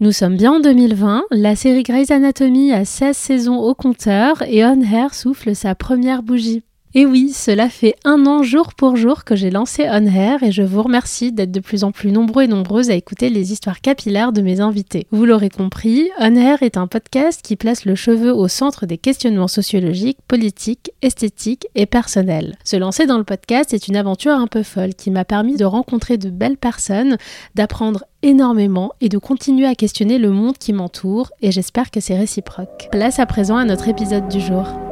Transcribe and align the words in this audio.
Nous 0.00 0.12
sommes 0.12 0.36
bien 0.36 0.52
en 0.52 0.60
2020, 0.60 1.24
la 1.32 1.56
série 1.56 1.82
Grey's 1.82 2.12
Anatomy 2.12 2.72
a 2.72 2.84
16 2.84 3.16
saisons 3.16 3.56
au 3.56 3.74
compteur 3.74 4.42
et 4.42 4.64
On 4.64 4.80
Air 4.80 5.12
souffle 5.12 5.56
sa 5.56 5.74
première 5.74 6.22
bougie. 6.22 6.62
Et 6.94 7.04
oui, 7.04 7.32
cela 7.34 7.68
fait 7.68 7.94
un 8.04 8.24
an 8.24 8.42
jour 8.42 8.72
pour 8.72 8.96
jour 8.96 9.24
que 9.24 9.36
j'ai 9.36 9.50
lancé 9.50 9.86
On 9.90 10.06
Hair 10.06 10.42
et 10.42 10.52
je 10.52 10.62
vous 10.62 10.82
remercie 10.82 11.32
d'être 11.32 11.52
de 11.52 11.60
plus 11.60 11.84
en 11.84 11.92
plus 11.92 12.10
nombreux 12.10 12.44
et 12.44 12.48
nombreuses 12.48 12.90
à 12.90 12.94
écouter 12.94 13.28
les 13.28 13.52
histoires 13.52 13.82
capillaires 13.82 14.32
de 14.32 14.40
mes 14.40 14.60
invités. 14.60 15.06
Vous 15.10 15.26
l'aurez 15.26 15.50
compris, 15.50 16.08
On 16.18 16.34
Hair 16.34 16.62
est 16.62 16.78
un 16.78 16.86
podcast 16.86 17.42
qui 17.42 17.56
place 17.56 17.84
le 17.84 17.94
cheveu 17.94 18.32
au 18.32 18.48
centre 18.48 18.86
des 18.86 18.96
questionnements 18.96 19.48
sociologiques, 19.48 20.18
politiques, 20.26 20.90
esthétiques 21.02 21.66
et 21.74 21.84
personnels. 21.84 22.56
Se 22.64 22.76
lancer 22.76 23.04
dans 23.04 23.18
le 23.18 23.24
podcast 23.24 23.74
est 23.74 23.88
une 23.88 23.96
aventure 23.96 24.32
un 24.32 24.46
peu 24.46 24.62
folle 24.62 24.94
qui 24.94 25.10
m'a 25.10 25.26
permis 25.26 25.56
de 25.56 25.66
rencontrer 25.66 26.16
de 26.16 26.30
belles 26.30 26.56
personnes, 26.56 27.18
d'apprendre 27.54 28.04
énormément 28.22 28.92
et 29.02 29.10
de 29.10 29.18
continuer 29.18 29.66
à 29.66 29.74
questionner 29.74 30.18
le 30.18 30.30
monde 30.30 30.56
qui 30.56 30.72
m'entoure 30.72 31.30
et 31.42 31.52
j'espère 31.52 31.90
que 31.90 32.00
c'est 32.00 32.16
réciproque. 32.16 32.88
Place 32.90 33.18
à 33.18 33.26
présent 33.26 33.58
à 33.58 33.66
notre 33.66 33.88
épisode 33.88 34.28
du 34.28 34.40
jour. 34.40 34.87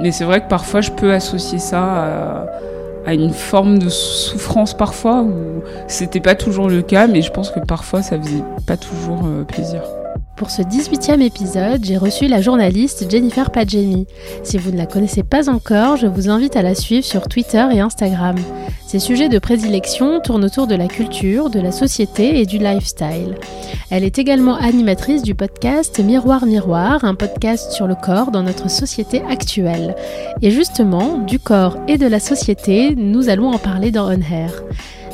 Mais 0.00 0.12
c'est 0.12 0.24
vrai 0.24 0.40
que 0.40 0.48
parfois 0.48 0.80
je 0.80 0.90
peux 0.90 1.12
associer 1.12 1.58
ça 1.58 2.46
à, 3.06 3.14
une 3.14 3.32
forme 3.32 3.78
de 3.78 3.88
souffrance 3.88 4.72
parfois, 4.72 5.22
où 5.22 5.62
c'était 5.88 6.20
pas 6.20 6.36
toujours 6.36 6.68
le 6.68 6.80
cas, 6.80 7.06
mais 7.08 7.22
je 7.22 7.32
pense 7.32 7.50
que 7.50 7.58
parfois 7.60 8.02
ça 8.02 8.18
faisait 8.20 8.44
pas 8.66 8.76
toujours 8.76 9.22
euh, 9.24 9.42
plaisir. 9.44 9.82
Pour 10.40 10.50
ce 10.50 10.62
18e 10.62 11.20
épisode, 11.20 11.84
j'ai 11.84 11.98
reçu 11.98 12.26
la 12.26 12.40
journaliste 12.40 13.10
Jennifer 13.10 13.50
Padjemi. 13.50 14.06
Si 14.42 14.56
vous 14.56 14.70
ne 14.70 14.78
la 14.78 14.86
connaissez 14.86 15.22
pas 15.22 15.50
encore, 15.50 15.98
je 15.98 16.06
vous 16.06 16.30
invite 16.30 16.56
à 16.56 16.62
la 16.62 16.74
suivre 16.74 17.04
sur 17.04 17.28
Twitter 17.28 17.62
et 17.74 17.80
Instagram. 17.80 18.36
Ses 18.86 19.00
sujets 19.00 19.28
de 19.28 19.38
prédilection 19.38 20.18
tournent 20.20 20.46
autour 20.46 20.66
de 20.66 20.74
la 20.74 20.88
culture, 20.88 21.50
de 21.50 21.60
la 21.60 21.72
société 21.72 22.40
et 22.40 22.46
du 22.46 22.56
lifestyle. 22.56 23.34
Elle 23.90 24.02
est 24.02 24.18
également 24.18 24.56
animatrice 24.56 25.22
du 25.22 25.34
podcast 25.34 26.02
Miroir 26.02 26.46
Miroir, 26.46 27.04
un 27.04 27.14
podcast 27.14 27.72
sur 27.72 27.86
le 27.86 27.94
corps 27.94 28.30
dans 28.30 28.42
notre 28.42 28.70
société 28.70 29.20
actuelle. 29.28 29.94
Et 30.40 30.50
justement, 30.50 31.18
du 31.18 31.38
corps 31.38 31.76
et 31.86 31.98
de 31.98 32.06
la 32.06 32.18
société, 32.18 32.94
nous 32.96 33.28
allons 33.28 33.50
en 33.50 33.58
parler 33.58 33.90
dans 33.90 34.08
On 34.10 34.22
Hair. 34.22 34.62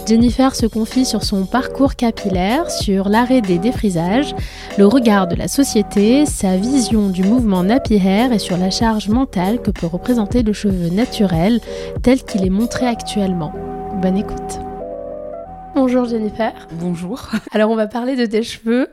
Jennifer 0.06 0.54
se 0.54 0.66
confie 0.66 1.04
sur 1.04 1.24
son 1.24 1.46
parcours 1.46 1.96
capillaire, 1.96 2.70
sur 2.70 3.08
l'arrêt 3.08 3.40
des 3.40 3.58
défrisages, 3.58 4.34
le 4.78 4.86
regard 4.86 5.26
de 5.26 5.34
la 5.34 5.48
société, 5.48 6.26
sa 6.26 6.56
vision 6.56 7.08
du 7.08 7.24
mouvement 7.24 7.64
nappy 7.64 7.96
hair 7.96 8.32
et 8.32 8.38
sur 8.38 8.56
la 8.56 8.70
charge 8.70 9.08
mentale 9.08 9.60
que 9.60 9.72
peut 9.72 9.88
représenter 9.88 10.44
le 10.44 10.52
cheveu 10.52 10.90
naturel 10.90 11.60
tel 12.02 12.22
qu'il 12.22 12.46
est 12.46 12.50
montré 12.50 12.86
actuellement. 12.86 13.52
Bonne 14.00 14.18
écoute. 14.18 14.60
Bonjour 15.77 16.06
Jennifer. 16.06 16.55
Bonjour. 16.80 17.28
Alors 17.52 17.70
on 17.70 17.77
va 17.77 17.86
parler 17.86 18.16
de 18.16 18.24
tes 18.24 18.42
cheveux, 18.42 18.88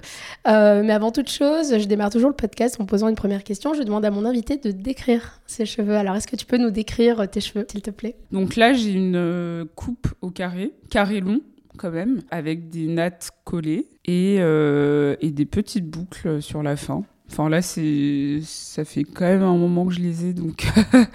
euh, 0.49 0.83
mais 0.83 0.91
avant 0.91 1.11
toute 1.11 1.29
chose, 1.29 1.79
je 1.79 1.85
démarre 1.85 2.09
toujours 2.09 2.29
le 2.29 2.35
podcast 2.35 2.75
en 2.81 2.85
posant 2.85 3.07
une 3.07 3.15
première 3.15 3.45
question. 3.45 3.73
Je 3.73 3.83
demande 3.83 4.03
à 4.03 4.11
mon 4.11 4.25
invité 4.25 4.57
de 4.57 4.71
décrire 4.71 5.39
ses 5.47 5.65
cheveux. 5.65 5.95
Alors 5.95 6.17
est-ce 6.17 6.27
que 6.27 6.35
tu 6.35 6.45
peux 6.45 6.57
nous 6.57 6.71
décrire 6.71 7.25
tes 7.29 7.39
cheveux, 7.39 7.65
s'il 7.71 7.81
te 7.81 7.89
plaît? 7.89 8.17
Donc 8.33 8.57
là 8.57 8.73
j'ai 8.73 8.91
une 8.91 9.15
euh, 9.15 9.63
coupe 9.75 10.09
au 10.19 10.29
carré, 10.29 10.73
carré 10.89 11.21
long 11.21 11.39
quand 11.77 11.89
même, 11.89 12.21
avec 12.31 12.69
des 12.69 12.87
nattes 12.87 13.31
collées 13.45 13.87
et, 14.03 14.39
euh, 14.39 15.15
et 15.21 15.31
des 15.31 15.45
petites 15.45 15.89
boucles 15.89 16.41
sur 16.41 16.63
la 16.63 16.75
fin. 16.75 17.05
Enfin 17.31 17.49
là, 17.49 17.61
c'est 17.61 18.39
ça 18.43 18.85
fait 18.85 19.03
quand 19.03 19.25
même 19.25 19.43
un 19.43 19.57
moment 19.57 19.85
que 19.85 19.93
je 19.93 20.01
les 20.01 20.25
ai, 20.25 20.33
donc 20.33 20.67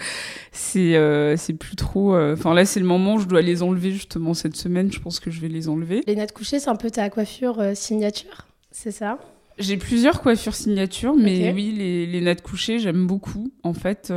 c'est 0.52 0.96
euh, 0.96 1.36
c'est 1.36 1.52
plus 1.52 1.76
trop. 1.76 2.14
Euh, 2.14 2.34
enfin 2.34 2.54
là, 2.54 2.64
c'est 2.64 2.80
le 2.80 2.86
moment 2.86 3.14
où 3.14 3.20
je 3.20 3.26
dois 3.26 3.42
les 3.42 3.62
enlever 3.62 3.92
justement 3.92 4.34
cette 4.34 4.56
semaine. 4.56 4.90
Je 4.90 5.00
pense 5.00 5.20
que 5.20 5.30
je 5.30 5.40
vais 5.40 5.48
les 5.48 5.68
enlever. 5.68 6.02
Les 6.06 6.16
nattes 6.16 6.32
couchées, 6.32 6.58
c'est 6.58 6.70
un 6.70 6.76
peu 6.76 6.90
ta 6.90 7.08
coiffure 7.10 7.60
euh, 7.60 7.74
signature, 7.74 8.46
c'est 8.70 8.90
ça? 8.90 9.18
J'ai 9.58 9.76
plusieurs 9.76 10.20
coiffures 10.22 10.54
signature, 10.54 11.14
mais 11.14 11.52
oui, 11.52 11.72
les, 11.76 12.06
les 12.06 12.20
nattes 12.20 12.42
couchées, 12.42 12.78
j'aime 12.78 13.06
beaucoup. 13.06 13.52
En 13.64 13.74
fait, 13.74 14.12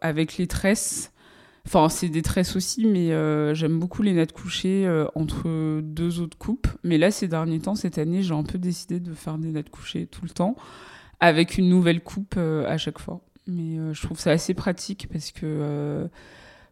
avec 0.00 0.38
les 0.38 0.46
tresses. 0.46 1.12
Enfin, 1.66 1.90
c'est 1.90 2.08
des 2.08 2.22
tresses 2.22 2.56
aussi, 2.56 2.86
mais 2.86 3.08
j'aime 3.54 3.78
beaucoup 3.78 4.02
les 4.02 4.14
nattes 4.14 4.32
couchées 4.32 4.88
entre 5.14 5.82
deux 5.82 6.20
autres 6.20 6.38
coupes. 6.38 6.66
Mais 6.82 6.96
là, 6.96 7.10
ces 7.10 7.28
derniers 7.28 7.60
temps, 7.60 7.74
cette 7.74 7.98
année, 7.98 8.22
j'ai 8.22 8.32
un 8.32 8.42
peu 8.42 8.58
décidé 8.58 9.00
de 9.00 9.12
faire 9.12 9.36
des 9.36 9.50
nattes 9.50 9.68
couchées 9.68 10.06
tout 10.06 10.24
le 10.24 10.30
temps 10.30 10.56
avec 11.20 11.58
une 11.58 11.68
nouvelle 11.68 12.02
coupe 12.02 12.34
euh, 12.36 12.66
à 12.66 12.78
chaque 12.78 12.98
fois. 12.98 13.20
Mais 13.46 13.78
euh, 13.78 13.94
je 13.94 14.02
trouve 14.02 14.18
ça 14.18 14.30
assez 14.30 14.54
pratique 14.54 15.08
parce 15.12 15.30
que 15.32 15.40
euh, 15.44 16.08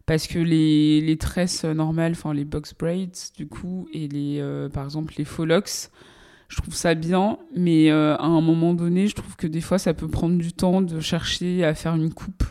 parce 0.05 0.27
que 0.27 0.39
les, 0.39 1.01
les 1.01 1.17
tresses 1.17 1.65
normales, 1.65 2.13
enfin 2.13 2.33
les 2.33 2.45
box 2.45 2.73
braids 2.73 3.11
du 3.37 3.47
coup, 3.47 3.87
et 3.93 4.07
les, 4.07 4.43
par 4.73 4.85
exemple 4.85 5.13
les 5.19 5.25
faux 5.25 5.45
locks, 5.45 5.89
je 6.47 6.57
trouve 6.57 6.73
ça 6.73 6.95
bien, 6.95 7.37
mais 7.55 7.91
à 7.91 8.23
un 8.23 8.41
moment 8.41 8.73
donné, 8.73 9.05
je 9.05 9.13
trouve 9.13 9.35
que 9.35 9.45
des 9.45 9.61
fois 9.61 9.77
ça 9.77 9.93
peut 9.93 10.07
prendre 10.07 10.35
du 10.39 10.51
temps 10.51 10.81
de 10.81 10.99
chercher 10.99 11.63
à 11.63 11.75
faire 11.75 11.93
une 11.93 12.11
coupe 12.11 12.43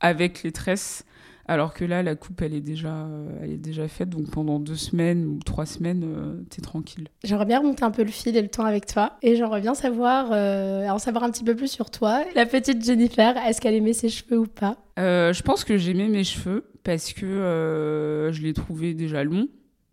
avec 0.00 0.42
les 0.42 0.52
tresses 0.52 1.05
alors 1.48 1.74
que 1.74 1.84
là, 1.84 2.02
la 2.02 2.16
coupe, 2.16 2.42
elle 2.42 2.54
est 2.54 2.60
déjà, 2.60 2.88
euh, 2.88 3.38
elle 3.40 3.52
est 3.52 3.58
déjà 3.58 3.86
faite. 3.86 4.08
Donc 4.08 4.30
pendant 4.30 4.58
deux 4.58 4.74
semaines 4.74 5.24
ou 5.26 5.38
trois 5.44 5.66
semaines, 5.66 6.04
euh, 6.04 6.42
t'es 6.50 6.60
tranquille. 6.60 7.08
J'aimerais 7.22 7.46
bien 7.46 7.60
remonter 7.60 7.84
un 7.84 7.92
peu 7.92 8.02
le 8.02 8.10
fil 8.10 8.36
et 8.36 8.42
le 8.42 8.48
temps 8.48 8.64
avec 8.64 8.86
toi. 8.86 9.12
Et 9.22 9.36
j'aimerais 9.36 9.60
bien 9.60 9.74
savoir, 9.74 10.30
euh, 10.32 10.88
en 10.88 10.98
savoir 10.98 11.24
un 11.24 11.30
petit 11.30 11.44
peu 11.44 11.54
plus 11.54 11.70
sur 11.70 11.90
toi. 11.90 12.24
La 12.34 12.46
petite 12.46 12.84
Jennifer, 12.84 13.36
est-ce 13.36 13.60
qu'elle 13.60 13.74
aimait 13.74 13.92
ses 13.92 14.08
cheveux 14.08 14.40
ou 14.40 14.46
pas? 14.46 14.76
Je 14.98 15.42
pense 15.42 15.64
que 15.64 15.76
j'aimais 15.76 16.08
mes 16.08 16.24
cheveux 16.24 16.64
parce 16.82 17.12
que 17.12 18.30
je 18.32 18.42
les 18.42 18.54
trouvais 18.54 18.94
déjà 18.94 19.24
longs 19.24 19.48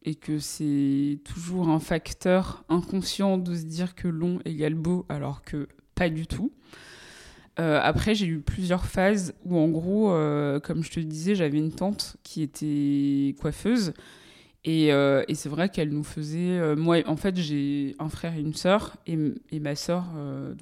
et 0.06 0.16
que 0.16 0.40
c'est 0.40 1.20
toujours 1.24 1.70
un 1.70 1.80
facteur 1.80 2.64
inconscient 2.70 3.38
de 3.38 3.54
se 3.56 3.64
dire 3.64 3.96
que 3.96 4.08
long 4.08 4.40
égale 4.46 4.76
beau 4.76 5.06
alors 5.10 5.42
que 5.44 5.68
pas 5.96 6.10
du 6.10 6.26
tout. 6.26 6.52
Euh, 7.60 7.80
après, 7.82 8.16
j'ai 8.16 8.26
eu 8.26 8.40
plusieurs 8.40 8.86
phases 8.86 9.34
où, 9.46 9.58
en 9.58 9.68
gros, 9.68 10.12
euh, 10.12 10.60
comme 10.60 10.84
je 10.84 10.92
te 10.92 11.00
disais, 11.00 11.36
j'avais 11.36 11.58
une 11.58 11.72
tante 11.72 12.18
qui 12.24 12.42
était 12.42 13.36
coiffeuse. 13.40 13.94
Et, 14.66 14.94
euh, 14.94 15.24
c'est 15.34 15.50
vrai 15.50 15.70
qu'elle 15.70 15.90
nous 15.90 16.04
faisait. 16.04 16.76
moi, 16.76 16.98
en 17.06 17.16
fait, 17.16 17.36
j'ai 17.38 17.96
un 18.00 18.10
frère 18.10 18.36
et 18.36 18.40
une 18.40 18.54
sœur. 18.56 18.98
Et, 19.06 19.60
ma 19.60 19.76
sœur, 19.76 20.06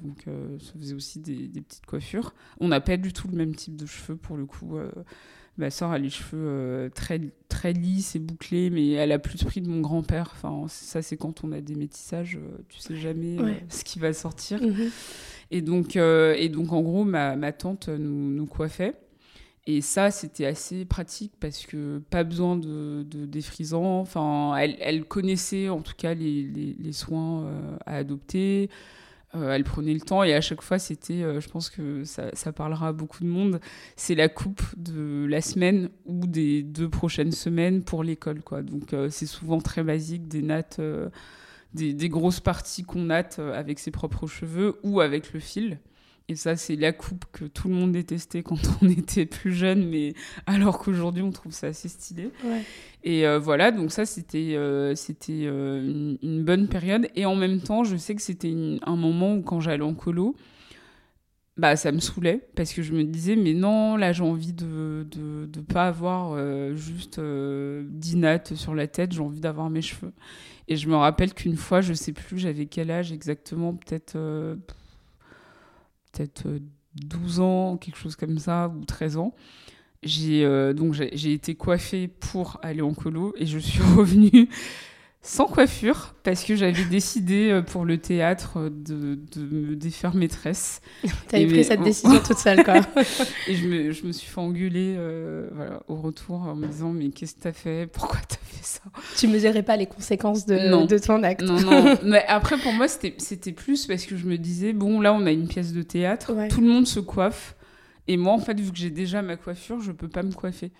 donc, 0.02 0.24
se 0.58 0.78
faisait 0.78 0.94
aussi 0.94 1.20
des 1.20 1.60
petites 1.60 1.86
coiffures. 1.86 2.34
On 2.60 2.68
n'a 2.68 2.80
pas 2.80 2.96
du 2.96 3.12
tout 3.12 3.28
le 3.28 3.36
même 3.36 3.54
type 3.54 3.76
de 3.76 3.86
cheveux 3.86 4.16
pour 4.16 4.36
le 4.36 4.44
coup. 4.44 4.78
Ma 5.58 5.70
sœur 5.70 5.90
a 5.90 5.98
les 5.98 6.10
cheveux 6.10 6.90
très, 6.94 7.20
très 7.48 7.72
lisses 7.72 8.16
et 8.16 8.18
bouclés, 8.18 8.70
mais 8.70 8.90
elle 8.90 9.12
a 9.12 9.18
plus 9.18 9.38
de 9.38 9.44
prix 9.44 9.60
de 9.60 9.68
mon 9.68 9.80
grand-père. 9.80 10.30
Enfin, 10.32 10.66
ça, 10.68 11.02
c'est 11.02 11.16
quand 11.16 11.44
on 11.44 11.52
a 11.52 11.60
des 11.60 11.74
métissages, 11.74 12.38
tu 12.68 12.78
sais 12.78 12.96
jamais 12.96 13.36
ce 13.68 13.84
qui 13.84 13.98
va 13.98 14.12
sortir. 14.12 14.62
Mhm. 14.62 14.90
Et 15.52 15.60
donc, 15.60 15.96
euh, 15.96 16.34
et 16.38 16.48
donc 16.48 16.72
en 16.72 16.80
gros, 16.80 17.04
ma, 17.04 17.36
ma 17.36 17.52
tante 17.52 17.88
nous, 17.88 18.32
nous, 18.32 18.46
coiffait. 18.46 18.94
Et 19.66 19.82
ça, 19.82 20.10
c'était 20.10 20.46
assez 20.46 20.86
pratique 20.86 21.34
parce 21.38 21.66
que 21.66 21.98
pas 22.10 22.24
besoin 22.24 22.56
de, 22.56 23.04
de 23.08 23.26
défrisant. 23.26 24.00
Enfin, 24.00 24.56
elle, 24.56 24.76
elle, 24.80 25.04
connaissait 25.04 25.68
en 25.68 25.82
tout 25.82 25.92
cas 25.96 26.14
les, 26.14 26.42
les, 26.42 26.74
les 26.80 26.92
soins 26.92 27.44
euh, 27.44 27.76
à 27.84 27.96
adopter. 27.96 28.70
Euh, 29.34 29.52
elle 29.52 29.64
prenait 29.64 29.94
le 29.94 30.00
temps 30.00 30.22
et 30.22 30.34
à 30.34 30.40
chaque 30.40 30.60
fois, 30.60 30.78
c'était, 30.78 31.40
je 31.40 31.48
pense 31.48 31.70
que 31.70 32.04
ça, 32.04 32.52
parlera 32.52 32.88
à 32.88 32.92
beaucoup 32.92 33.24
de 33.24 33.28
monde, 33.28 33.60
c'est 33.96 34.14
la 34.14 34.28
coupe 34.28 34.62
de 34.76 35.26
la 35.26 35.40
semaine 35.40 35.88
ou 36.04 36.26
des 36.26 36.62
deux 36.62 36.90
prochaines 36.90 37.32
semaines 37.32 37.82
pour 37.82 38.04
l'école. 38.04 38.42
Quoi. 38.42 38.62
Donc, 38.62 38.94
c'est 39.08 39.26
souvent 39.26 39.60
très 39.60 39.82
basique, 39.82 40.28
des 40.28 40.42
nattes 40.42 40.80
des, 41.74 42.08
grosses 42.08 42.40
parties 42.40 42.82
qu'on 42.82 43.04
natte 43.04 43.38
euh, 43.38 43.58
avec 43.58 43.78
ses 43.78 43.90
propres 43.90 44.26
cheveux 44.26 44.78
ou 44.82 45.00
avec 45.00 45.32
le 45.32 45.40
fil. 45.40 45.78
Et 46.32 46.34
ça, 46.34 46.56
c'est 46.56 46.76
la 46.76 46.92
coupe 46.92 47.26
que 47.30 47.44
tout 47.44 47.68
le 47.68 47.74
monde 47.74 47.92
détestait 47.92 48.42
quand 48.42 48.56
on 48.82 48.88
était 48.88 49.26
plus 49.26 49.52
jeune, 49.52 49.86
mais 49.86 50.14
alors 50.46 50.78
qu'aujourd'hui, 50.78 51.22
on 51.22 51.30
trouve 51.30 51.52
ça 51.52 51.66
assez 51.66 51.88
stylé. 51.88 52.30
Et 53.04 53.26
euh, 53.26 53.38
voilà, 53.38 53.70
donc 53.70 53.92
ça, 53.92 54.06
c'était 54.06 54.54
euh, 54.56 54.94
c'était 54.94 55.44
une, 55.44 56.16
bonne 56.44 56.68
période. 56.68 57.08
Et 57.16 57.26
en 57.26 57.36
même 57.36 57.60
temps, 57.60 57.84
je 57.84 57.96
sais 57.96 58.14
que 58.14 58.22
c'était 58.22 58.54
un 58.82 58.96
moment 58.96 59.34
où, 59.34 59.42
quand 59.42 59.60
j'allais 59.60 59.82
en 59.82 59.92
colo, 59.92 60.34
bah, 61.58 61.76
ça 61.76 61.92
me 61.92 62.00
saoulait 62.00 62.40
parce 62.54 62.72
que 62.72 62.80
je 62.80 62.94
me 62.94 63.04
disais, 63.04 63.36
mais 63.36 63.52
non, 63.52 63.96
là, 63.96 64.14
j'ai 64.14 64.22
envie 64.22 64.54
de 64.54 65.06
ne 65.14 65.44
de, 65.44 65.60
pas 65.60 65.88
avoir 65.88 66.34
juste 66.74 67.20
10 67.20 68.16
nattes 68.16 68.54
sur 68.54 68.74
la 68.74 68.86
tête, 68.86 69.12
j'ai 69.12 69.20
envie 69.20 69.40
d'avoir 69.40 69.68
mes 69.68 69.82
cheveux. 69.82 70.14
Et 70.68 70.76
je 70.76 70.88
me 70.88 70.96
rappelle 70.96 71.34
qu'une 71.34 71.56
fois, 71.56 71.80
je 71.80 71.92
sais 71.92 72.12
plus, 72.12 72.38
j'avais 72.38 72.66
quel 72.66 72.90
âge 72.90 73.12
exactement, 73.12 73.74
peut-être 73.74 74.14
euh, 74.16 74.56
peut-être 76.12 76.46
12 76.94 77.40
euh, 77.40 77.42
ans, 77.42 77.76
quelque 77.76 77.96
chose 77.96 78.16
comme 78.16 78.38
ça, 78.38 78.68
ou 78.68 78.84
13 78.84 79.16
ans. 79.16 79.34
J'ai 80.02 80.44
euh, 80.44 80.72
donc 80.72 80.94
j'ai 80.94 81.32
été 81.32 81.54
coiffée 81.54 82.08
pour 82.08 82.58
aller 82.62 82.82
en 82.82 82.92
colo 82.92 83.34
et 83.36 83.46
je 83.46 83.58
suis 83.58 83.80
revenue 83.96 84.48
sans 85.24 85.46
coiffure 85.46 86.14
parce 86.24 86.42
que 86.42 86.56
j'avais 86.56 86.84
décidé 86.84 87.50
euh, 87.50 87.62
pour 87.62 87.84
le 87.84 87.98
théâtre 87.98 88.68
de, 88.68 89.14
de 89.14 89.40
me 89.40 89.76
défaire 89.76 90.16
maîtresse. 90.16 90.80
T'avais 91.28 91.46
pris 91.46 91.64
cette 91.64 91.82
décision 91.82 92.18
toute 92.18 92.38
seule, 92.38 92.64
quoi. 92.64 92.80
et 93.48 93.54
je 93.54 93.68
me, 93.68 93.92
je 93.92 94.04
me, 94.04 94.10
suis 94.10 94.28
fait 94.28 94.40
engueuler 94.40 94.96
euh, 94.98 95.48
voilà, 95.54 95.80
au 95.86 95.94
retour 95.94 96.42
en 96.42 96.56
me 96.56 96.66
disant 96.66 96.90
Mais 96.90 97.10
qu'est-ce 97.10 97.36
que 97.36 97.40
t'as 97.40 97.52
fait? 97.52 97.86
Pourquoi 97.86 98.18
t'as 98.28 98.36
fait 98.44 98.64
ça? 98.64 98.80
Tu 99.16 99.28
mesurais 99.28 99.62
pas 99.62 99.76
les 99.76 99.86
conséquences 99.86 100.44
de, 100.44 100.86
de 100.86 100.98
ton 100.98 101.22
acte. 101.22 101.42
Non, 101.42 101.60
non. 101.60 101.96
Mais 102.04 102.24
après, 102.26 102.58
pour 102.58 102.72
moi, 102.72 102.88
c'était 102.88 103.52
plus 103.52 103.86
parce 103.86 104.04
que 104.06 104.16
je 104.16 104.26
me 104.26 104.36
disais 104.36 104.72
Bon, 104.72 105.00
là, 105.00 105.14
on 105.14 105.24
a 105.26 105.30
une 105.30 105.46
pièce 105.46 105.72
de 105.72 105.82
théâtre, 105.82 106.32
tout 106.50 106.60
le 106.60 106.66
monde 106.66 106.88
se 106.88 106.98
coiffe. 106.98 107.54
Et 108.08 108.16
moi, 108.16 108.32
en 108.32 108.38
fait, 108.38 108.58
vu 108.58 108.72
que 108.72 108.78
j'ai 108.78 108.90
déjà 108.90 109.22
ma 109.22 109.36
coiffure, 109.36 109.80
je 109.80 109.92
peux 109.92 110.08
pas 110.08 110.24
me 110.24 110.32
coiffer. 110.32 110.72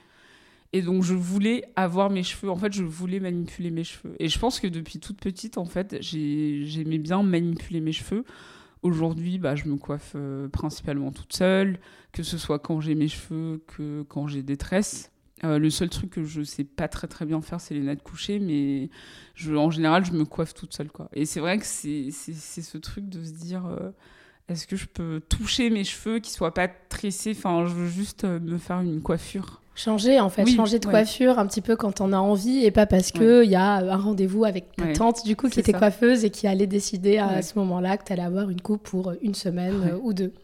Et 0.73 0.81
donc, 0.83 1.03
je 1.03 1.15
voulais 1.15 1.65
avoir 1.77 2.09
mes 2.09 2.23
cheveux. 2.23 2.51
En 2.51 2.57
fait, 2.57 2.73
je 2.73 2.83
voulais 2.83 3.21
manipuler 3.21 3.71
mes 3.71 3.85
cheveux. 3.85 4.15
Et 4.19 4.29
je 4.29 4.39
pense 4.39 4.59
que 4.59 4.67
depuis 4.67 4.99
toute 4.99 5.21
petite, 5.21 5.59
en 5.59 5.67
fait, 5.67 5.99
j'aimais 6.01 6.99
bien 6.99 7.23
manipuler 7.23 7.81
mes 7.81 7.93
cheveux. 7.93 8.25
Aujourd'hui, 8.83 9.39
bah, 9.39 9.55
je 9.55 9.69
me 9.69 9.77
coiffe 9.77 10.13
euh, 10.17 10.49
principalement 10.49 11.13
toute 11.13 11.33
seule, 11.35 11.79
que 12.11 12.23
ce 12.23 12.37
soit 12.37 12.59
quand 12.59 12.81
j'ai 12.81 12.97
mes 12.97 13.07
cheveux 13.07 13.63
que 13.69 14.03
quand 14.03 14.27
j'ai 14.27 14.43
des 14.43 14.57
tresses. 14.57 15.13
Euh, 15.45 15.59
le 15.59 15.71
seul 15.71 15.89
truc 15.89 16.11
que 16.11 16.25
je 16.25 16.43
sais 16.43 16.65
pas 16.65 16.89
très 16.89 17.09
très 17.09 17.27
bien 17.27 17.41
faire, 17.43 17.61
c'est 17.61 17.75
les 17.75 17.81
nattes 17.81 18.03
couchées, 18.03 18.39
mais 18.39 18.91
en 19.55 19.71
général, 19.71 20.05
je 20.05 20.13
me 20.13 20.25
coiffe 20.25 20.55
toute 20.55 20.73
seule. 20.73 20.91
Quoi. 20.91 21.09
Et 21.13 21.27
c'est 21.27 21.41
vrai 21.41 21.59
que 21.59 21.67
c'est 21.67 22.11
ce 22.11 22.79
truc 22.79 23.09
de 23.09 23.25
se 23.25 23.33
dire 23.33 23.67
euh, 23.67 23.91
est-ce 24.49 24.67
que 24.67 24.77
je 24.77 24.87
peux 24.87 25.21
toucher 25.29 25.71
mes 25.71 25.85
cheveux 25.85 26.19
qui 26.19 26.31
soient 26.31 26.55
pas 26.55 26.69
tressés? 26.69 27.35
Enfin, 27.37 27.65
je 27.67 27.73
veux 27.73 27.89
juste 27.89 28.25
me 28.25 28.59
faire 28.59 28.81
une 28.81 29.01
coiffure. 29.01 29.63
Changer 29.75 30.21
en 30.21 30.29
fait, 30.29 30.45
changer 30.47 30.79
de 30.79 30.85
coiffure 30.85 31.39
un 31.39 31.47
petit 31.47 31.63
peu 31.63 31.77
quand 31.77 32.03
on 32.03 32.13
a 32.13 32.19
envie 32.19 32.63
et 32.67 32.71
pas 32.71 32.85
parce 32.85 33.11
qu'il 33.11 33.41
il 33.45 33.51
y 33.51 33.57
a 33.57 33.77
un 33.77 33.97
rendez-vous 33.97 34.45
avec 34.45 34.77
ta 34.77 34.93
tante 34.93 35.25
du 35.25 35.35
coup 35.35 35.49
qui 35.49 35.61
était 35.61 35.73
coiffeuse 35.73 36.27
et 36.27 36.31
qui 36.31 36.47
allait 36.47 36.67
décider 36.67 37.17
à 37.17 37.41
ce 37.41 37.59
moment-là 37.59 37.97
que 37.97 38.05
tu 38.05 38.13
allais 38.13 38.23
avoir 38.23 38.51
une 38.51 38.61
coupe 38.61 38.83
pour 38.83 39.15
une 39.23 39.35
semaine 39.35 39.93
euh, 39.93 39.99
ou 40.03 40.13
deux. 40.13 40.35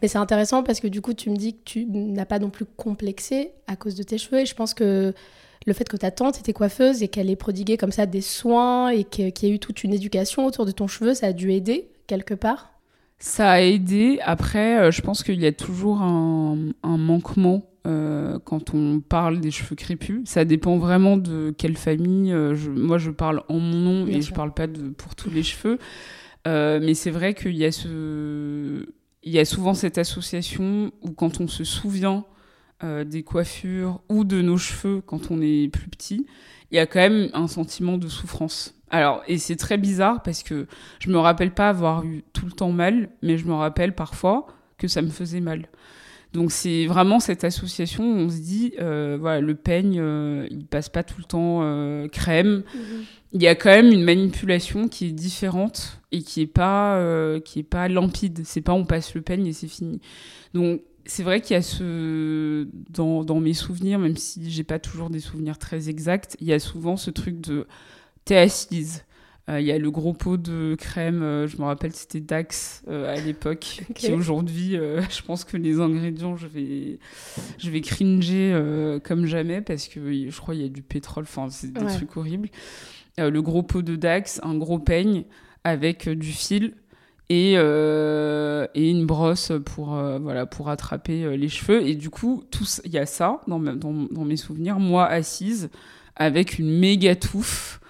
Mais 0.00 0.06
c'est 0.06 0.18
intéressant 0.18 0.62
parce 0.62 0.78
que 0.78 0.86
du 0.86 1.00
coup 1.00 1.14
tu 1.14 1.30
me 1.30 1.36
dis 1.36 1.54
que 1.54 1.62
tu 1.64 1.84
n'as 1.84 2.24
pas 2.24 2.38
non 2.38 2.48
plus 2.48 2.64
complexé 2.64 3.50
à 3.66 3.74
cause 3.74 3.96
de 3.96 4.04
tes 4.04 4.18
cheveux 4.18 4.38
et 4.38 4.46
je 4.46 4.54
pense 4.54 4.72
que 4.72 5.12
le 5.66 5.72
fait 5.72 5.88
que 5.88 5.96
ta 5.96 6.12
tante 6.12 6.38
était 6.38 6.52
coiffeuse 6.52 7.02
et 7.02 7.08
qu'elle 7.08 7.28
ait 7.28 7.36
prodigué 7.36 7.76
comme 7.76 7.92
ça 7.92 8.06
des 8.06 8.20
soins 8.20 8.90
et 8.90 9.02
qu'il 9.02 9.26
y 9.26 9.46
ait 9.46 9.50
eu 9.50 9.58
toute 9.58 9.82
une 9.82 9.92
éducation 9.92 10.46
autour 10.46 10.64
de 10.64 10.70
ton 10.70 10.86
cheveu, 10.86 11.14
ça 11.14 11.26
a 11.26 11.32
dû 11.32 11.52
aider 11.52 11.88
quelque 12.06 12.34
part? 12.34 12.71
Ça 13.24 13.52
a 13.52 13.60
aidé. 13.60 14.18
Après, 14.24 14.80
euh, 14.80 14.90
je 14.90 15.00
pense 15.00 15.22
qu'il 15.22 15.40
y 15.40 15.46
a 15.46 15.52
toujours 15.52 16.02
un, 16.02 16.58
un 16.82 16.96
manquement 16.96 17.64
euh, 17.86 18.40
quand 18.44 18.74
on 18.74 18.98
parle 18.98 19.38
des 19.38 19.52
cheveux 19.52 19.76
crépus. 19.76 20.22
Ça 20.24 20.44
dépend 20.44 20.76
vraiment 20.76 21.16
de 21.16 21.54
quelle 21.56 21.76
famille. 21.76 22.32
Euh, 22.32 22.56
moi, 22.74 22.98
je 22.98 23.12
parle 23.12 23.44
en 23.48 23.60
mon 23.60 23.76
nom 23.76 24.06
et 24.08 24.22
je 24.22 24.34
parle 24.34 24.52
pas 24.52 24.66
de, 24.66 24.88
pour 24.88 25.14
tous 25.14 25.30
les 25.30 25.44
cheveux. 25.44 25.78
Euh, 26.48 26.80
mais 26.82 26.94
c'est 26.94 27.12
vrai 27.12 27.34
qu'il 27.34 27.56
y 27.56 27.64
a 27.64 27.70
ce, 27.70 28.86
il 29.22 29.32
y 29.32 29.38
a 29.38 29.44
souvent 29.44 29.74
cette 29.74 29.98
association 29.98 30.90
où 31.02 31.12
quand 31.12 31.40
on 31.40 31.46
se 31.46 31.62
souvient 31.62 32.24
des 33.06 33.22
coiffures 33.22 34.00
ou 34.08 34.24
de 34.24 34.42
nos 34.42 34.56
cheveux 34.56 35.00
quand 35.06 35.30
on 35.30 35.40
est 35.40 35.68
plus 35.68 35.88
petit, 35.88 36.26
il 36.72 36.74
y 36.74 36.80
a 36.80 36.86
quand 36.86 36.98
même 36.98 37.28
un 37.32 37.46
sentiment 37.46 37.96
de 37.96 38.08
souffrance. 38.08 38.74
Alors, 38.92 39.22
et 39.26 39.38
c'est 39.38 39.56
très 39.56 39.78
bizarre 39.78 40.22
parce 40.22 40.42
que 40.42 40.66
je 41.00 41.10
me 41.10 41.18
rappelle 41.18 41.52
pas 41.52 41.70
avoir 41.70 42.04
eu 42.04 42.22
tout 42.34 42.44
le 42.44 42.52
temps 42.52 42.70
mal, 42.70 43.08
mais 43.22 43.38
je 43.38 43.46
me 43.46 43.54
rappelle 43.54 43.94
parfois 43.94 44.46
que 44.76 44.86
ça 44.86 45.00
me 45.00 45.08
faisait 45.08 45.40
mal. 45.40 45.66
Donc 46.34 46.50
c'est 46.52 46.86
vraiment 46.86 47.18
cette 47.18 47.44
association 47.44 48.04
où 48.04 48.16
on 48.16 48.28
se 48.28 48.38
dit, 48.38 48.74
euh, 48.80 49.16
voilà, 49.18 49.40
le 49.40 49.54
peigne, 49.54 49.98
euh, 49.98 50.46
il 50.50 50.66
passe 50.66 50.90
pas 50.90 51.02
tout 51.02 51.16
le 51.18 51.24
temps 51.24 51.60
euh, 51.62 52.06
crème. 52.08 52.64
Mhm. 52.74 53.04
Il 53.34 53.42
y 53.42 53.48
a 53.48 53.54
quand 53.54 53.70
même 53.70 53.90
une 53.90 54.04
manipulation 54.04 54.88
qui 54.88 55.06
est 55.06 55.12
différente 55.12 56.00
et 56.10 56.22
qui 56.22 56.42
est 56.42 56.46
pas, 56.46 57.02
qui 57.46 57.60
est 57.60 57.62
pas 57.62 57.88
limpide. 57.88 58.42
C'est 58.44 58.60
pas 58.60 58.74
on 58.74 58.84
passe 58.84 59.14
le 59.14 59.22
peigne 59.22 59.46
et 59.46 59.54
c'est 59.54 59.68
fini. 59.68 60.02
Donc 60.52 60.82
c'est 61.06 61.22
vrai 61.22 61.40
qu'il 61.40 61.54
y 61.54 61.56
a 61.56 61.62
ce 61.62 62.68
dans, 62.90 63.24
dans, 63.24 63.40
mes 63.40 63.54
souvenirs, 63.54 63.98
même 63.98 64.18
si 64.18 64.50
j'ai 64.50 64.64
pas 64.64 64.78
toujours 64.78 65.08
des 65.08 65.20
souvenirs 65.20 65.56
très 65.56 65.88
exacts, 65.88 66.36
il 66.42 66.46
y 66.46 66.52
a 66.52 66.58
souvent 66.58 66.98
ce 66.98 67.10
truc 67.10 67.40
de 67.40 67.66
t'es 68.24 68.36
assise 68.36 69.04
euh, 69.48 69.60
il 69.60 69.66
y 69.66 69.72
a 69.72 69.78
le 69.78 69.90
gros 69.90 70.12
pot 70.12 70.36
de 70.36 70.76
crème, 70.76 71.22
euh, 71.22 71.48
je 71.48 71.56
me 71.56 71.64
rappelle, 71.64 71.92
c'était 71.92 72.20
Dax 72.20 72.84
euh, 72.88 73.12
à 73.12 73.20
l'époque, 73.20 73.82
qui 73.94 74.12
aujourd'hui, 74.12 74.72
je 75.10 75.22
pense 75.22 75.44
que 75.44 75.56
les 75.56 75.80
ingrédients, 75.80 76.36
je 76.36 76.46
vais, 76.46 76.98
je 77.58 77.70
vais 77.70 77.80
cringer 77.80 78.56
comme 79.04 79.26
jamais 79.26 79.60
parce 79.60 79.88
que 79.88 80.30
je 80.30 80.40
crois 80.40 80.54
qu'il 80.54 80.62
y 80.62 80.66
a 80.66 80.70
du 80.70 80.82
pétrole, 80.82 81.24
enfin, 81.24 81.48
c'est 81.50 81.72
des 81.72 81.84
trucs 81.86 82.16
horribles. 82.16 82.48
le 83.18 83.40
gros 83.40 83.62
pot 83.62 83.82
de 83.82 83.96
Dax, 83.96 84.40
un 84.42 84.56
gros 84.56 84.78
peigne 84.78 85.24
avec 85.64 86.08
du 86.08 86.32
fil 86.32 86.74
et, 87.28 87.54
et 87.54 88.90
une 88.90 89.06
brosse 89.06 89.52
pour, 89.64 89.96
voilà, 90.20 90.46
pour 90.46 90.68
attraper 90.68 91.36
les 91.36 91.48
cheveux. 91.48 91.84
Et 91.84 91.96
du 91.96 92.10
coup, 92.10 92.44
il 92.84 92.92
y 92.92 92.98
a 92.98 93.06
ça 93.06 93.40
dans, 93.48 93.58
dans, 93.58 94.06
dans, 94.10 94.24
mes 94.24 94.36
souvenirs, 94.36 94.78
moi 94.78 95.06
assise 95.06 95.70
avec 96.14 96.58
une 96.58 96.78
méga 96.78 97.16
touffe 97.16 97.81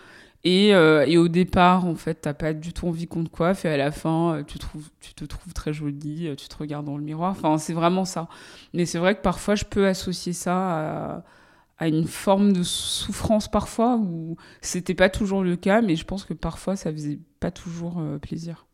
et, 0.44 0.74
euh, 0.74 1.04
et, 1.06 1.18
au 1.18 1.28
départ, 1.28 1.86
en 1.86 1.94
fait, 1.94 2.14
t'as 2.22 2.34
pas 2.34 2.52
du 2.52 2.72
tout 2.72 2.88
envie 2.88 3.06
qu'on 3.06 3.22
te 3.22 3.28
coiffe, 3.28 3.64
et 3.64 3.68
à 3.68 3.76
la 3.76 3.92
fin, 3.92 4.38
euh, 4.38 4.42
tu 4.42 4.58
te 4.58 5.24
trouves 5.24 5.52
très 5.54 5.72
jolie, 5.72 6.26
euh, 6.26 6.34
tu 6.34 6.48
te 6.48 6.56
regardes 6.56 6.86
dans 6.86 6.96
le 6.96 7.04
miroir. 7.04 7.30
Enfin, 7.30 7.58
c'est 7.58 7.72
vraiment 7.72 8.04
ça. 8.04 8.28
Mais 8.72 8.84
c'est 8.84 8.98
vrai 8.98 9.14
que 9.14 9.22
parfois, 9.22 9.54
je 9.54 9.64
peux 9.64 9.86
associer 9.86 10.32
ça 10.32 10.56
à, 10.56 11.24
à 11.78 11.86
une 11.86 12.06
forme 12.06 12.52
de 12.52 12.64
souffrance 12.64 13.48
parfois, 13.48 13.96
où 13.96 14.36
c'était 14.60 14.94
pas 14.94 15.08
toujours 15.08 15.44
le 15.44 15.54
cas, 15.56 15.80
mais 15.80 15.94
je 15.94 16.04
pense 16.04 16.24
que 16.24 16.34
parfois, 16.34 16.74
ça 16.74 16.90
faisait 16.90 17.20
pas 17.38 17.52
toujours 17.52 18.02
plaisir. 18.20 18.66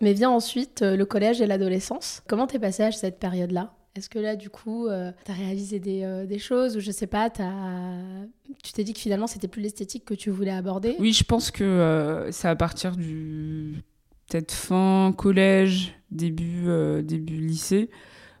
Mais 0.00 0.12
vient 0.12 0.30
ensuite 0.30 0.82
le 0.82 1.04
collège 1.04 1.40
et 1.40 1.46
l'adolescence. 1.46 2.22
Comment 2.28 2.46
t'es 2.46 2.58
passé 2.58 2.84
à 2.84 2.92
cette 2.92 3.18
période-là? 3.18 3.72
Est-ce 3.96 4.08
que 4.08 4.18
là, 4.18 4.34
du 4.34 4.50
coup, 4.50 4.88
euh, 4.88 5.12
tu 5.24 5.30
as 5.30 5.34
réalisé 5.34 5.80
euh, 5.86 6.26
des, 6.26 6.38
choses 6.40 6.76
ou 6.76 6.80
je 6.80 6.90
sais 6.90 7.06
pas, 7.06 7.30
as... 7.38 8.26
tu 8.62 8.72
t'es 8.72 8.82
dit 8.82 8.92
que 8.92 8.98
finalement, 8.98 9.28
c'était 9.28 9.46
plus 9.46 9.62
l'esthétique 9.62 10.04
que 10.04 10.14
tu 10.14 10.30
voulais 10.30 10.50
aborder? 10.50 10.96
Oui, 10.98 11.12
je 11.12 11.22
pense 11.22 11.52
que 11.52 11.62
euh, 11.62 12.32
c'est 12.32 12.48
à 12.48 12.56
partir 12.56 12.96
du 12.96 13.84
peut-être 14.28 14.50
fin 14.50 15.14
collège, 15.16 15.94
début, 16.10 16.66
début 17.04 17.36
lycée, 17.36 17.88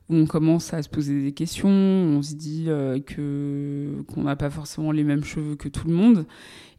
où 0.08 0.16
on 0.16 0.26
commence 0.26 0.74
à 0.74 0.82
se 0.82 0.88
poser 0.88 1.22
des 1.22 1.32
questions, 1.32 1.70
on 1.70 2.20
se 2.20 2.34
dit 2.34 2.64
que 3.06 4.02
qu'on 4.08 4.22
n'a 4.22 4.34
pas 4.34 4.50
forcément 4.50 4.90
les 4.90 5.04
mêmes 5.04 5.24
cheveux 5.24 5.54
que 5.54 5.68
tout 5.68 5.86
le 5.86 5.94
monde. 5.94 6.26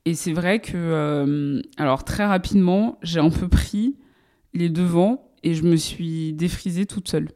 Et 0.03 0.15
c'est 0.15 0.33
vrai 0.33 0.59
que, 0.59 1.61
alors 1.77 2.03
très 2.03 2.25
rapidement, 2.25 2.97
j'ai 3.03 3.19
un 3.19 3.29
peu 3.29 3.47
pris 3.47 3.95
les 4.53 4.69
devants 4.69 5.31
et 5.43 5.53
je 5.53 5.63
me 5.63 5.77
suis 5.77 6.33
défrisée 6.33 6.87
toute 6.87 7.07
seule. 7.07 7.29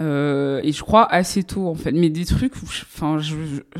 Euh, 0.00 0.60
et 0.64 0.72
je 0.72 0.82
crois 0.82 1.10
assez 1.12 1.44
tôt 1.44 1.68
en 1.68 1.74
fait. 1.74 1.92
Mais 1.92 2.10
des 2.10 2.24
trucs 2.24 2.56
où 2.56 2.64
enfin 2.64 3.18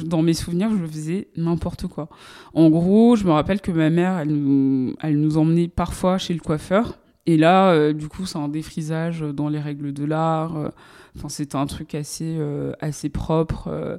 dans 0.04 0.22
mes 0.22 0.34
souvenirs 0.34 0.70
je 0.70 0.86
faisais 0.86 1.28
n'importe 1.36 1.88
quoi. 1.88 2.08
En 2.54 2.70
gros 2.70 3.16
je 3.16 3.24
me 3.24 3.32
rappelle 3.32 3.60
que 3.60 3.72
ma 3.72 3.90
mère 3.90 4.18
elle 4.18 4.28
nous 4.28 4.94
elle 5.02 5.20
nous 5.20 5.38
emmenait 5.38 5.68
parfois 5.68 6.18
chez 6.18 6.34
le 6.34 6.40
coiffeur. 6.40 6.98
Et 7.26 7.36
là 7.36 7.72
euh, 7.72 7.92
du 7.92 8.08
coup 8.08 8.26
c'est 8.26 8.38
un 8.38 8.48
défrisage 8.48 9.22
dans 9.22 9.48
les 9.48 9.58
règles 9.58 9.92
de 9.92 10.04
l'art. 10.04 10.56
Euh, 10.56 10.68
enfin 11.16 11.28
c'était 11.28 11.56
un 11.56 11.66
truc 11.66 11.96
assez 11.96 12.38
assez 12.80 13.08
propre 13.08 13.98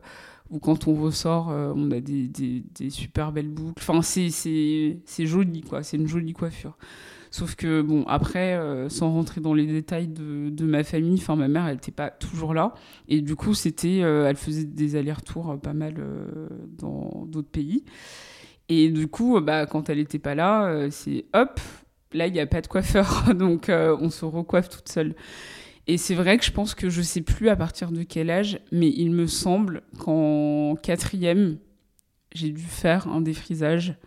où 0.50 0.60
quand 0.60 0.88
on 0.88 0.94
ressort 0.94 1.48
on 1.48 1.92
a 1.92 2.00
des, 2.00 2.30
des, 2.30 2.90
super 2.90 3.34
belles 3.34 3.50
boucles. 3.50 3.82
Enfin 3.82 4.02
c'est 4.02 4.30
c'est 4.30 5.26
joli 5.26 5.64
quoi. 5.64 5.84
C'est 5.84 5.98
une 5.98 6.08
jolie 6.08 6.34
coiffure 6.34 6.78
Sauf 7.36 7.56
que, 7.58 7.82
bon, 7.82 8.06
après, 8.08 8.54
euh, 8.54 8.88
sans 8.88 9.12
rentrer 9.12 9.42
dans 9.42 9.54
les 9.54 9.66
détails 9.66 10.08
de, 10.08 10.64
ma 10.64 10.86
famille, 10.86 11.18
enfin, 11.18 11.36
ma 11.36 11.50
mère, 11.50 11.68
elle 11.68 11.74
n'était 11.74 11.92
pas 11.92 12.10
toujours 12.10 12.54
là. 12.54 12.74
Et 13.10 13.20
du 13.20 13.36
coup, 13.36 13.54
c'était, 13.54 14.04
euh, 14.04 14.26
elle 14.26 14.38
faisait 14.38 14.64
des 14.64 14.96
allers-retours 14.96 15.52
euh, 15.52 15.58
pas 15.58 15.74
mal 15.74 15.96
dans 16.78 17.26
d'autres 17.28 17.50
pays. 17.50 17.84
Et 18.70 18.90
du 18.90 19.10
coup, 19.10 19.38
bah, 19.42 19.66
quand 19.66 19.90
elle 19.90 19.98
n'était 19.98 20.18
pas 20.18 20.34
là, 20.34 20.88
c'est 20.92 21.26
hop, 21.34 21.60
là, 22.14 22.28
il 22.28 22.32
n'y 22.32 22.40
a 22.40 22.48
pas 22.48 22.62
de 22.62 22.68
coiffeur. 22.68 23.26
Donc, 23.36 23.66
on 23.70 24.10
se 24.10 24.24
recoiffe 24.24 24.70
toute 24.70 24.88
seule. 24.88 25.14
Et 25.88 25.98
c'est 25.98 26.16
vrai 26.16 26.38
que 26.38 26.46
je 26.46 26.54
pense 26.54 26.74
que 26.74 26.90
je 26.90 27.02
sais 27.02 27.20
plus 27.22 27.50
à 27.50 27.58
partir 27.58 27.92
de 27.92 28.04
quel 28.04 28.30
âge, 28.30 28.62
mais 28.72 28.88
il 28.88 29.12
me 29.12 29.28
semble 29.28 29.82
qu'en 30.00 30.78
quatrième, 30.82 31.58
j'ai 32.34 32.52
dû 32.52 32.64
faire 32.64 33.10
un 33.10 33.20
défrisage 33.20 33.98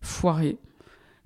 foiré 0.00 0.56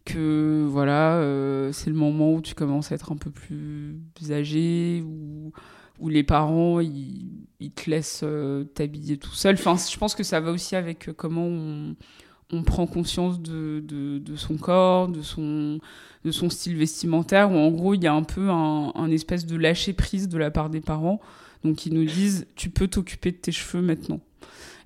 que 0.05 0.67
voilà, 0.69 1.15
euh, 1.17 1.73
c'est 1.73 1.91
le 1.91 1.97
moment 1.97 2.35
où 2.35 2.41
tu 2.43 2.55
commences 2.55 2.93
à 2.93 2.95
être 2.95 3.13
un 3.13 3.17
peu 3.17 3.31
plus 3.31 3.97
âgé, 4.31 5.03
où, 5.07 5.53
où 5.99 6.09
les 6.09 6.23
parents 6.23 6.81
ils, 6.81 7.47
ils 7.61 7.71
te 7.71 7.89
laissent 7.89 8.23
euh, 8.23 8.65
t'habiller 8.65 9.17
tout 9.17 9.33
seul. 9.35 9.55
Enfin, 9.55 9.77
je 9.77 9.97
pense 9.97 10.15
que 10.15 10.23
ça 10.23 10.41
va 10.41 10.51
aussi 10.51 10.77
avec 10.77 11.09
euh, 11.09 11.13
comment 11.15 11.47
on, 11.47 11.97
on 12.53 12.63
prend 12.63 12.87
conscience 12.87 13.41
de, 13.41 13.83
de, 13.87 14.19
de, 14.19 14.37
son 14.37 14.59
corps, 14.59 15.09
de 15.09 15.23
son, 15.23 15.81
de 16.25 16.31
son 16.31 16.51
style 16.51 16.77
vestimentaire, 16.77 17.51
où 17.51 17.57
en 17.57 17.71
gros 17.71 17.95
il 17.95 18.03
y 18.03 18.07
a 18.07 18.13
un 18.15 18.25
peu 18.25 18.51
un, 18.51 19.11
espèce 19.11 19.47
de 19.47 19.57
lâcher 19.57 19.95
prise 19.95 20.29
de 20.29 20.39
la 20.39 20.51
part 20.51 20.69
des 20.69 20.83
parents. 20.83 21.21
Donc 21.65 21.87
ils 21.87 21.95
nous 21.95 22.05
disent 22.05 22.47
tu 22.57 22.69
peux 22.69 22.89
t'occuper 22.89 23.33
de 23.33 23.39
tes 23.39 23.53
cheveux 23.53 23.83
maintenant. 23.83 24.21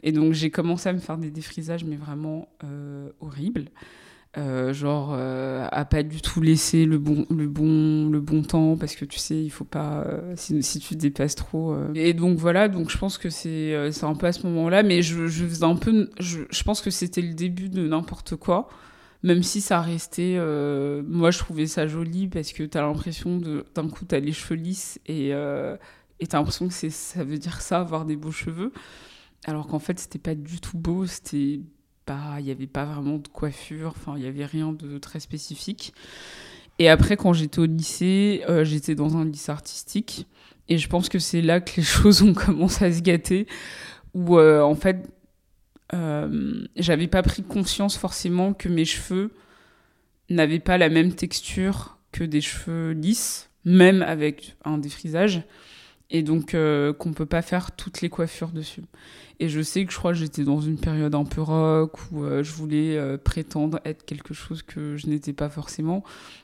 Et 0.04 0.12
donc 0.12 0.32
j'ai 0.32 0.50
commencé 0.50 0.88
à 0.88 0.92
me 0.92 1.00
faire 1.00 1.18
des 1.18 1.32
défrisages, 1.32 1.84
mais 1.84 1.96
vraiment 1.96 2.48
horribles. 3.20 3.64
Euh, 4.36 4.74
genre 4.74 5.14
euh, 5.14 5.66
à 5.72 5.86
pas 5.86 6.02
du 6.02 6.20
tout 6.20 6.42
laisser 6.42 6.84
le 6.84 6.98
bon, 6.98 7.24
le, 7.30 7.48
bon, 7.48 8.10
le 8.10 8.20
bon 8.20 8.42
temps 8.42 8.76
parce 8.76 8.94
que 8.94 9.06
tu 9.06 9.18
sais, 9.18 9.42
il 9.42 9.50
faut 9.50 9.64
pas. 9.64 10.06
si, 10.36 10.62
si, 10.62 10.78
tu 10.80 10.96
dépasses 10.96 11.34
trop. 11.34 11.76
Et 11.94 12.12
donc 12.14 12.38
voilà, 12.38 12.68
donc 12.68 12.90
je 12.90 12.98
pense 12.98 13.18
que 13.18 13.30
c'est 13.30 13.74
un 14.02 14.14
peu 14.14 14.26
à 14.26 14.32
ce 14.32 14.46
moment-là, 14.46 14.82
mais 14.82 15.02
je, 15.02 15.26
je 15.26 15.44
faisais 15.46 15.64
un 15.64 15.76
peu. 15.76 16.10
Je, 16.20 16.40
je 16.50 16.62
pense 16.62 16.80
que 16.80 16.90
c'était 16.90 17.22
le 17.22 17.34
début 17.34 17.68
de 17.68 17.86
n'importe 17.88 18.36
quoi 18.36 18.68
même 19.22 19.42
si 19.42 19.60
ça 19.60 19.80
restait. 19.80 20.36
Euh, 20.38 21.02
moi, 21.06 21.30
je 21.30 21.38
trouvais 21.38 21.66
ça 21.66 21.86
joli 21.86 22.28
parce 22.28 22.52
que 22.52 22.62
t'as 22.64 22.82
l'impression 22.82 23.38
de. 23.38 23.64
D'un 23.74 23.88
coup, 23.88 24.04
t'as 24.04 24.20
les 24.20 24.32
cheveux 24.32 24.56
lisses 24.60 25.00
et 25.06 25.34
euh, 25.34 25.76
t'as 26.28 26.38
l'impression 26.38 26.68
que 26.68 26.74
ça 26.74 27.24
veut 27.24 27.38
dire 27.38 27.60
ça, 27.60 27.80
avoir 27.80 28.04
des 28.04 28.16
beaux 28.16 28.32
cheveux. 28.32 28.72
Alors 29.44 29.66
qu'en 29.66 29.78
fait, 29.78 29.98
c'était 29.98 30.18
pas 30.18 30.34
du 30.34 30.60
tout 30.60 30.78
beau. 30.78 31.06
C'était 31.06 31.60
Il 32.38 32.44
n'y 32.44 32.50
avait 32.50 32.66
pas 32.66 32.84
vraiment 32.84 33.18
de 33.18 33.28
coiffure. 33.28 33.94
Enfin, 33.96 34.14
il 34.16 34.22
n'y 34.22 34.28
avait 34.28 34.46
rien 34.46 34.72
de 34.72 34.98
très 34.98 35.20
spécifique. 35.20 35.92
Et 36.78 36.88
après, 36.88 37.16
quand 37.16 37.32
j'étais 37.32 37.58
au 37.58 37.66
lycée, 37.66 38.42
euh, 38.48 38.64
j'étais 38.64 38.94
dans 38.94 39.16
un 39.16 39.24
lycée 39.24 39.50
artistique. 39.50 40.26
Et 40.68 40.78
je 40.78 40.88
pense 40.88 41.08
que 41.08 41.18
c'est 41.18 41.42
là 41.42 41.60
que 41.60 41.76
les 41.76 41.82
choses 41.82 42.22
ont 42.22 42.34
commencé 42.34 42.84
à 42.84 42.92
se 42.92 43.00
gâter. 43.00 43.46
Où, 44.14 44.38
euh, 44.38 44.62
en 44.62 44.74
fait, 44.74 45.08
euh, 45.94 46.64
j'avais 46.76 47.08
pas 47.08 47.22
pris 47.22 47.42
conscience 47.42 47.96
forcément 47.96 48.52
que 48.52 48.68
mes 48.68 48.84
cheveux 48.84 49.32
n'avaient 50.30 50.60
pas 50.60 50.78
la 50.78 50.88
même 50.88 51.14
texture 51.14 51.98
que 52.12 52.24
des 52.24 52.40
cheveux 52.40 52.92
lisses, 52.92 53.50
même 53.64 54.02
avec 54.02 54.56
un 54.64 54.78
défrisage, 54.78 55.42
et 56.10 56.22
donc 56.22 56.54
euh, 56.54 56.92
qu'on 56.92 57.12
peut 57.12 57.26
pas 57.26 57.42
faire 57.42 57.72
toutes 57.72 58.00
les 58.00 58.08
coiffures 58.08 58.50
dessus. 58.50 58.82
Et 59.40 59.48
je 59.48 59.60
sais 59.60 59.84
que 59.84 59.92
je 59.92 59.98
crois 59.98 60.12
que 60.12 60.18
j'étais 60.18 60.42
dans 60.42 60.60
une 60.60 60.78
période 60.78 61.14
un 61.14 61.24
peu 61.24 61.40
rock 61.40 61.96
où 62.10 62.24
euh, 62.24 62.42
je 62.42 62.52
voulais 62.52 62.98
prétendre 63.18 63.78
être 63.84 64.04
quelque 64.04 64.34
chose 64.34 64.62
que 64.62 64.96
je 64.96 65.06
n'étais 65.06 65.32
pas 65.32 65.48
forcément. 65.48 66.02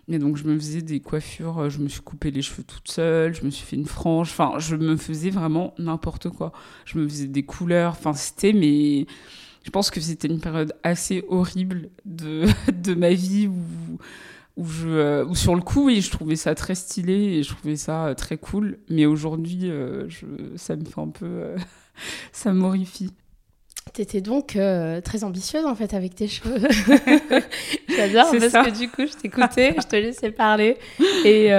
Et 0.08 0.18
donc 0.18 0.36
je 0.36 0.44
me 0.44 0.56
faisais 0.56 0.82
des 0.82 1.00
coiffures, 1.00 1.70
je 1.70 1.78
me 1.78 1.88
suis 1.88 2.02
coupé 2.02 2.30
les 2.30 2.42
cheveux 2.42 2.62
toute 2.62 2.88
seule, 2.88 3.34
je 3.34 3.44
me 3.44 3.50
suis 3.50 3.66
fait 3.66 3.76
une 3.76 3.86
frange, 3.86 4.28
enfin 4.30 4.54
je 4.58 4.76
me 4.76 4.96
faisais 4.96 5.30
vraiment 5.30 5.74
n'importe 5.78 6.28
quoi. 6.28 6.52
Je 6.84 6.98
me 6.98 7.08
faisais 7.08 7.26
des 7.26 7.42
couleurs, 7.42 7.92
enfin 7.92 8.14
c'était 8.14 8.52
mais 8.52 9.06
je 9.64 9.70
pense 9.70 9.90
que 9.90 10.00
c'était 10.00 10.28
une 10.28 10.40
période 10.40 10.74
assez 10.82 11.24
horrible 11.28 11.88
de, 12.04 12.44
de 12.72 12.94
ma 12.94 13.10
vie 13.10 13.48
où, 13.48 13.98
où, 14.56 14.66
je, 14.66 14.88
euh, 14.88 15.24
où 15.24 15.34
sur 15.34 15.54
le 15.54 15.60
coup, 15.60 15.86
oui, 15.86 16.00
je 16.00 16.10
trouvais 16.10 16.36
ça 16.36 16.54
très 16.54 16.74
stylé 16.74 17.12
et 17.12 17.42
je 17.42 17.48
trouvais 17.54 17.76
ça 17.76 18.06
euh, 18.06 18.14
très 18.14 18.36
cool. 18.36 18.78
Mais 18.88 19.06
aujourd'hui, 19.06 19.62
euh, 19.64 20.08
ça 20.56 20.76
me 20.76 20.84
fait 20.84 21.00
un 21.00 21.08
peu. 21.08 21.54
ça 22.32 22.52
m'horrifie. 22.52 23.10
T'étais 23.92 24.22
donc 24.22 24.58
très 25.04 25.24
ambitieuse 25.24 25.66
en 25.66 25.74
fait 25.74 25.94
avec 25.94 26.14
tes 26.14 26.26
cheveux. 26.26 26.56
J'adore 27.88 28.32
parce 28.32 28.66
que 28.66 28.78
du 28.78 28.88
coup 28.88 29.06
je 29.06 29.12
t'écoutais, 29.12 29.76
je 29.78 29.86
te 29.86 29.94
laissais 29.94 30.32
parler 30.32 30.78
et 31.24 31.50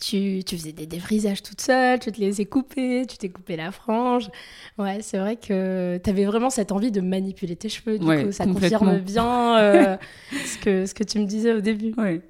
tu, 0.00 0.42
tu, 0.44 0.56
faisais 0.56 0.72
des 0.72 0.86
défrisages 0.86 1.42
toute 1.42 1.60
seule, 1.60 1.98
tu 1.98 2.10
te 2.10 2.20
les 2.20 2.40
ai 2.40 2.46
coupés, 2.46 3.04
tu 3.08 3.18
t'es 3.18 3.28
coupé 3.28 3.56
la 3.56 3.70
frange. 3.70 4.30
Ouais, 4.78 4.98
c'est 5.02 5.18
vrai 5.18 5.36
que 5.36 6.00
tu 6.02 6.10
avais 6.10 6.24
vraiment 6.24 6.50
cette 6.50 6.72
envie 6.72 6.90
de 6.90 7.00
manipuler 7.00 7.56
tes 7.56 7.68
cheveux. 7.68 7.98
Du 7.98 8.06
coup, 8.06 8.32
ça 8.32 8.46
confirme 8.46 8.98
bien 8.98 9.58
euh, 9.58 9.96
ce, 10.44 10.58
que, 10.58 10.86
ce 10.86 10.94
que 10.94 11.04
tu 11.04 11.18
me 11.18 11.26
disais 11.26 11.52
au 11.52 11.60
début. 11.60 11.94
Ouais. 11.96 12.20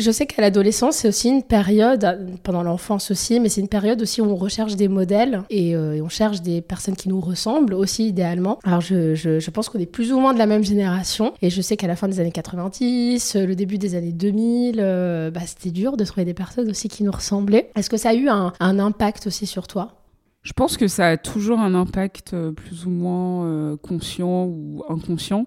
Je 0.00 0.10
sais 0.10 0.24
qu'à 0.24 0.40
l'adolescence, 0.40 0.96
c'est 0.96 1.08
aussi 1.08 1.28
une 1.28 1.42
période, 1.42 2.38
pendant 2.42 2.62
l'enfance 2.62 3.10
aussi, 3.10 3.38
mais 3.38 3.50
c'est 3.50 3.60
une 3.60 3.68
période 3.68 4.00
aussi 4.00 4.22
où 4.22 4.24
on 4.24 4.34
recherche 4.34 4.74
des 4.74 4.88
modèles 4.88 5.42
et, 5.50 5.76
euh, 5.76 6.00
on 6.02 6.08
cherche 6.08 6.40
des 6.40 6.62
personnes 6.62 6.96
qui 6.96 7.10
nous 7.10 7.20
ressemblent 7.20 7.74
aussi 7.74 8.08
idéalement. 8.08 8.58
Alors 8.64 8.80
je, 8.80 9.14
je, 9.14 9.50
pense 9.50 9.68
qu'on 9.68 9.78
est 9.78 9.84
plus 9.84 10.10
ou 10.10 10.18
moins 10.18 10.32
de 10.32 10.38
la 10.38 10.46
même 10.46 10.64
génération 10.64 11.34
et 11.42 11.50
je 11.50 11.60
sais 11.60 11.76
qu'à 11.76 11.86
la 11.86 11.96
fin 11.96 12.08
des 12.08 12.18
années 12.18 12.32
90, 12.32 13.36
le 13.36 13.54
début 13.54 13.76
des 13.76 13.94
années 13.94 14.12
2000, 14.12 14.76
euh, 14.78 15.30
bah, 15.30 15.40
c'était 15.44 15.70
dur 15.70 15.98
de 15.98 16.04
trouver 16.04 16.24
des 16.24 16.34
personnes 16.34 16.70
aussi 16.70 16.88
qui 16.88 17.04
nous 17.04 17.12
ressemblaient. 17.12 17.70
Est-ce 17.76 17.90
que 17.90 17.98
ça 17.98 18.10
a 18.10 18.14
eu 18.14 18.28
un, 18.28 18.52
impact 18.58 19.26
aussi 19.26 19.46
sur 19.46 19.66
toi? 19.66 19.96
Je 20.42 20.54
pense 20.54 20.78
que 20.78 20.88
ça 20.88 21.08
a 21.08 21.16
toujours 21.18 21.60
un 21.60 21.74
impact 21.74 22.32
euh, 22.32 22.52
plus 22.52 22.86
ou 22.86 22.90
moins 22.90 23.76
conscient 23.82 24.46
ou 24.46 24.82
inconscient. 24.88 25.44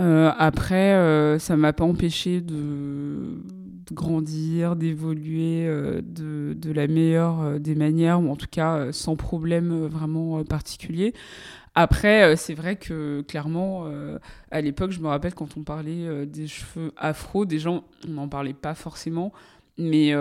Euh, 0.00 0.32
après, 0.38 0.94
euh, 0.94 1.38
ça 1.38 1.56
m'a 1.56 1.72
pas 1.72 1.84
empêché 1.84 2.40
de, 2.40 3.42
grandir, 3.92 4.76
d'évoluer 4.76 5.66
euh, 5.66 6.00
de, 6.02 6.54
de, 6.54 6.72
la 6.72 6.86
meilleure 6.86 7.60
des 7.60 7.74
manières, 7.74 8.20
ou 8.20 8.30
en 8.30 8.36
tout 8.36 8.46
cas 8.50 8.92
sans 8.92 9.16
problème 9.16 9.86
vraiment 9.86 10.42
particulier. 10.44 11.14
Après, 11.74 12.36
c'est 12.36 12.54
vrai 12.54 12.76
que 12.76 13.22
clairement, 13.22 13.86
à 14.50 14.60
l'époque, 14.60 14.90
je 14.90 15.00
me 15.00 15.06
rappelle 15.06 15.32
quand 15.32 15.56
on 15.56 15.62
parlait 15.62 16.26
des 16.26 16.46
cheveux 16.46 16.92
afro, 16.98 17.46
des 17.46 17.58
gens, 17.58 17.84
on 18.06 18.10
n'en 18.10 18.28
parlait 18.28 18.52
pas 18.52 18.74
forcément, 18.74 19.32
mais 19.78 20.12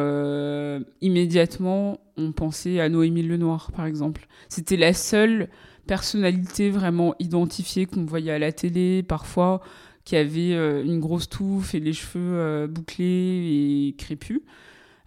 immédiatement, 1.02 2.00
on 2.16 2.32
pensait 2.32 2.80
à 2.80 2.88
Noémie 2.88 3.24
Lenoir, 3.24 3.74
par 3.74 3.86
exemple. 3.86 4.28
C'était 4.48 4.78
la 4.78 4.94
seule 4.94 5.50
personnalité 5.88 6.70
vraiment 6.70 7.16
identifiée 7.20 7.86
qu'on 7.86 8.06
voyait 8.06 8.32
à 8.32 8.40
la 8.40 8.52
télé 8.52 9.04
parfois, 9.04 9.62
qui 10.04 10.16
avait 10.16 10.54
euh, 10.54 10.84
une 10.84 11.00
grosse 11.00 11.30
touffe 11.30 11.76
et 11.76 11.80
les 11.80 11.94
cheveux 11.94 12.40
euh, 12.40 12.68
bouclés 12.68 13.88
et 13.88 13.96
crépus. 13.98 14.42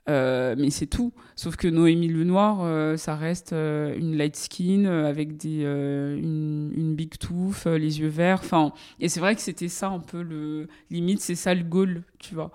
Euh, 0.08 0.54
mais 0.58 0.68
c'est 0.68 0.86
tout. 0.86 1.14
Sauf 1.34 1.56
que 1.56 1.66
Noémie 1.66 2.08
Lenoir, 2.08 2.98
ça 2.98 3.16
reste 3.16 3.52
une 3.52 4.16
light 4.16 4.36
skin 4.36 4.84
avec 4.84 5.42
une, 5.44 6.72
une, 6.76 6.94
big 6.94 7.16
touffe, 7.16 7.64
les 7.64 8.00
yeux 8.00 8.08
verts. 8.08 8.40
Enfin, 8.42 8.72
et 9.00 9.08
c'est 9.08 9.20
vrai 9.20 9.34
que 9.34 9.40
c'était 9.40 9.68
ça 9.68 9.88
un 9.88 10.00
peu 10.00 10.22
le 10.22 10.68
limite, 10.90 11.20
c'est 11.20 11.34
ça 11.34 11.54
le 11.54 11.64
goal, 11.64 12.02
tu 12.18 12.34
vois. 12.34 12.50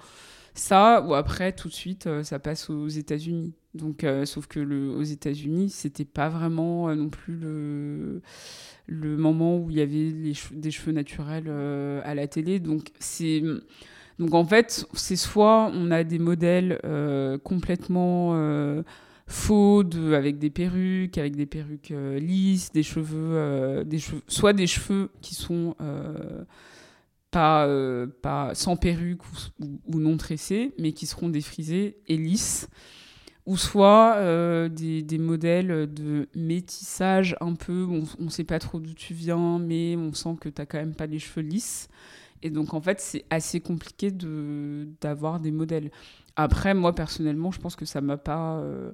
Ça, 0.53 1.03
ou 1.07 1.15
après, 1.15 1.51
tout 1.51 1.69
de 1.69 1.73
suite, 1.73 2.07
ça 2.21 2.37
passe 2.37 2.69
aux 2.69 2.87
États-Unis. 2.87 3.53
Donc, 3.75 4.03
euh, 4.03 4.25
sauf 4.25 4.47
que 4.47 4.59
aux 4.59 5.03
États-Unis, 5.03 5.69
c'était 5.69 6.05
pas 6.05 6.27
vraiment 6.29 6.89
euh, 6.89 6.95
non 6.95 7.09
plus 7.09 7.35
le, 7.35 8.21
le 8.87 9.17
moment 9.17 9.57
où 9.57 9.69
il 9.69 9.77
y 9.77 9.81
avait 9.81 10.11
des 10.11 10.71
cheveux 10.71 10.91
naturels 10.91 11.45
euh, 11.47 12.01
à 12.03 12.15
la 12.15 12.27
télé. 12.27 12.59
Donc, 12.59 12.89
c'est. 12.99 13.43
Donc 14.17 14.33
en 14.33 14.43
fait, 14.43 14.85
c'est 14.93 15.15
soit 15.15 15.71
on 15.73 15.91
a 15.91 16.03
des 16.03 16.19
modèles 16.19 16.77
complètement 17.45 18.33
faux, 19.27 19.85
de, 19.85 20.11
avec 20.13 20.39
des 20.39 20.49
perruques, 20.49 21.17
avec 21.17 21.37
des 21.37 21.45
perruques 21.45 21.93
lisses, 22.17 22.73
des 22.73 22.83
cheveux, 22.83 23.85
des 23.85 23.97
cheveux, 23.99 24.21
soit 24.27 24.51
des 24.51 24.67
cheveux 24.67 25.09
qui 25.21 25.35
sont 25.35 25.73
pas, 27.31 27.65
pas 28.21 28.53
sans 28.55 28.75
perruque 28.75 29.21
ou, 29.61 29.99
non 30.01 30.17
tressés, 30.17 30.73
mais 30.77 30.91
qui 30.91 31.05
seront 31.05 31.29
défrisés 31.29 31.95
et 32.09 32.17
lisses 32.17 32.67
ou 33.49 33.57
soit 33.57 34.17
euh, 34.17 34.69
des, 34.69 35.17
modèles 35.17 35.91
de 35.91 36.29
métissage 36.35 37.35
un 37.41 37.55
peu, 37.55 37.87
on 37.89 38.23
ne 38.23 38.29
sait 38.29 38.43
pas 38.43 38.59
trop 38.59 38.79
d'où 38.79 38.93
tu 38.93 39.15
viens, 39.15 39.57
mais 39.57 39.95
on 39.95 40.13
sent 40.13 40.35
que 40.39 40.49
tu 40.49 40.61
n'as 40.61 40.67
quand 40.67 40.77
même 40.77 40.93
pas 40.93 41.07
les 41.07 41.17
cheveux 41.17 41.41
lisses. 41.41 41.87
Et 42.43 42.51
donc, 42.51 42.75
en 42.75 42.79
fait, 42.79 42.99
c'est 42.99 43.25
assez 43.31 43.59
compliqué 43.59 44.11
d'avoir 45.01 45.39
des 45.39 45.49
modèles. 45.49 45.89
Après, 46.35 46.75
moi, 46.75 46.93
personnellement, 46.93 47.49
je 47.49 47.59
pense 47.59 47.75
que 47.75 47.85
ça 47.85 48.01
m'a 48.01 48.17
pas... 48.17 48.59
Euh, 48.59 48.91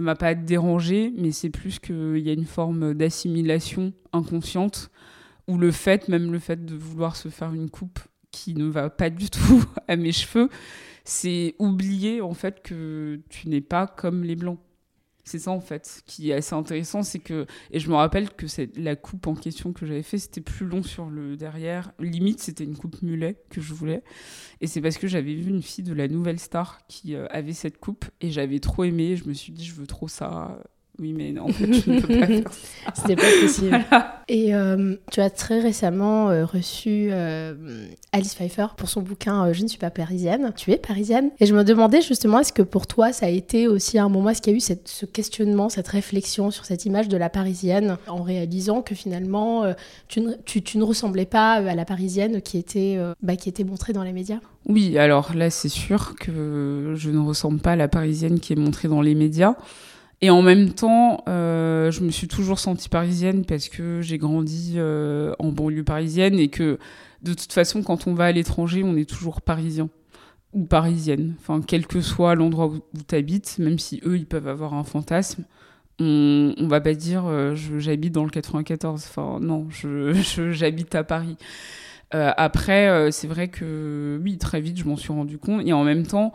m'a 0.00 0.16
pas 0.16 0.34
dérangé, 0.34 1.12
mais 1.16 1.30
c'est 1.30 1.50
plus 1.50 1.78
qu'il 1.78 2.18
y 2.18 2.30
a 2.30 2.32
une 2.32 2.46
forme 2.46 2.94
d'assimilation 2.94 3.92
inconsciente, 4.12 4.90
ou 5.46 5.58
le 5.58 5.70
fait, 5.70 6.08
même 6.08 6.32
le 6.32 6.40
fait 6.40 6.64
de 6.64 6.74
vouloir 6.74 7.14
se 7.14 7.28
faire 7.28 7.54
une 7.54 7.70
coupe 7.70 8.00
qui 8.32 8.54
ne 8.54 8.64
va 8.64 8.90
pas 8.90 9.10
du 9.10 9.30
tout 9.30 9.64
à 9.86 9.94
mes 9.94 10.10
cheveux, 10.10 10.48
c'est 11.04 11.54
oublier 11.58 12.20
en 12.20 12.34
fait 12.34 12.62
que 12.62 13.20
tu 13.28 13.48
n'es 13.48 13.60
pas 13.60 13.86
comme 13.86 14.24
les 14.24 14.36
blancs. 14.36 14.58
C'est 15.24 15.38
ça 15.38 15.52
en 15.52 15.60
fait 15.60 16.02
qui 16.04 16.30
est 16.30 16.34
assez 16.34 16.54
intéressant, 16.54 17.04
c'est 17.04 17.20
que 17.20 17.46
et 17.70 17.78
je 17.78 17.88
me 17.88 17.94
rappelle 17.94 18.30
que 18.30 18.48
c'est 18.48 18.76
la 18.76 18.96
coupe 18.96 19.28
en 19.28 19.34
question 19.34 19.72
que 19.72 19.86
j'avais 19.86 20.02
fait, 20.02 20.18
c'était 20.18 20.40
plus 20.40 20.66
long 20.66 20.82
sur 20.82 21.06
le 21.06 21.36
derrière. 21.36 21.92
Limite, 22.00 22.40
c'était 22.40 22.64
une 22.64 22.76
coupe 22.76 23.00
mulet 23.02 23.36
que 23.48 23.60
je 23.60 23.72
voulais, 23.72 24.02
et 24.60 24.66
c'est 24.66 24.80
parce 24.80 24.98
que 24.98 25.06
j'avais 25.06 25.34
vu 25.34 25.50
une 25.50 25.62
fille 25.62 25.84
de 25.84 25.94
la 25.94 26.08
Nouvelle 26.08 26.40
Star 26.40 26.84
qui 26.88 27.14
euh, 27.14 27.26
avait 27.30 27.52
cette 27.52 27.78
coupe 27.78 28.04
et 28.20 28.32
j'avais 28.32 28.58
trop 28.58 28.82
aimé. 28.82 29.16
Je 29.16 29.28
me 29.28 29.32
suis 29.32 29.52
dit, 29.52 29.64
je 29.64 29.74
veux 29.74 29.86
trop 29.86 30.08
ça. 30.08 30.60
Oui, 30.98 31.14
mais 31.14 31.32
non, 31.32 31.44
en 31.44 31.48
fait, 31.52 31.72
je 31.72 31.90
ne 31.90 32.00
peux 32.00 32.18
pas 32.18 32.26
faire 32.26 32.52
ça. 32.52 32.92
C'était 32.94 33.16
pas 33.16 33.30
possible. 33.40 33.80
Et 34.28 34.54
euh, 34.54 34.96
tu 35.10 35.20
as 35.20 35.30
très 35.30 35.60
récemment 35.60 36.30
euh, 36.30 36.44
reçu 36.44 37.08
euh, 37.10 37.54
Alice 38.12 38.34
Pfeiffer 38.34 38.66
pour 38.76 38.88
son 38.88 39.00
bouquin 39.02 39.52
Je 39.52 39.62
ne 39.62 39.68
suis 39.68 39.78
pas 39.78 39.90
parisienne. 39.90 40.52
Tu 40.56 40.70
es 40.70 40.76
parisienne. 40.76 41.30
Et 41.40 41.46
je 41.46 41.54
me 41.54 41.64
demandais 41.64 42.02
justement, 42.02 42.40
est-ce 42.40 42.52
que 42.52 42.62
pour 42.62 42.86
toi, 42.86 43.12
ça 43.12 43.26
a 43.26 43.28
été 43.30 43.68
aussi 43.68 43.98
un 43.98 44.08
moment, 44.08 44.30
est-ce 44.30 44.42
qu'il 44.42 44.52
y 44.52 44.54
a 44.54 44.58
eu 44.58 44.60
cette, 44.60 44.86
ce 44.86 45.06
questionnement, 45.06 45.70
cette 45.70 45.88
réflexion 45.88 46.50
sur 46.50 46.66
cette 46.66 46.84
image 46.84 47.08
de 47.08 47.16
la 47.16 47.30
parisienne, 47.30 47.96
en 48.06 48.22
réalisant 48.22 48.82
que 48.82 48.94
finalement, 48.94 49.64
tu 50.08 50.20
ne, 50.20 50.34
tu, 50.44 50.62
tu, 50.62 50.78
ne 50.78 50.84
ressemblais 50.84 51.26
pas 51.26 51.54
à 51.54 51.74
la 51.74 51.84
parisienne 51.84 52.42
qui 52.42 52.58
était, 52.58 52.98
bah, 53.22 53.36
qui 53.36 53.48
était 53.48 53.64
montrée 53.64 53.92
dans 53.92 54.02
les 54.02 54.12
médias? 54.12 54.38
Oui, 54.66 54.96
alors 54.98 55.34
là, 55.34 55.50
c'est 55.50 55.68
sûr 55.68 56.14
que 56.16 56.94
je 56.96 57.10
ne 57.10 57.18
ressemble 57.18 57.60
pas 57.60 57.72
à 57.72 57.76
la 57.76 57.88
parisienne 57.88 58.40
qui 58.40 58.52
est 58.52 58.56
montrée 58.56 58.88
dans 58.88 59.02
les 59.02 59.14
médias. 59.14 59.56
Et 60.24 60.30
en 60.30 60.40
même 60.40 60.72
temps, 60.72 61.24
euh, 61.28 61.90
je 61.90 62.00
me 62.02 62.10
suis 62.10 62.28
toujours 62.28 62.60
sentie 62.60 62.88
parisienne 62.88 63.44
parce 63.44 63.68
que 63.68 64.00
j'ai 64.02 64.18
grandi 64.18 64.74
euh, 64.76 65.34
en 65.40 65.50
banlieue 65.50 65.82
parisienne 65.82 66.38
et 66.38 66.46
que 66.46 66.78
de 67.22 67.34
toute 67.34 67.52
façon, 67.52 67.82
quand 67.82 68.06
on 68.06 68.14
va 68.14 68.26
à 68.26 68.32
l'étranger, 68.32 68.84
on 68.84 68.96
est 68.96 69.08
toujours 69.08 69.42
parisien 69.42 69.90
ou 70.52 70.64
parisienne. 70.64 71.34
Enfin, 71.40 71.60
quel 71.60 71.88
que 71.88 72.00
soit 72.00 72.36
l'endroit 72.36 72.66
où, 72.66 72.80
tu 73.06 73.14
habites, 73.16 73.58
même 73.58 73.80
si 73.80 74.00
eux, 74.06 74.16
ils 74.16 74.26
peuvent 74.26 74.46
avoir 74.46 74.74
un 74.74 74.84
fantasme, 74.84 75.44
on, 75.98 76.54
on 76.56 76.68
va 76.68 76.80
pas 76.80 76.94
dire 76.94 77.24
euh, 77.26 77.56
j'habite 77.56 78.12
dans 78.12 78.24
le 78.24 78.30
94. 78.30 79.04
Enfin, 79.08 79.40
non, 79.40 79.66
j'habite 80.52 80.94
à 80.94 81.02
Paris. 81.02 81.36
après, 82.12 83.10
c'est 83.10 83.26
vrai 83.26 83.48
que 83.48 84.20
oui, 84.22 84.38
très 84.38 84.60
vite, 84.60 84.78
je 84.78 84.84
m'en 84.84 84.96
suis 84.96 85.12
rendu 85.12 85.38
compte. 85.38 85.66
Et 85.66 85.72
en 85.72 85.82
même 85.82 86.06
temps, 86.06 86.32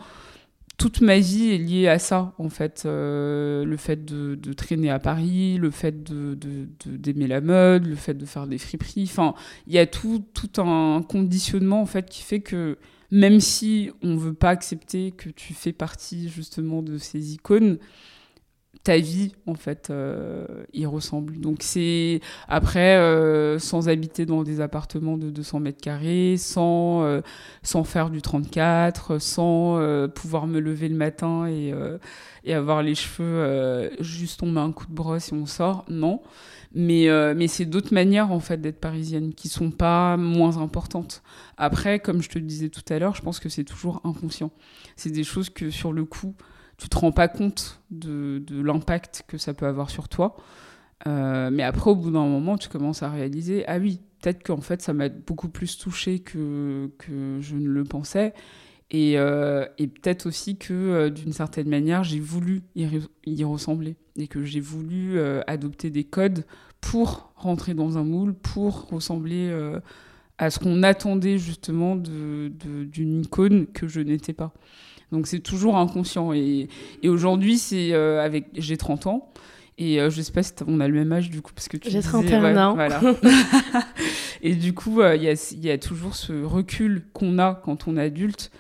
toute 0.77 1.01
ma 1.01 1.17
vie 1.17 1.50
est 1.50 1.57
liée 1.57 1.88
à 1.88 1.98
ça, 1.98 2.34
en 2.38 2.50
fait. 2.50 2.84
Euh, 2.86 3.65
le 3.65 3.77
fait 3.77 4.05
de, 4.05 4.53
traîner 4.53 4.91
à 4.91 5.00
Paris, 5.00 5.57
le 5.57 5.72
fait 5.72 6.03
d'aimer 6.03 7.25
de, 7.25 7.29
la 7.29 7.41
mode, 7.41 7.88
le 7.88 7.96
fait 7.96 8.13
de 8.13 8.25
faire 8.25 8.46
des 8.46 8.60
friperies. 8.60 9.03
Enfin, 9.05 9.34
il 9.65 9.74
y 9.74 9.79
a 9.79 9.88
tout, 9.88 10.24
tout 10.34 10.62
un 10.62 11.01
conditionnement, 11.01 11.81
en 11.81 11.88
fait, 11.88 12.07
qui 12.07 12.22
fait 12.22 12.41
que 12.41 12.77
même 13.10 13.39
si 13.39 13.89
on 14.03 14.17
veut 14.17 14.34
pas 14.34 14.50
accepter 14.50 15.12
que 15.12 15.29
tu 15.29 15.53
fais 15.53 15.74
partie, 15.74 16.29
justement, 16.29 16.84
de 16.84 17.00
ces 17.00 17.34
icônes, 17.34 17.79
ta 18.84 18.98
vie 18.98 19.34
en 19.46 19.55
fait 19.55 19.89
euh, 19.89 20.46
y 20.74 20.86
ressemble. 20.86 21.39
Donc 21.39 21.60
c'est 21.62 22.22
après 22.48 22.98
euh, 22.98 23.60
sans 23.60 23.89
habiter 23.89 24.25
dans 24.25 24.43
des 24.43 24.62
appartements 24.62 25.17
de 25.17 25.29
200 25.29 25.60
mètres 25.60 25.81
carrés 25.81 26.36
sans 26.38 27.03
euh, 27.03 27.22
sans 27.63 27.84
faire 27.84 28.10
du 28.10 28.22
34 28.22 29.19
sans 29.19 29.79
pouvoir 30.13 30.48
me 30.48 30.60
lever 30.60 30.89
le 30.89 30.96
matin 30.96 31.48
et, 31.48 31.74
et 32.43 32.53
avoir 32.53 32.84
les 32.84 32.96
cheveux 32.96 33.91
juste 34.00 34.43
on 34.43 34.51
met 34.51 34.62
un 34.62 34.72
coup 34.72 34.86
de 34.86 34.93
brosse 34.93 35.31
et 35.31 35.36
on 35.36 35.46
sort 35.46 35.86
non. 35.89 36.22
Mais 36.74 37.07
mais 37.36 37.48
c'est 37.48 37.65
d'autres 37.65 37.93
manières 37.93 38.31
en 38.31 38.39
fait 38.39 38.60
d'être 38.62 38.79
parisienne 38.79 39.34
qui 39.34 39.50
sont 39.50 39.72
pas 39.72 40.17
moins 40.17 40.57
importantes. 40.57 41.24
Après 41.57 42.00
comme 42.00 42.22
je 42.22 42.29
te 42.29 42.39
le 42.39 42.46
disais 42.46 42.69
tout 42.69 42.81
à 42.89 43.00
l'heure 43.00 43.15
je 43.15 43.22
pense 43.22 43.39
que 43.39 43.50
c'est 43.50 43.63
toujours 43.63 44.01
inconscient. 44.03 44.51
C'est 44.96 45.12
des 45.12 45.24
choses 45.24 45.50
que 45.50 45.69
sur 45.69 45.93
le 45.93 46.05
coup 46.05 46.36
tu 46.77 46.89
te 46.89 46.98
rends 46.98 47.12
pas 47.12 47.27
compte 47.27 47.81
de, 47.89 48.43
l'impact 48.50 49.24
que 49.27 49.38
ça 49.38 49.53
peut 49.53 49.65
avoir 49.65 49.89
sur 49.89 50.07
toi. 50.07 50.38
Euh, 51.07 51.50
mais 51.51 51.63
après, 51.63 51.89
au 51.89 51.96
bout 51.96 52.12
d'un 52.12 52.25
moment, 52.25 52.57
tu 52.57 52.69
commences 52.69 53.03
à 53.03 53.10
réaliser, 53.10 53.65
ah 53.67 53.77
oui, 53.77 54.01
peut-être 54.22 54.43
qu'en 54.43 54.62
fait, 54.62 54.81
ça 54.81 54.93
m'a 54.93 55.10
beaucoup 55.10 55.50
plus 55.50 55.77
touché 55.77 56.19
que, 56.19 56.91
que 57.00 57.39
je 57.41 57.55
ne 57.55 57.67
le 57.67 57.84
pensais. 57.84 58.34
Et, 58.89 59.17
euh, 59.17 59.65
et 59.77 59.88
peut-être 59.88 60.27
aussi 60.27 60.57
que, 60.57 60.74
euh, 60.74 61.10
d'une 61.10 61.34
certaine 61.34 61.67
manière, 61.67 62.03
j'ai 62.03 62.19
voulu 62.19 62.62
y, 62.75 62.88
y, 63.25 63.43
ressembler. 63.43 63.96
Et 64.15 64.27
que 64.27 64.43
j'ai 64.43 64.62
voulu 64.62 65.19
adopter 65.46 65.89
des 65.91 66.03
codes 66.03 66.46
pour 66.81 67.31
rentrer 67.36 67.74
dans 67.75 67.98
un 67.98 68.03
moule, 68.03 68.34
pour 68.34 68.88
ressembler 68.89 69.55
à 70.39 70.50
ce 70.50 70.57
qu'on 70.57 70.81
attendait 70.81 71.38
justement 71.38 71.96
d'une 71.96 73.22
icône 73.22 73.67
que 73.67 73.88
je 73.88 74.01
n'étais 74.01 74.34
pas. 74.34 74.53
Donc 75.11 75.27
c'est 75.27 75.39
toujours 75.39 75.77
inconscient. 75.77 76.33
Et, 76.33 76.67
et 77.01 77.09
aujourd'hui, 77.09 77.57
c'est 77.57 77.93
euh, 77.93 78.23
avec 78.23 78.47
j'ai 78.55 78.77
30 78.77 79.07
ans. 79.07 79.31
Et 79.79 80.01
euh, 80.01 80.09
je 80.09 80.21
sais 80.21 80.31
pas 80.31 80.41
si 80.41 80.53
on 80.65 80.79
a 80.79 80.87
le 80.87 80.93
même 80.95 81.11
âge 81.11 81.29
du 81.29 81.41
coup, 81.41 81.51
parce 81.53 81.67
que 81.67 81.77
tu 81.77 81.89
J'ai 81.89 82.01
31 82.01 82.57
ans. 82.57 82.73
Voilà. 82.73 82.99
et 84.41 84.55
du 84.55 84.73
coup, 84.73 85.01
euh, 85.01 85.15
il 85.15 85.21
y, 85.21 85.29
a, 85.29 85.55
y, 85.61 85.69
a, 85.69 85.77
toujours 85.77 86.15
ce 86.15 86.33
recul 86.43 87.05
qu'on 87.13 87.37
a 87.37 87.53
quand 87.53 87.87
on 87.87 87.95
est 87.95 88.01
adulte, 88.01 88.51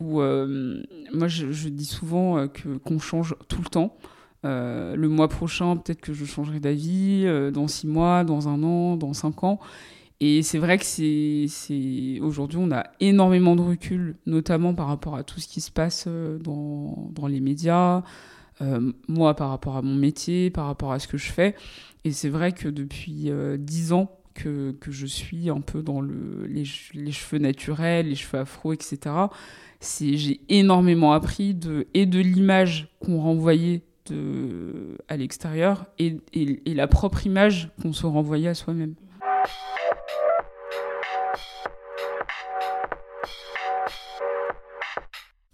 où 0.00 0.20
moi 0.20 1.28
je, 1.28 1.52
je, 1.52 1.68
dis 1.68 1.84
souvent 1.84 2.48
que 2.48 2.78
qu'on 2.78 2.98
change 2.98 3.36
tout 3.48 3.60
le 3.62 3.68
temps. 3.68 3.96
le 4.42 5.06
mois 5.08 5.28
prochain, 5.28 5.76
peut-être 5.76 6.00
que 6.00 6.14
je 6.14 6.24
changerai 6.24 6.58
d'avis, 6.58 7.26
dans 7.52 7.68
six 7.68 7.86
mois, 7.86 8.24
dans 8.24 8.48
un 8.48 8.62
an, 8.64 8.96
dans 8.96 9.12
cinq 9.12 9.44
ans. 9.44 9.60
Et 10.24 10.44
c'est 10.44 10.58
vrai 10.58 10.78
que 10.78 10.84
c'est, 10.84 12.20
aujourd'hui, 12.20 12.56
on 12.62 12.70
a 12.70 12.84
énormément 13.00 13.56
de 13.56 13.60
recul, 13.60 14.14
notamment 14.24 14.72
par 14.72 14.86
rapport 14.86 15.16
à 15.16 15.24
tout 15.24 15.40
ce 15.40 15.48
qui 15.48 15.60
se 15.60 15.72
passe 15.72 16.04
euh, 16.06 16.38
dans, 16.38 17.10
dans 17.10 17.26
les 17.26 17.40
médias, 17.40 18.04
euh, 18.60 18.92
moi 19.08 19.34
par 19.34 19.48
rapport 19.48 19.76
à 19.76 19.82
mon 19.82 19.96
métier, 19.96 20.48
par 20.50 20.66
rapport 20.66 20.92
à 20.92 21.00
ce 21.00 21.08
que 21.08 21.18
je 21.18 21.32
fais. 21.32 21.56
Et 22.04 22.12
c'est 22.12 22.28
vrai 22.28 22.52
que 22.52 22.68
depuis 22.68 23.30
euh, 23.30 23.56
dix 23.56 23.92
ans 23.92 24.16
que, 24.34 24.70
que, 24.80 24.92
je 24.92 25.06
suis 25.06 25.50
un 25.50 25.60
peu 25.60 25.82
dans 25.82 26.00
le, 26.00 26.46
les, 26.46 26.64
cheveux 26.64 27.40
naturels, 27.40 28.08
les 28.08 28.14
cheveux 28.14 28.42
afro, 28.42 28.72
etc., 28.72 29.00
c'est, 29.80 30.16
j'ai 30.16 30.40
énormément 30.48 31.14
appris 31.14 31.52
de, 31.52 31.88
et 31.94 32.06
de 32.06 32.20
l'image 32.20 32.86
qu'on 33.00 33.20
renvoyait 33.20 33.82
à 35.08 35.16
l'extérieur 35.16 35.86
et, 35.98 36.18
et 36.34 36.74
la 36.74 36.86
propre 36.86 37.26
image 37.26 37.70
qu'on 37.80 37.92
se 37.92 38.04
renvoyait 38.04 38.48
à 38.48 38.54
soi-même. 38.54 38.94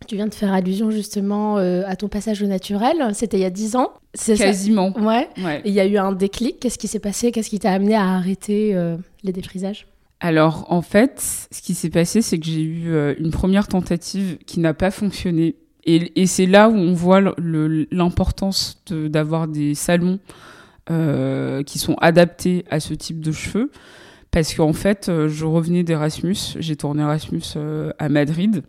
Tu 0.08 0.14
viens 0.14 0.26
de 0.26 0.32
faire 0.32 0.54
allusion 0.54 0.90
justement 0.90 1.58
euh, 1.58 1.82
à 1.86 1.94
ton 1.94 2.08
passage 2.08 2.42
au 2.42 2.46
naturel. 2.46 2.96
C'était 3.12 3.36
il 3.36 3.42
y 3.42 3.44
a 3.44 3.50
10 3.50 3.76
ans. 3.76 3.92
Quasiment. 4.38 4.98
Ouais. 4.98 5.28
il 5.66 5.72
y 5.74 5.80
a 5.80 5.86
eu 5.86 5.98
un 5.98 6.12
déclic. 6.12 6.60
Qu'est-ce 6.60 6.78
qui 6.78 6.88
s'est 6.88 6.98
passé? 6.98 7.30
Qu'est-ce 7.30 7.50
qui 7.50 7.58
t'a 7.58 7.72
amené 7.72 7.94
à 7.94 8.14
arrêter 8.14 8.74
euh, 8.74 8.96
les 9.22 9.32
défrisages? 9.32 9.86
Alors, 10.20 10.64
en 10.72 10.80
fait, 10.80 11.48
ce 11.50 11.60
qui 11.60 11.74
s'est 11.74 11.90
passé, 11.90 12.22
c'est 12.22 12.38
que 12.38 12.46
j'ai 12.46 12.62
eu 12.62 12.88
euh, 12.88 13.14
une 13.18 13.30
première 13.30 13.68
tentative 13.68 14.38
qui 14.46 14.60
n'a 14.60 14.72
pas 14.72 14.90
fonctionné. 14.90 15.56
Et, 15.84 16.22
et 16.22 16.26
c'est 16.26 16.46
là 16.46 16.70
où 16.70 16.74
on 16.74 16.94
voit 16.94 17.20
l'importance 17.20 18.82
d'avoir 18.90 19.46
des 19.46 19.74
salons 19.74 20.18
qui 20.86 21.78
sont 21.78 21.96
adaptés 22.00 22.64
à 22.70 22.80
ce 22.80 22.94
type 22.94 23.20
de 23.20 23.30
cheveux. 23.30 23.70
Parce 24.30 24.54
qu'en 24.54 24.72
fait, 24.72 25.10
je 25.28 25.44
revenais 25.44 25.82
d'Erasmus. 25.82 26.56
J'ai 26.58 26.76
tourné 26.76 27.02
Erasmus 27.02 27.42
à 27.98 28.08
Madrid. 28.08 28.62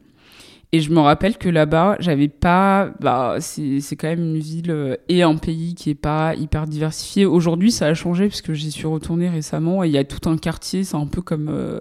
Et 0.71 0.81
je 0.81 0.91
me 0.91 0.99
rappelle 0.99 1.37
que 1.37 1.49
là-bas, 1.49 1.95
j'avais 1.99 2.27
pas. 2.27 2.91
Bah, 2.99 3.37
c'est 3.39 3.95
quand 3.95 4.07
même 4.07 4.35
une 4.35 4.39
ville 4.39 4.69
euh, 4.69 4.95
et 5.07 5.23
un 5.23 5.35
pays 5.35 5.73
qui 5.73 5.89
est 5.89 5.95
pas 5.95 6.35
hyper 6.35 6.67
diversifié. 6.67 7.25
Aujourd'hui, 7.25 7.71
ça 7.71 7.87
a 7.87 7.95
changé 7.95 8.27
parce 8.27 8.43
que 8.43 8.53
j'y 8.53 8.69
suis 8.69 8.85
retournée 8.85 9.29
récemment 9.29 9.83
et 9.83 9.87
il 9.87 9.93
y 9.93 9.97
a 9.97 10.03
tout 10.03 10.29
un 10.29 10.37
quartier. 10.37 10.83
C'est 10.83 10.95
un 10.95 11.07
peu 11.07 11.23
comme 11.23 11.49
euh, 11.49 11.79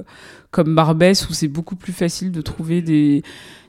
comme 0.51 0.75
Barbès 0.75 1.29
où 1.29 1.35
c'est 1.35 1.49
beaucoup 1.49 1.77
plus 1.77 1.93
facile 1.93 2.33
de 2.33 2.41
trouver 2.41 2.81
des 2.81 3.23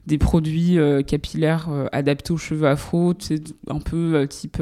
des 0.07 0.17
produits 0.17 0.79
euh, 0.79 1.01
capillaires 1.03 1.67
adaptés 1.91 2.31
aux 2.31 2.37
cheveux 2.37 2.67
afro, 2.67 3.13
c'est 3.19 3.43
un 3.69 3.79
peu 3.79 4.25
type 4.27 4.61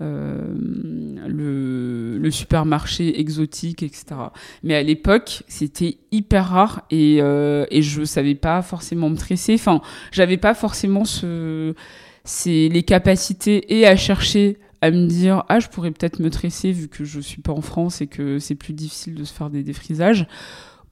le, 0.00 2.18
le, 2.18 2.30
supermarché 2.30 3.20
exotique, 3.20 3.82
etc. 3.82 4.04
Mais 4.62 4.74
à 4.74 4.82
l'époque, 4.82 5.42
c'était 5.46 5.98
hyper 6.10 6.48
rare 6.48 6.82
et, 6.90 7.18
euh, 7.20 7.66
et 7.70 7.82
je 7.82 8.04
savais 8.04 8.34
pas 8.34 8.62
forcément 8.62 9.10
me 9.10 9.16
tresser. 9.16 9.54
Enfin, 9.54 9.82
j'avais 10.12 10.38
pas 10.38 10.54
forcément 10.54 11.04
ce, 11.04 11.74
c'est 12.24 12.68
les 12.68 12.82
capacités 12.82 13.78
et 13.78 13.86
à 13.86 13.96
chercher 13.96 14.58
à 14.80 14.90
me 14.90 15.06
dire 15.06 15.44
ah 15.48 15.60
je 15.60 15.68
pourrais 15.68 15.90
peut-être 15.90 16.20
me 16.20 16.30
tresser 16.30 16.72
vu 16.72 16.88
que 16.88 17.04
je 17.04 17.20
suis 17.20 17.42
pas 17.42 17.52
en 17.52 17.60
France 17.60 18.00
et 18.00 18.06
que 18.06 18.38
c'est 18.38 18.54
plus 18.54 18.72
difficile 18.72 19.14
de 19.14 19.24
se 19.24 19.32
faire 19.32 19.50
des 19.50 19.62
défrisages 19.62 20.26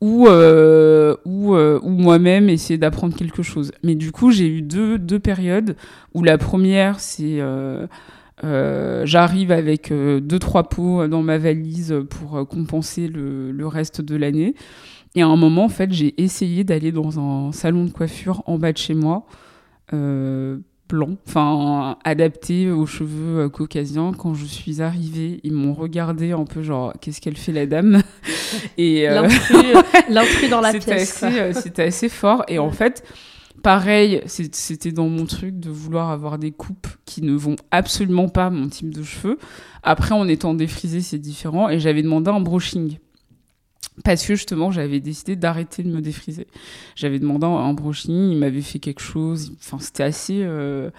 ou 0.01 0.29
euh, 0.29 1.17
ou, 1.25 1.55
euh, 1.55 1.81
ou 1.83 1.91
moi-même 1.91 2.49
essayer 2.49 2.79
d'apprendre 2.79 3.17
quelque 3.17 3.43
chose. 3.43 3.73
Mais 3.83 3.95
du 3.95 4.13
coup 4.13 4.31
j'ai 4.31 4.47
eu 4.47 4.63
deux 4.63 4.99
deux 4.99 5.19
périodes 5.19 5.77
où 6.15 6.23
la 6.23 6.39
première 6.39 7.01
c'est 7.01 7.41
euh, 7.41 7.87
euh, 8.45 9.03
j'arrive 9.05 9.51
avec 9.51 9.91
euh, 9.91 10.21
deux 10.21 10.39
trois 10.39 10.69
pots 10.69 11.07
dans 11.09 11.23
ma 11.23 11.39
valise 11.39 11.95
pour 12.09 12.37
euh, 12.37 12.45
compenser 12.45 13.09
le, 13.09 13.51
le 13.51 13.67
reste 13.67 14.01
de 14.01 14.17
l'année. 14.17 14.55
Et 15.15 15.23
à 15.23 15.27
un 15.27 15.37
moment, 15.37 15.65
en 15.65 15.69
fait, 15.69 15.93
j'ai 15.93 16.21
essayé 16.23 16.65
d'aller 16.65 16.93
dans 16.93 17.19
un 17.19 17.53
salon 17.53 17.85
de 17.85 17.91
coiffure 17.91 18.43
en 18.47 18.59
bas 18.59 18.73
de 18.73 18.79
chez 18.79 18.95
moi, 18.95 19.27
blanc, 19.91 21.17
enfin 21.27 21.97
adapté 22.05 22.71
aux 22.71 22.87
cheveux 22.87 23.49
caucasiens. 23.49 24.13
Quand 24.17 24.35
je 24.35 24.45
suis 24.45 24.83
arrivée, 24.83 25.41
ils 25.45 25.55
m'ont 25.55 25.73
regardé 25.73 26.33
un 26.33 26.45
peu 26.45 26.63
genre 26.63 26.93
qu'est-ce 27.01 27.23
qu'elle 27.23 27.39
fait 27.39 27.53
la 27.53 27.67
dame? 27.67 28.03
Et 28.77 29.09
l'intrus 30.09 30.51
dans 30.51 30.61
la 30.61 30.73
pièce. 30.79 31.25
C'était 31.53 31.85
assez 31.85 32.11
fort. 32.11 32.45
Et 32.49 32.59
en 32.59 32.71
fait, 32.71 33.03
Pareil, 33.63 34.23
c'était 34.27 34.93
dans 34.93 35.09
mon 35.09 35.27
truc 35.27 35.59
de 35.59 35.71
vouloir 35.71 36.11
avoir 36.11 36.39
des 36.39 36.53
coupes 36.53 36.87
qui 37.05 37.23
ne 37.23 37.35
vont 37.35 37.57
absolument 37.71 38.29
pas 38.29 38.51
mon 38.51 38.69
type 38.69 38.95
de 38.95 39.03
cheveux. 39.03 39.39
Après, 39.83 40.15
en 40.15 40.29
étant 40.29 40.55
défrisé, 40.55 41.01
c'est 41.01 41.19
différent. 41.19 41.69
Et 41.69 41.81
j'avais 41.81 42.03
demandé 42.03 42.31
un 42.31 42.41
brushing. 42.41 42.99
Parce 44.05 44.25
que 44.25 44.35
justement, 44.35 44.71
j'avais 44.71 45.01
décidé 45.01 45.35
d'arrêter 45.35 45.83
de 45.83 45.91
me 45.91 46.01
défriser. 46.01 46.47
J'avais 46.95 47.19
demandé 47.19 47.47
un 47.47 47.73
brushing, 47.73 48.31
il 48.33 48.39
m'avait 48.39 48.63
fait 48.63 48.79
quelque 48.79 49.03
chose. 49.03 49.53
Enfin, 49.59 49.79
c'était 49.81 50.05
assez. 50.05 50.43
Euh, 50.43 50.91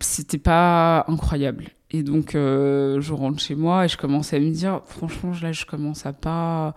c'était 0.00 0.38
pas 0.38 1.04
incroyable. 1.08 1.68
Et 1.90 2.02
donc, 2.02 2.34
euh, 2.34 3.00
je 3.00 3.12
rentre 3.12 3.40
chez 3.40 3.54
moi 3.54 3.84
et 3.84 3.88
je 3.88 3.96
commence 3.96 4.32
à 4.32 4.38
me 4.38 4.50
dire, 4.50 4.80
franchement, 4.86 5.32
là, 5.42 5.52
je 5.52 5.66
commence 5.66 6.06
à 6.06 6.12
pas 6.12 6.74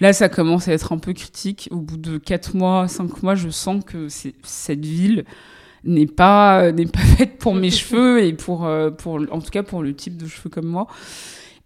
Là, 0.00 0.12
ça 0.12 0.28
commence 0.28 0.68
à 0.68 0.72
être 0.72 0.92
un 0.92 0.98
peu 0.98 1.12
critique. 1.12 1.68
Au 1.70 1.76
bout 1.76 1.96
de 1.96 2.18
4 2.18 2.56
mois, 2.56 2.88
5 2.88 3.22
mois, 3.22 3.34
je 3.34 3.48
sens 3.48 3.84
que 3.84 4.08
cette 4.08 4.84
ville 4.84 5.24
n'est 5.84 6.06
pas, 6.06 6.72
n'est 6.72 6.86
pas 6.86 6.98
faite 7.16 7.38
pour 7.38 7.54
mes 7.54 7.70
cheveux 7.72 8.22
et 8.24 8.32
pour, 8.32 8.68
pour, 8.98 9.14
en 9.30 9.40
tout 9.40 9.50
cas 9.50 9.62
pour 9.62 9.82
le 9.82 9.94
type 9.94 10.16
de 10.16 10.26
cheveux 10.26 10.50
comme 10.50 10.66
moi. 10.66 10.88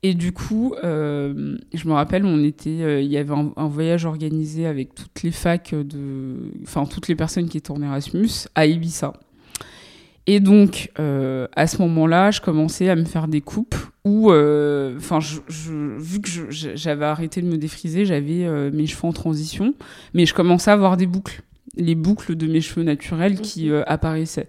Et 0.03 0.15
du 0.15 0.33
coup, 0.33 0.75
euh, 0.85 1.57
je 1.75 1.89
me 1.89 1.93
rappelle, 1.93 2.25
on 2.25 2.43
était, 2.45 2.83
euh, 2.83 3.01
il 3.01 3.11
y 3.11 3.17
avait 3.17 3.35
un, 3.35 3.67
voyage 3.67 4.05
organisé 4.05 4.65
avec 4.67 4.95
toutes 4.95 5.23
les 5.25 5.33
facs 5.33 5.75
de, 5.75 6.53
enfin 6.63 6.87
toutes 6.87 7.09
les 7.09 7.17
personnes 7.17 7.49
qui 7.49 7.59
étaient 7.59 7.73
en 7.73 7.83
Erasmus 7.83 8.47
à 8.55 8.67
Ibiza. 8.67 9.13
Et 10.31 10.41
donc, 10.41 10.91
euh, 10.99 11.49
à 11.57 11.67
ce 11.67 11.81
moment-là, 11.81 12.31
je 12.31 12.43
commençais 12.43 12.91
à 12.91 12.97
me 12.97 13.07
faire 13.07 13.29
des 13.29 13.41
coupes 13.41 13.77
où, 14.05 14.27
enfin, 14.31 15.21
vu 15.49 16.21
que 16.21 16.29
j'avais 16.51 17.07
arrêté 17.07 17.41
de 17.41 17.47
me 17.47 17.57
défriser, 17.57 18.05
j'avais 18.05 18.47
mes 18.71 18.87
cheveux 18.87 19.07
en 19.07 19.13
transition, 19.13 19.75
mais 20.13 20.27
je 20.27 20.35
commençais 20.35 20.71
à 20.71 20.75
avoir 20.75 20.99
des 20.99 21.07
boucles, 21.07 21.43
les 21.77 21.95
boucles 21.95 22.37
de 22.37 22.47
mes 22.47 22.61
cheveux 22.61 22.85
naturels 22.85 23.41
qui 23.41 23.71
mhm. 23.71 23.85
apparaissaient. 23.87 24.49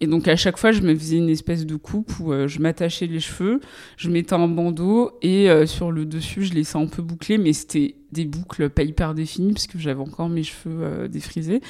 Et 0.00 0.06
donc 0.06 0.28
à 0.28 0.36
chaque 0.36 0.58
fois, 0.58 0.72
je 0.72 0.82
me 0.82 0.94
faisais 0.94 1.16
une 1.16 1.30
espèce 1.30 1.64
de 1.64 1.76
coupe 1.76 2.12
où 2.20 2.32
euh, 2.32 2.48
je 2.48 2.60
m'attachais 2.60 3.06
les 3.06 3.20
cheveux, 3.20 3.60
je 3.96 4.10
mettais 4.10 4.34
un 4.34 4.48
bandeau 4.48 5.12
et 5.22 5.48
euh, 5.48 5.64
sur 5.66 5.90
le 5.90 6.04
dessus, 6.04 6.44
je 6.44 6.52
laissais 6.52 6.76
un 6.76 6.86
peu 6.86 7.02
boucler, 7.02 7.38
mais 7.38 7.52
c'était 7.52 7.94
des 8.12 8.26
boucles 8.26 8.68
pas 8.68 8.82
hyper 8.82 9.14
définies 9.14 9.54
parce 9.54 9.66
que 9.66 9.78
j'avais 9.78 10.00
encore 10.00 10.28
mes 10.28 10.42
cheveux 10.42 10.82
euh, 10.82 11.08
défrisés. 11.08 11.62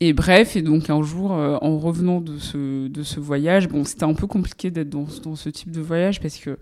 Et 0.00 0.12
bref, 0.12 0.56
et 0.56 0.62
donc 0.62 0.88
un 0.88 1.02
jour, 1.02 1.30
en 1.32 1.78
revenant 1.78 2.20
de 2.20 2.38
ce, 2.38 2.88
de 2.88 3.02
ce 3.02 3.20
voyage, 3.20 3.68
bon, 3.68 3.84
c'était 3.84 4.04
un 4.04 4.14
peu 4.14 4.26
compliqué 4.26 4.70
d'être 4.70 4.88
dans, 4.88 5.06
dans 5.22 5.36
ce 5.36 5.50
type 5.50 5.70
de 5.70 5.80
voyage 5.80 6.20
parce 6.20 6.38
que 6.38 6.58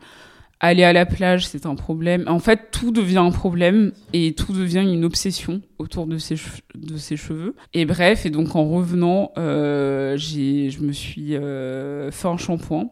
aller 0.61 0.85
à 0.85 0.93
la 0.93 1.07
plage, 1.07 1.47
c'est 1.47 1.67
un 1.67 1.75
problème. 1.75 2.25
En 2.27 2.39
fait, 2.39 2.71
tout 2.73 2.91
devient 2.91 3.19
un 3.19 3.31
problème 3.31 3.93
et 4.13 4.35
tout 4.35 4.53
devient 4.53 4.81
une 4.81 5.05
obsession 5.05 5.63
autour 5.79 6.07
de 6.07 6.19
ses, 6.19 6.37
de 6.75 6.97
ses 6.97 7.17
cheveux. 7.17 7.55
Et 7.75 7.85
bref, 7.85 8.27
et 8.27 8.31
donc 8.31 8.57
en 8.57 8.69
revenant, 8.69 9.33
euh, 9.39 10.17
je 10.17 10.81
me 10.81 10.93
suis 10.93 11.37
euh, 11.37 12.11
fait 12.11 12.29
un 12.29 12.37
shampoing 12.37 12.91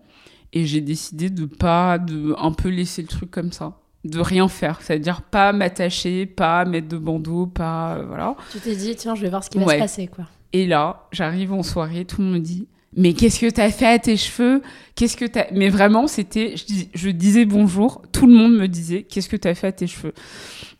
et 0.53 0.65
j'ai 0.65 0.81
décidé 0.81 1.31
de 1.31 1.45
pas, 1.45 1.99
de 1.99 2.35
un 2.39 2.53
peu 2.53 2.69
laisser 2.69 3.03
le 3.03 3.09
truc 3.09 3.31
comme 3.31 3.53
ça. 3.53 3.81
De 4.05 4.21
rien 4.21 4.47
faire, 4.47 4.83
c'est-à-dire 4.83 5.21
pas 5.21 5.53
m'attacher, 5.53 6.27
pas 6.27 6.65
mettre 6.65 6.87
de 6.87 6.97
bandeau, 6.97 7.47
pas. 7.47 7.97
Euh, 7.97 8.05
voilà. 8.07 8.37
Tu 8.53 8.61
t'es 8.61 8.77
dit, 8.77 8.95
tiens, 8.95 9.17
je 9.17 9.23
vais 9.23 9.31
voir 9.31 9.43
ce 9.43 9.51
qui 9.51 9.59
va 9.59 9.67
se 9.67 9.79
passer, 9.79 10.07
quoi. 10.07 10.27
Et 10.53 10.67
là, 10.67 11.09
j'arrive 11.13 11.53
en 11.53 11.63
soirée, 11.63 12.05
tout 12.05 12.21
le 12.21 12.27
monde 12.27 12.35
me 12.37 12.41
dit 12.41 12.67
mais 12.99 13.13
qu'est-ce 13.13 13.41
que 13.41 13.51
t'as 13.51 13.71
fait 13.71 13.87
à 13.87 13.99
tes 13.99 14.17
cheveux? 14.17 14.63
Qu'est-ce 14.95 15.19
que 15.19 15.27
t'as 15.27 15.45
Mais 15.53 15.69
vraiment, 15.69 16.07
c'était, 16.07 16.55
je, 16.95 17.11
disais 17.11 17.45
bonjour, 17.45 18.01
tout 18.11 18.27
le 18.27 18.33
monde 18.33 18.57
me 18.57 18.67
disait 18.67 19.03
qu'est-ce 19.03 19.29
que 19.29 19.37
t'as 19.37 19.55
fait 19.55 19.67
à 19.67 19.73
tes 19.73 19.87
cheveux? 19.87 20.15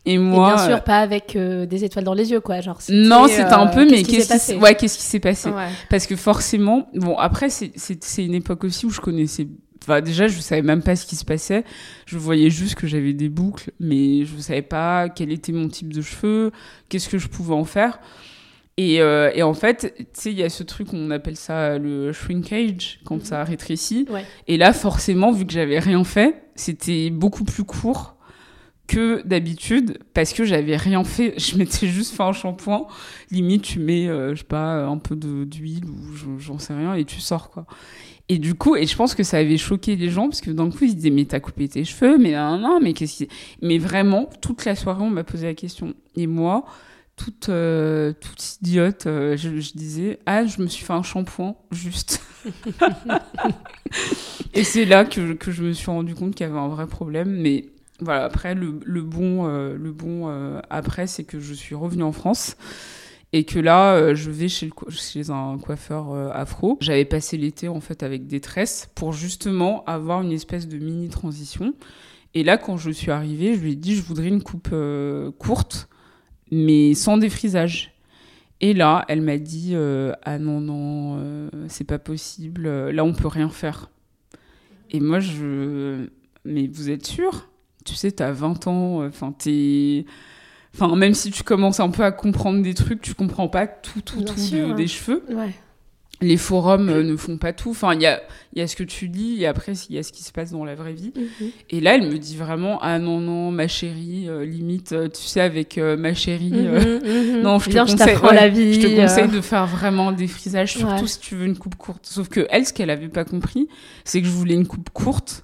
Et 0.03 0.17
moi, 0.17 0.55
bien 0.55 0.65
sûr, 0.65 0.83
pas 0.83 0.97
avec 0.97 1.35
euh, 1.35 1.67
des 1.67 1.83
étoiles 1.83 2.05
dans 2.05 2.15
les 2.15 2.31
yeux, 2.31 2.39
quoi. 2.39 2.59
Genre. 2.61 2.79
Non, 2.89 3.27
c'était 3.27 3.53
un 3.53 3.67
peu, 3.67 3.85
mais 3.85 4.01
qu'est-ce 4.01 4.09
qui 4.09 4.21
s'est 4.21 4.27
passé? 4.27 4.55
Ouais, 4.55 4.73
qu'est-ce 4.73 4.97
qui 4.97 5.03
s'est 5.03 5.19
passé? 5.19 5.51
Parce 5.91 6.07
que 6.07 6.15
forcément, 6.15 6.89
bon, 6.95 7.15
après, 7.17 7.49
c'est 7.49 8.25
une 8.25 8.33
époque 8.33 8.63
aussi 8.63 8.87
où 8.87 8.89
je 8.89 8.99
connaissais 8.99 9.47
Enfin, 9.83 10.01
déjà, 10.01 10.27
je 10.27 10.39
savais 10.39 10.63
même 10.63 10.81
pas 10.81 10.97
ce 10.97 11.05
qui 11.05 11.15
se 11.15 11.23
passait. 11.23 11.63
Je 12.07 12.17
voyais 12.17 12.49
juste 12.49 12.75
que 12.75 12.87
j'avais 12.87 13.13
des 13.13 13.29
boucles, 13.29 13.71
mais 13.79 14.25
je 14.25 14.35
savais 14.37 14.61
pas 14.61 15.07
quel 15.07 15.31
était 15.31 15.53
mon 15.53 15.69
type 15.69 15.93
de 15.93 16.01
cheveux, 16.01 16.51
qu'est-ce 16.89 17.07
que 17.07 17.17
je 17.17 17.29
pouvais 17.29 17.53
en 17.53 17.63
faire. 17.63 17.99
Et, 18.77 19.01
euh, 19.01 19.31
et, 19.33 19.41
en 19.41 19.55
fait, 19.55 19.95
tu 19.97 20.05
sais, 20.13 20.31
il 20.31 20.37
y 20.37 20.43
a 20.43 20.49
ce 20.49 20.61
truc, 20.61 20.89
on 20.93 21.09
appelle 21.09 21.35
ça 21.35 21.79
le 21.79 22.13
shrinkage, 22.13 22.99
quand 23.05 23.25
ça 23.25 23.43
rétrécit. 23.43 24.07
Et 24.47 24.57
là, 24.57 24.71
forcément, 24.71 25.31
vu 25.31 25.45
que 25.45 25.53
j'avais 25.53 25.79
rien 25.79 26.03
fait, 26.03 26.43
c'était 26.55 27.09
beaucoup 27.09 27.43
plus 27.43 27.63
court 27.63 28.17
que 28.87 29.21
d'habitude 29.27 29.99
parce 30.13 30.31
que 30.31 30.45
j'avais 30.45 30.77
rien 30.77 31.03
fait. 31.03 31.33
Je 31.39 31.57
m'étais 31.57 31.87
juste 31.87 32.15
fait 32.15 32.23
un 32.23 32.33
shampoing. 32.33 32.87
Limite, 33.31 33.63
tu 33.63 33.79
mets, 33.79 34.07
euh, 34.07 34.33
je 34.33 34.39
sais 34.39 34.45
pas, 34.45 34.85
un 34.85 34.97
peu 34.97 35.15
d'huile 35.15 35.85
ou 35.85 36.39
j'en 36.39 36.59
sais 36.59 36.73
rien 36.73 36.93
et 36.93 37.03
tu 37.03 37.19
sors, 37.19 37.49
quoi. 37.49 37.65
Et 38.29 38.39
du 38.39 38.55
coup, 38.55 38.75
et 38.75 38.85
je 38.85 38.95
pense 38.95 39.15
que 39.15 39.23
ça 39.23 39.37
avait 39.37 39.57
choqué 39.57 39.95
les 39.95 40.09
gens 40.09 40.27
parce 40.27 40.41
que 40.41 40.51
d'un 40.51 40.69
coup, 40.69 40.79
ils 40.83 40.91
se 40.91 40.95
disaient, 40.95 41.09
mais 41.09 41.25
t'as 41.25 41.39
coupé 41.39 41.67
tes 41.69 41.85
cheveux, 41.85 42.17
mais 42.17 42.33
non, 42.33 42.57
non, 42.57 42.79
mais 42.81 42.93
qu'est-ce 42.93 43.17
qui. 43.17 43.29
Mais 43.61 43.77
vraiment, 43.77 44.29
toute 44.41 44.65
la 44.65 44.75
soirée, 44.75 45.03
on 45.03 45.09
m'a 45.09 45.23
posé 45.23 45.47
la 45.47 45.53
question. 45.53 45.93
Et 46.17 46.27
moi, 46.27 46.65
toute, 47.17 47.49
euh, 47.49 48.13
idiote, 48.61 49.07
euh, 49.07 49.35
je, 49.35 49.49
disais 49.49 50.19
Ah, 50.25 50.45
je 50.45 50.61
me 50.61 50.67
suis 50.67 50.85
fait 50.85 50.93
un 50.93 51.03
shampoing, 51.03 51.55
juste. 51.71 52.21
et 54.53 54.63
c'est 54.63 54.85
là 54.85 55.03
que, 55.03 55.51
je 55.51 55.63
me 55.63 55.73
suis 55.73 55.91
rendu 55.91 56.15
compte 56.15 56.35
qu'il 56.35 56.45
y 56.45 56.49
avait 56.49 56.59
un 56.59 56.69
vrai 56.69 56.87
problème. 56.87 57.29
Mais 57.29 57.65
voilà, 57.99 58.23
après, 58.23 58.53
le, 58.53 58.71
bon, 59.01 59.47
euh, 59.47 59.75
le 59.75 59.91
bon 59.91 60.29
après, 60.69 61.07
c'est 61.07 61.23
que 61.23 61.39
je 61.39 61.53
suis 61.53 61.75
revenue 61.75 62.03
en 62.03 62.13
France. 62.13 62.55
Et 63.33 63.43
que 63.43 63.59
là, 63.59 64.13
je 64.13 64.31
vais 64.31 64.47
chez, 64.47 64.69
chez 64.89 65.31
un 65.31 65.57
coiffeur 65.57 66.13
afro. 66.33 66.77
J'avais 66.79 67.03
passé 67.03 67.35
l'été 67.35 67.67
en 67.67 67.81
fait 67.81 68.01
avec 68.01 68.25
des 68.25 68.39
tresses 68.39 68.89
pour 68.95 69.11
justement 69.11 69.83
avoir 69.83 70.21
une 70.21 70.31
espèce 70.31 70.65
de 70.65 70.77
mini 70.77 71.09
transition. 71.09 71.73
Et 72.35 72.45
là, 72.45 72.57
quand 72.57 72.77
je 72.77 72.89
suis 72.89 73.11
arrivée, 73.11 73.55
je 73.55 73.59
lui 73.59 73.73
ai 73.73 73.75
dit 73.75 73.95
je 73.95 74.01
voudrais 74.01 74.29
une 74.29 74.41
coupe 74.41 74.73
courte 75.39 75.89
mais 76.51 76.93
sans 76.93 77.17
défrisage. 77.17 77.93
Et 78.59 78.73
là, 78.73 79.05
elle 79.07 79.21
m'a 79.21 79.37
dit 79.37 79.71
euh, 79.73 80.13
Ah 80.23 80.39
non, 80.39 80.59
non, 80.59 81.17
euh, 81.19 81.49
c'est 81.67 81.83
pas 81.83 81.99
possible, 81.99 82.67
là 82.67 83.03
on 83.03 83.13
peut 83.13 83.27
rien 83.27 83.49
faire. 83.49 83.89
Et 84.89 84.99
moi, 84.99 85.19
je. 85.19 86.07
Mais 86.45 86.67
vous 86.67 86.89
êtes 86.89 87.05
sûr? 87.05 87.49
Tu 87.85 87.93
sais, 87.93 88.11
t'as 88.11 88.31
20 88.31 88.67
ans, 88.67 89.05
enfin, 89.05 89.33
t'es. 89.37 90.05
Enfin, 90.73 90.95
même 90.95 91.13
si 91.13 91.31
tu 91.31 91.43
commences 91.43 91.79
un 91.79 91.89
peu 91.89 92.03
à 92.03 92.11
comprendre 92.11 92.61
des 92.61 92.73
trucs, 92.73 93.01
tu 93.01 93.13
comprends 93.13 93.47
pas 93.47 93.67
tout, 93.67 94.01
tout, 94.01 94.21
tout 94.21 94.35
hein. 94.53 94.75
des 94.75 94.87
cheveux. 94.87 95.23
Ouais 95.29 95.53
les 96.21 96.37
forums 96.37 96.89
euh, 96.89 97.03
ne 97.03 97.15
font 97.15 97.37
pas 97.37 97.53
tout. 97.53 97.71
Enfin, 97.71 97.93
il 97.93 98.01
y 98.01 98.05
a, 98.05 98.21
y 98.55 98.61
a 98.61 98.67
ce 98.67 98.75
que 98.75 98.83
tu 98.83 99.07
dis 99.07 99.37
et 99.41 99.47
après, 99.47 99.73
il 99.89 99.95
y 99.95 99.99
a 99.99 100.03
ce 100.03 100.11
qui 100.11 100.23
se 100.23 100.31
passe 100.31 100.51
dans 100.51 100.65
la 100.65 100.75
vraie 100.75 100.93
vie. 100.93 101.13
Mhm. 101.15 101.49
Et 101.69 101.79
là, 101.79 101.95
elle 101.95 102.09
me 102.09 102.17
dit 102.17 102.35
vraiment 102.37 102.79
Ah 102.81 102.99
non, 102.99 103.19
non, 103.19 103.51
ma 103.51 103.67
chérie, 103.67 104.25
euh, 104.27 104.45
limite, 104.45 104.93
euh, 104.93 105.09
tu 105.09 105.21
sais, 105.21 105.41
avec 105.41 105.77
ma 105.77 106.13
chérie, 106.13 106.51
mhm, 106.51 107.01
mhm. 107.35 107.41
non, 107.41 107.59
je 107.59 107.69
te, 107.69 107.77
conseille, 107.77 108.17
la 108.33 108.49
vie, 108.49 108.73
je 108.73 108.87
te 108.87 108.95
conseille 108.95 109.27
de 109.27 109.41
faire 109.41 109.67
vraiment 109.67 110.11
des 110.11 110.27
frisages, 110.27 110.73
surtout 110.73 111.07
si 111.07 111.19
tu 111.19 111.35
veux 111.35 111.45
une 111.45 111.57
coupe 111.57 111.75
courte. 111.75 112.05
Sauf 112.05 112.29
que 112.29 112.47
elle, 112.49 112.65
ce 112.65 112.73
qu'elle 112.73 112.89
avait 112.89 113.09
pas 113.09 113.25
compris, 113.25 113.67
c'est 114.03 114.21
que 114.21 114.27
je 114.27 114.31
voulais 114.31 114.55
une 114.55 114.67
coupe 114.67 114.89
courte 114.89 115.43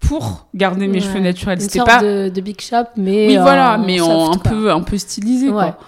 pour 0.00 0.48
garder 0.54 0.88
mes 0.88 1.00
cheveux 1.00 1.20
naturels. 1.20 1.60
C'était 1.60 1.80
pas 1.80 2.02
de, 2.02 2.28
de, 2.28 2.40
big 2.40 2.60
shop, 2.60 2.84
mais 2.96 3.28
oui, 3.28 3.36
voilà, 3.36 3.78
mais 3.78 3.98
un 4.00 4.38
peu 4.38 4.70
un 4.70 4.82
peu 4.82 4.96
stylisé. 4.98 5.48
Quoi. 5.48 5.78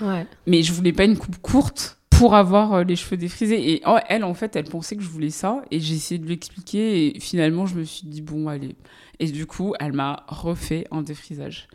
Mais 0.47 0.62
je 0.62 0.73
voulais 0.73 0.93
pas 0.93 1.05
une 1.05 1.17
coupe 1.17 1.38
courte 1.41 1.97
pour 2.18 2.35
avoir 2.35 2.74
euh, 2.74 2.85
les 2.85 2.96
cheveux 2.96 3.16
défrisés. 3.16 3.72
Et 3.72 3.83
oh, 3.87 3.96
elle, 4.09 4.24
en 4.24 4.35
fait, 4.35 4.57
elle 4.57 4.64
pensait 4.64 4.96
que 4.96 5.02
je 5.02 5.09
voulais 5.09 5.31
ça. 5.31 5.62
Et 5.70 5.81
j'ai 5.81 5.94
essayé 5.94 6.18
de 6.18 6.26
lui 6.26 6.35
expliquer. 6.35 7.16
Et 7.16 7.20
finalement, 7.20 7.66
je 7.66 7.76
me 7.76 7.85
suis 7.85 8.07
dit, 8.07 8.22
bon, 8.22 8.48
allez. 8.48 8.74
Et 9.20 9.26
du 9.26 9.46
coup, 9.46 9.74
elle 9.78 9.92
m'a 9.92 10.24
refait 10.28 10.85
un 10.90 11.02
défrisage. 11.02 11.68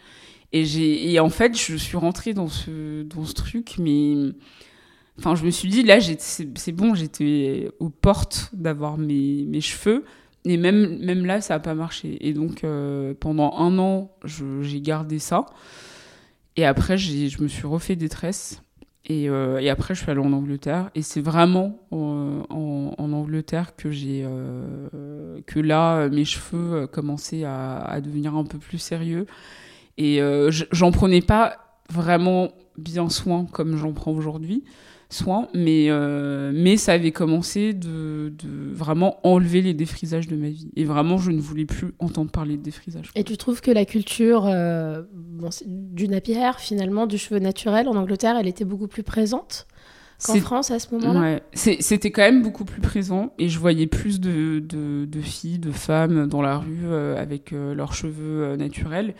Et, 0.52 1.14
et 1.14 1.20
en 1.20 1.30
fait, 1.30 1.58
je 1.58 1.76
suis 1.76 1.98
rentrée 1.98 2.34
dans 2.34 2.48
ce, 2.48 3.04
dans 3.04 3.26
ce 3.26 3.34
truc, 3.34 3.76
mais. 3.80 4.16
Enfin, 5.20 5.36
je 5.36 5.46
me 5.46 5.52
suis 5.52 5.70
dit, 5.70 5.84
là, 5.84 6.00
c'est, 6.02 6.72
bon, 6.72 6.96
j'étais 6.96 7.70
aux 7.80 7.90
portes 7.90 8.50
d'avoir 8.52 8.98
mes, 8.98 9.46
mes 9.46 9.62
cheveux. 9.62 10.06
Et 10.46 10.58
même, 10.58 10.98
même 11.00 11.26
là, 11.26 11.40
ça 11.40 11.54
n'a 11.54 11.60
pas 11.60 11.76
marché. 11.76 12.18
Et 12.28 12.34
donc, 12.34 12.64
euh, 12.64 13.14
pendant 13.20 13.56
un 13.58 13.78
an, 13.78 14.12
j'ai 14.26 14.82
gardé 14.82 15.20
ça. 15.20 15.46
Et 16.56 16.66
après, 16.66 16.98
je 16.98 17.42
me 17.42 17.48
suis 17.48 17.68
refait 17.68 17.96
des 17.96 18.10
tresses. 18.10 18.62
Et, 19.06 19.30
euh, 19.30 19.60
et, 19.60 19.70
après, 19.70 19.96
je 19.96 20.02
suis 20.02 20.12
allée 20.12 20.22
en 20.22 20.32
Angleterre. 20.32 20.90
Et 20.96 21.02
c'est 21.02 21.22
vraiment 21.22 21.80
euh, 21.92 22.42
en, 22.50 22.94
en, 22.98 23.14
Angleterre 23.14 23.76
que 23.76 23.92
j'ai 23.92 24.24
euh, 24.26 25.42
que 25.46 25.60
là, 25.60 26.08
mes 26.10 26.26
cheveux 26.26 26.88
commençaient 26.88 27.44
à, 27.44 27.78
à, 27.80 28.00
devenir 28.00 28.36
un 28.36 28.46
peu 28.46 28.58
plus 28.58 28.78
sérieux. 28.78 29.26
Et 29.98 30.20
j'en 30.72 30.92
prenais 30.92 31.22
pas 31.22 31.58
vraiment 31.90 32.52
bien 32.78 33.10
soin 33.10 33.46
comme 33.46 33.78
j'en 33.78 33.94
prends 33.94 34.12
aujourd'hui 34.12 34.64
soin, 35.14 35.48
mais, 35.54 35.88
euh, 35.90 36.52
mais 36.54 36.78
ça 36.78 36.94
avait 36.94 37.12
commencé 37.12 37.74
de, 37.74 38.34
de, 38.38 38.74
vraiment 38.74 39.20
enlever 39.24 39.62
les 39.62 39.74
défrisages 39.74 40.28
de 40.28 40.36
ma 40.36 40.50
vie. 40.50 40.70
Et 40.76 40.86
vraiment, 40.86 41.18
je 41.18 41.32
ne 41.32 41.40
voulais 41.40 41.66
plus 41.66 41.94
entendre 42.00 42.32
parler 42.32 42.58
de 42.58 42.64
défrisage. 42.64 43.12
Et 43.16 43.24
tu 43.24 43.38
trouves 43.38 43.62
que 43.62 43.72
la 43.72 43.86
culture 43.86 44.46
euh, 44.48 45.04
du 45.66 46.08
nappy 46.08 46.34
finalement, 46.58 47.06
du 47.06 47.18
cheveu 47.18 47.40
naturel 47.40 47.88
en 47.88 47.96
Angleterre, 47.96 48.36
elle 48.40 48.48
était 48.48 48.66
beaucoup 48.66 48.88
plus 48.88 49.04
présente 49.04 49.68
qu'en 50.26 50.36
France 50.38 50.72
à 50.72 50.80
ce 50.80 50.94
moment-là? 50.96 51.20
Ouais. 51.20 51.44
C'était 51.54 52.12
quand 52.12 52.22
même 52.22 52.42
beaucoup 52.42 52.66
plus 52.66 52.82
présent 52.82 53.34
et 53.38 53.50
je 53.50 53.60
voyais 53.60 53.88
plus 53.88 54.20
de, 54.20 54.60
de, 54.60 55.06
de 55.06 55.22
filles, 55.22 55.60
de 55.60 55.72
femmes 55.72 56.28
dans 56.28 56.42
la 56.42 56.58
rue 56.58 56.86
euh, 56.86 57.22
avec 57.22 57.52
leurs 57.52 57.94
cheveux 57.94 58.56
naturels. 58.56 59.14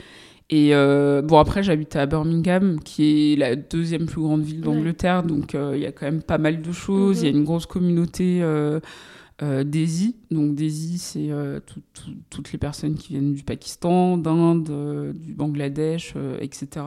Et 0.56 0.76
euh, 0.76 1.24
bon, 1.24 1.40
après, 1.40 1.64
j'habite 1.64 1.96
à 1.96 2.06
Birmingham, 2.06 2.80
qui 2.80 3.34
est 3.34 3.36
la 3.38 3.56
deuxième 3.56 4.06
plus 4.06 4.22
grande 4.22 4.44
ville 4.44 4.62
d'Angleterre, 4.62 5.24
donc 5.24 5.56
euh, 5.56 5.72
il 5.74 5.82
y 5.82 5.88
a 5.88 5.92
quand 5.92 6.06
même 6.06 6.22
pas 6.22 6.38
mal 6.38 6.62
de 6.62 6.72
choses. 6.72 7.24
Il 7.24 7.26
y 7.26 7.28
a 7.28 7.32
mhm. 7.32 7.40
une 7.40 7.44
grosse 7.44 7.66
communauté 7.66 8.44
euh, 8.44 8.80
euh. 9.42 9.64
Donc, 10.30 10.54
Desi, 10.54 11.00
c'est 11.00 11.32
toutes 12.30 12.52
les 12.52 12.60
personnes 12.60 12.94
qui 12.94 13.14
viennent 13.14 13.34
du 13.34 13.42
Pakistan, 13.42 14.16
d'Inde, 14.16 15.12
du 15.16 15.34
Bangladesh, 15.34 16.14
etc. 16.40 16.86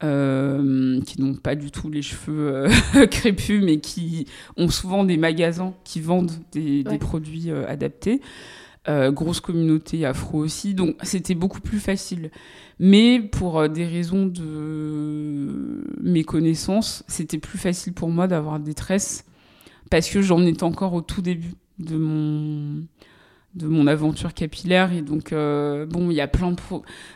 qui 0.00 1.20
n'ont 1.20 1.34
pas 1.34 1.56
du 1.56 1.70
tout 1.70 1.90
les 1.90 2.00
cheveux 2.00 2.68
crépus, 3.10 3.62
mais 3.62 3.80
qui 3.80 4.26
ont 4.56 4.70
souvent 4.70 5.04
des 5.04 5.18
magasins 5.18 5.74
qui 5.84 6.00
vendent 6.00 6.32
des, 6.52 6.84
des 6.84 6.98
produits 6.98 7.50
adaptés. 7.50 8.22
Grosse 8.86 9.40
communauté 9.40 10.06
afro 10.06 10.38
aussi, 10.38 10.74
donc 10.74 10.96
c'était 11.02 11.34
beaucoup 11.34 11.60
plus 11.60 11.80
facile. 11.80 12.30
Mais 12.78 13.20
pour 13.20 13.68
des 13.68 13.84
raisons 13.84 14.26
de 14.26 15.84
méconnaissance, 16.00 17.04
c'était 17.06 17.38
plus 17.38 17.58
facile 17.58 17.92
pour 17.92 18.08
moi 18.08 18.28
d'avoir 18.28 18.60
des 18.60 18.74
tresses 18.74 19.24
parce 19.90 20.08
que 20.08 20.22
j'en 20.22 20.44
étais 20.44 20.64
encore 20.64 20.94
au 20.94 21.00
tout 21.00 21.22
début 21.22 21.54
de 21.78 21.96
mon 21.96 22.84
de 23.54 23.66
mon 23.66 23.86
aventure 23.86 24.34
capillaire 24.34 24.92
et 24.92 25.02
donc 25.02 25.32
euh, 25.32 25.86
bon 25.86 26.10
il 26.10 26.14
y 26.14 26.20
a 26.20 26.28
plein 26.28 26.52
de 26.52 26.60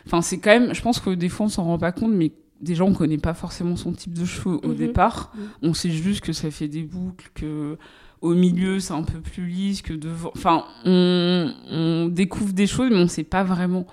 enfin 0.05 0.21
c'est 0.21 0.39
quand 0.39 0.49
même 0.49 0.73
je 0.73 0.81
pense 0.81 0.99
que 0.99 1.11
des 1.11 1.29
fois 1.29 1.45
on 1.45 1.49
s'en 1.49 1.63
rend 1.63 1.77
pas 1.77 1.91
compte 1.91 2.11
mais 2.11 2.31
déjà 2.59 2.83
on 2.83 2.93
connaît 2.93 3.19
pas 3.19 3.33
forcément 3.33 3.75
son 3.75 3.93
type 3.93 4.13
de 4.13 4.25
cheveux 4.25 4.59
au 4.63 4.69
mhm. 4.69 4.75
départ 4.75 5.31
mhm. 5.35 5.69
on 5.69 5.73
sait 5.73 5.91
juste 5.91 6.21
que 6.21 6.33
ça 6.33 6.49
fait 6.49 6.67
des 6.67 6.83
boucles 6.83 7.29
que 7.35 7.77
au 8.23 8.33
milieu 8.33 8.79
c'est 8.79 8.93
un 8.93 9.03
peu 9.03 9.19
plus 9.19 9.45
lisse 9.45 9.81
que 9.83 9.93
devant. 9.93 10.31
Enfin 10.35 10.65
on, 10.85 11.53
on 11.69 12.07
découvre 12.07 12.53
des 12.53 12.65
choses 12.67 12.89
mais 12.89 12.97
on 12.97 13.07
sait 13.07 13.23
pas 13.23 13.43
vraiment 13.43 13.85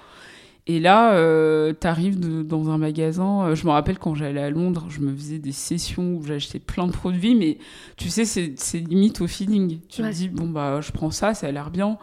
et 0.66 0.78
là, 0.78 1.14
euh, 1.14 1.72
tu 1.78 1.86
arrives 1.86 2.20
dans 2.46 2.70
un 2.70 2.78
magasin. 2.78 3.46
Euh, 3.46 3.54
je 3.54 3.66
me 3.66 3.70
rappelle 3.70 3.98
quand 3.98 4.14
j'allais 4.14 4.42
à 4.42 4.50
Londres, 4.50 4.86
je 4.88 5.00
me 5.00 5.14
faisais 5.14 5.38
des 5.38 5.52
sessions 5.52 6.14
où 6.14 6.22
j'achetais 6.24 6.58
plein 6.58 6.86
de 6.86 6.92
produits, 6.92 7.34
mais 7.34 7.58
tu 7.96 8.08
sais, 8.08 8.24
c'est 8.24 8.78
limite 8.78 9.20
au 9.20 9.26
feeling. 9.26 9.80
Tu 9.88 10.02
te 10.02 10.12
dis, 10.12 10.28
bon, 10.28 10.48
bah, 10.48 10.80
je 10.80 10.92
prends 10.92 11.10
ça, 11.10 11.34
ça 11.34 11.46
a 11.46 11.50
l'air 11.50 11.70
bien. 11.70 11.98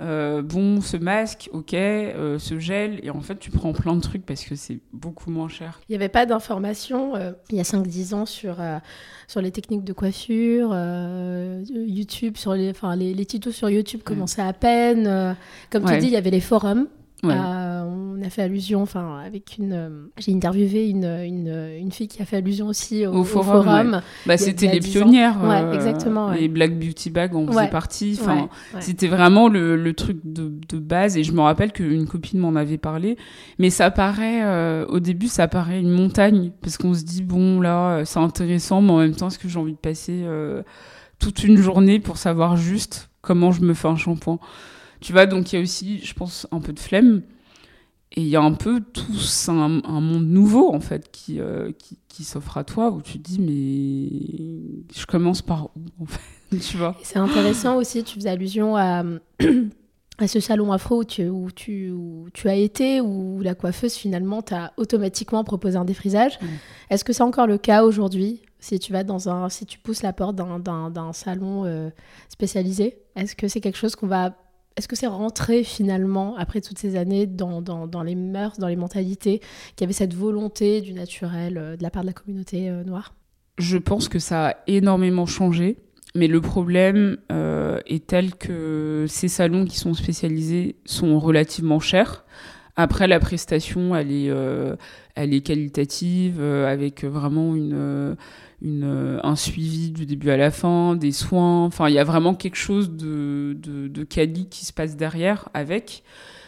Euh, 0.00 0.42
bon, 0.42 0.80
ce 0.80 0.96
masque, 0.96 1.48
ok, 1.52 1.70
ce 1.70 2.58
gel. 2.58 3.00
Et 3.02 3.10
en 3.10 3.20
fait, 3.20 3.38
tu 3.38 3.50
prends 3.50 3.72
plein 3.72 3.94
de 3.94 4.00
trucs 4.00 4.26
parce 4.26 4.44
que 4.44 4.54
c'est 4.54 4.80
beaucoup 4.92 5.30
moins 5.30 5.48
cher. 5.48 5.80
Il 5.88 5.92
n'y 5.92 5.96
avait 5.96 6.08
pas 6.08 6.26
d'informations 6.26 7.14
il 7.50 7.56
y 7.56 7.60
a 7.60 7.64
5-10 7.64 8.14
ans 8.14 8.26
sur, 8.26 8.56
sur 9.28 9.40
les 9.40 9.50
techniques 9.50 9.84
de 9.84 9.92
coiffure. 9.92 10.76
YouTube, 11.70 12.36
sur 12.36 12.54
les, 12.54 12.72
les, 12.96 13.14
les, 13.14 13.26
tutos 13.26 13.52
sur 13.52 13.70
YouTube 13.70 14.02
commençaient 14.02 14.42
à 14.42 14.52
peine. 14.52 15.36
comme 15.70 15.84
tu 15.84 15.98
dis, 15.98 16.06
il 16.06 16.12
y 16.12 16.16
avait 16.16 16.30
les 16.30 16.40
forums. 16.40 16.86
Euh, 17.24 17.84
on 17.84 18.22
a 18.22 18.30
fait 18.30 18.42
allusion, 18.42 18.82
enfin, 18.82 19.18
avec 19.24 19.58
une. 19.58 19.72
Euh, 19.72 19.88
j'ai 20.18 20.32
interviewé 20.32 20.88
une, 20.88 21.04
une, 21.04 21.48
une, 21.78 21.92
fille 21.92 22.08
qui 22.08 22.22
a 22.22 22.24
fait 22.24 22.38
allusion 22.38 22.68
aussi 22.68 23.06
au, 23.06 23.24
forum. 23.24 24.00
Bah, 24.26 24.36
c'était 24.36 24.68
les 24.72 24.80
pionnières. 24.80 25.38
Euh, 25.42 25.72
exactement. 25.72 26.30
Les 26.30 26.48
Black 26.48 26.78
Beauty 26.78 27.10
Bag 27.10 27.34
en 27.34 27.46
faisait 27.46 27.68
partie. 27.68 28.18
Enfin, 28.20 28.48
c'était 28.80 29.08
vraiment 29.08 29.48
le, 29.48 29.76
le 29.76 29.92
truc 29.94 30.18
de, 30.24 30.52
de, 30.68 30.78
base. 30.78 31.16
Et 31.16 31.24
je 31.24 31.32
me 31.32 31.40
rappelle 31.40 31.72
qu'une 31.72 32.06
copine 32.06 32.40
m'en 32.40 32.54
avait 32.56 32.78
parlé. 32.78 33.16
Mais 33.58 33.70
ça 33.70 33.90
paraît, 33.90 34.84
au 34.86 35.00
début, 35.00 35.28
ça 35.28 35.48
paraît 35.48 35.80
une 35.80 35.90
montagne. 35.90 36.52
Parce 36.62 36.78
qu'on 36.78 36.94
se 36.94 37.04
dit, 37.04 37.22
bon, 37.22 37.60
là, 37.60 38.04
c'est 38.04 38.20
intéressant, 38.20 38.80
mais 38.80 38.92
en 38.92 38.98
même 38.98 39.14
temps, 39.14 39.28
est-ce 39.28 39.38
que 39.38 39.48
j'ai 39.48 39.58
envie 39.58 39.72
de 39.72 39.78
passer 39.78 40.24
toute 41.18 41.44
une 41.44 41.58
journée 41.58 42.00
pour 42.00 42.16
savoir 42.16 42.56
juste 42.56 43.10
comment 43.20 43.52
je 43.52 43.60
me 43.60 43.74
fais 43.74 43.88
un 43.88 43.96
shampoing? 43.96 44.38
Tu 45.00 45.12
vois, 45.12 45.26
donc 45.26 45.52
il 45.52 45.56
y 45.56 45.58
a 45.58 45.62
aussi, 45.62 46.00
je 46.04 46.14
pense, 46.14 46.46
un 46.50 46.60
peu 46.60 46.72
de 46.72 46.78
flemme. 46.78 47.22
Et 48.12 48.22
il 48.22 48.26
y 48.26 48.34
a 48.34 48.40
un 48.40 48.54
peu 48.54 48.80
tout 48.80 49.04
un, 49.48 49.80
un, 49.84 50.00
monde 50.00 50.26
nouveau, 50.26 50.74
en 50.74 50.80
fait, 50.80 51.10
qui, 51.12 51.38
euh, 51.38 51.70
qui, 51.78 51.96
qui 52.08 52.24
s'offre 52.24 52.58
à 52.58 52.64
toi, 52.64 52.90
où 52.90 53.02
tu 53.02 53.20
te 53.20 53.22
dis, 53.22 53.38
mais 53.38 54.98
je 54.98 55.06
commence 55.06 55.42
par 55.42 55.66
où, 55.76 56.02
en 56.02 56.06
fait, 56.06 56.58
tu 56.58 56.76
vois? 56.76 56.96
C'est 57.04 57.20
intéressant 57.20 57.76
aussi, 57.76 58.02
tu 58.02 58.16
faisais 58.16 58.30
allusion 58.30 58.76
à, 58.76 59.04
à 60.18 60.26
ce 60.26 60.40
salon 60.40 60.72
afro 60.72 60.98
où 60.98 61.04
tu, 61.04 61.28
où, 61.28 61.52
tu, 61.52 61.92
où 61.92 62.26
tu, 62.34 62.48
as 62.48 62.56
été, 62.56 63.00
où 63.00 63.40
la 63.42 63.54
coiffeuse, 63.54 63.94
finalement, 63.94 64.42
t'a 64.42 64.72
automatiquement 64.76 65.44
proposé 65.44 65.76
un 65.76 65.84
défrisage. 65.84 66.36
Est-ce 66.90 67.04
que 67.04 67.12
c'est 67.12 67.22
encore 67.22 67.46
le 67.46 67.58
cas 67.58 67.84
aujourd'hui 67.84 68.42
si 68.58 68.78
tu 68.78 68.92
vas 68.92 69.04
dans 69.04 69.28
un, 69.28 69.48
si 69.48 69.64
tu 69.64 69.78
pousses 69.78 70.02
la 70.02 70.12
porte 70.12 70.36
d'un 70.36 71.12
salon 71.14 71.64
euh, 71.64 71.88
spécialisé, 72.28 72.98
est-ce 73.16 73.34
que 73.34 73.48
c'est 73.48 73.60
quelque 73.60 73.78
chose 73.78 73.96
qu'on 73.96 74.06
va 74.06 74.34
est-ce 74.76 74.88
que 74.88 74.96
c'est 74.96 75.06
rentré 75.06 75.64
finalement, 75.64 76.36
après 76.36 76.60
toutes 76.60 76.78
ces 76.78 76.96
années, 76.96 77.26
dans, 77.26 77.60
dans, 77.60 78.02
les 78.02 78.14
mœurs, 78.14 78.58
dans 78.58 78.68
les 78.68 78.76
mentalités, 78.76 79.40
qu'il 79.76 79.82
y 79.82 79.84
avait 79.84 79.92
cette 79.92 80.14
volonté 80.14 80.80
du 80.80 80.92
naturel 80.92 81.58
euh, 81.58 81.76
de 81.76 81.82
la 81.82 81.90
part 81.90 82.02
de 82.02 82.08
la 82.08 82.12
communauté 82.12 82.70
euh, 82.70 82.84
noire? 82.84 83.14
Je 83.58 83.76
pense 83.76 84.08
que 84.08 84.18
ça 84.18 84.48
a 84.48 84.56
énormément 84.66 85.26
changé. 85.26 85.76
Mais 86.16 86.26
le 86.26 86.40
problème 86.40 87.18
euh, 87.30 87.78
est 87.86 88.08
tel 88.08 88.34
que 88.34 89.04
ces 89.08 89.28
salons 89.28 89.64
qui 89.64 89.78
sont 89.78 89.94
spécialisés 89.94 90.74
sont 90.84 91.20
relativement 91.20 91.78
chers. 91.78 92.24
Après, 92.74 93.06
la 93.06 93.20
prestation, 93.20 93.94
elle 93.94 94.10
est, 94.10 94.32
elle 95.14 95.34
est 95.34 95.40
qualitative, 95.42 96.40
avec 96.40 97.04
vraiment 97.04 97.54
une, 97.54 98.16
euh, 98.62 99.18
un 99.22 99.36
suivi 99.36 99.90
du 99.90 100.06
début 100.06 100.30
à 100.30 100.36
la 100.36 100.50
fin, 100.50 100.96
des 100.96 101.12
soins. 101.12 101.64
Enfin, 101.64 101.88
il 101.88 101.94
y 101.94 101.98
a 101.98 102.04
vraiment 102.04 102.34
quelque 102.34 102.56
chose 102.56 102.90
de, 102.90 103.56
de, 103.58 103.88
de 103.88 104.04
quali 104.04 104.48
qui 104.48 104.64
se 104.64 104.72
passe 104.72 104.96
derrière 104.96 105.48
avec. 105.54 106.02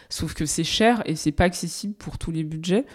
Sauf 0.09 0.33
que 0.35 0.45
c'est 0.45 0.63
cher 0.63 1.01
et 1.05 1.15
c'est 1.15 1.31
pas 1.31 1.45
accessible 1.45 1.95
pour 1.95 2.17
tous 2.17 2.31
les 2.31 2.43
budgets. 2.43 2.85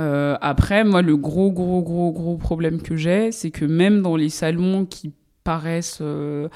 Euh, 0.00 0.36
après, 0.40 0.84
moi, 0.84 1.02
le 1.02 1.16
gros, 1.16 1.52
gros, 1.52 1.82
gros, 1.82 2.12
gros 2.12 2.36
problème 2.36 2.82
que 2.82 2.96
j'ai, 2.96 3.32
c'est 3.32 3.50
que 3.50 3.64
même 3.64 4.02
dans 4.02 4.16
les 4.16 4.28
salons 4.28 4.84
qui 4.84 5.12
paraissent 5.44 5.98
euh, 6.00 6.48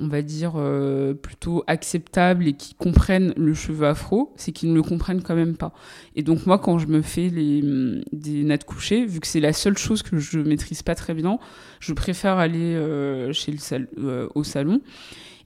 on 0.00 0.08
va 0.08 0.22
dire, 0.22 0.54
euh, 0.56 1.14
plutôt 1.14 1.62
acceptables 1.66 2.48
et 2.48 2.54
qui 2.54 2.74
comprennent 2.74 3.32
le 3.36 3.54
cheveu 3.54 3.86
afro, 3.86 4.32
c'est 4.36 4.50
qu'ils 4.52 4.70
ne 4.70 4.74
le 4.74 4.82
comprennent 4.82 5.22
quand 5.22 5.34
même 5.34 5.56
pas. 5.56 5.72
Et 6.16 6.22
donc 6.22 6.46
moi, 6.46 6.58
quand 6.58 6.78
je 6.78 6.86
me 6.86 7.02
fais 7.02 7.28
les, 7.28 7.62
mm, 7.62 8.02
des 8.12 8.42
nattes 8.44 8.64
couchées, 8.64 9.04
vu 9.04 9.20
que 9.20 9.26
c'est 9.26 9.40
la 9.40 9.52
seule 9.52 9.76
chose 9.76 10.02
que 10.02 10.18
je 10.18 10.40
maîtrise 10.40 10.82
pas 10.82 10.94
très 10.94 11.14
bien, 11.14 11.38
je 11.80 11.92
préfère 11.92 12.38
aller 12.38 12.74
euh, 12.74 13.32
chez 13.32 13.52
le 13.52 13.88
euh, 13.98 14.28
au 14.34 14.42
salon. 14.42 14.80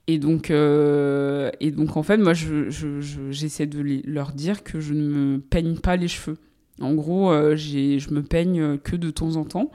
Et 0.07 0.19
donc, 0.19 0.51
et 0.51 1.71
donc, 1.71 1.97
en 1.97 2.03
fait, 2.03 2.17
moi, 2.17 2.33
j'essaie 2.33 3.65
de 3.65 4.01
leur 4.05 4.33
dire 4.33 4.63
que 4.63 4.79
je 4.79 4.93
ne 4.93 5.01
me 5.01 5.39
peigne 5.39 5.77
pas 5.77 5.95
les 5.95 6.07
cheveux. 6.07 6.37
En 6.79 6.93
gros, 6.93 7.31
je 7.55 8.13
me 8.13 8.21
peigne 8.21 8.77
que 8.77 8.95
de 8.95 9.09
temps 9.09 9.35
en 9.35 9.45
temps. 9.45 9.71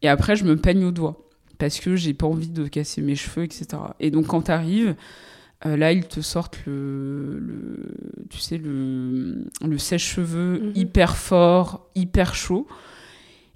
Et 0.00 0.08
après, 0.08 0.34
je 0.34 0.44
me 0.44 0.56
peigne 0.56 0.86
au 0.86 0.92
doigt 0.92 1.25
parce 1.58 1.80
que 1.80 1.96
j'ai 1.96 2.14
pas 2.14 2.26
envie 2.26 2.48
de 2.48 2.66
casser 2.68 3.02
mes 3.02 3.16
cheveux, 3.16 3.44
etc. 3.44 3.66
Et 4.00 4.10
donc 4.10 4.28
quand 4.28 4.42
tu 4.42 4.50
arrives, 4.50 4.94
euh, 5.64 5.76
là, 5.76 5.92
ils 5.92 6.06
te 6.06 6.20
sortent 6.20 6.58
le, 6.66 7.94
tu 8.28 8.38
sais, 8.38 8.58
le, 8.58 9.46
le 9.64 9.78
sèche-cheveux 9.78 10.60
mhm. 10.60 10.72
hyper 10.74 11.16
fort, 11.16 11.88
hyper 11.94 12.34
chaud. 12.34 12.66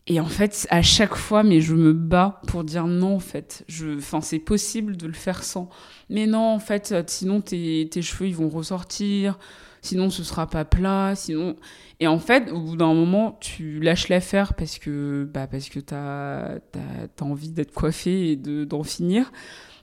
Et 0.06 0.18
en 0.18 0.26
fait, 0.26 0.66
à 0.70 0.82
chaque 0.82 1.14
fois, 1.14 1.42
mais 1.42 1.60
je 1.60 1.74
me 1.74 1.92
bats 1.92 2.40
pour 2.48 2.64
dire 2.64 2.86
non, 2.86 3.16
en 3.16 3.20
fait. 3.20 3.64
Enfin, 3.98 4.20
c'est 4.20 4.38
possible 4.38 4.96
de 4.96 5.06
le 5.06 5.12
faire 5.12 5.44
sans. 5.44 5.68
Mais 6.08 6.26
non, 6.26 6.54
en 6.54 6.58
fait, 6.58 6.94
sinon 7.06 7.42
tes, 7.42 7.88
tes 7.90 8.02
cheveux, 8.02 8.26
ils 8.28 8.34
vont 8.34 8.48
ressortir 8.48 9.38
sinon 9.82 10.10
ce 10.10 10.22
sera 10.24 10.46
pas 10.46 10.64
plat, 10.64 11.14
sinon... 11.14 11.56
Et 12.02 12.06
en 12.06 12.18
fait, 12.18 12.50
au 12.50 12.60
bout 12.60 12.76
d'un 12.76 12.94
moment, 12.94 13.36
tu 13.42 13.78
lâches 13.78 14.08
l'affaire 14.08 14.54
parce 14.54 14.78
que, 14.78 15.28
bah, 15.32 15.46
parce 15.46 15.68
que 15.68 15.80
t'as 15.80 16.54
as, 16.54 17.22
envie 17.22 17.50
d'être 17.50 17.74
coiffé 17.74 18.30
et 18.30 18.36
d'en 18.36 18.82
finir. 18.82 19.30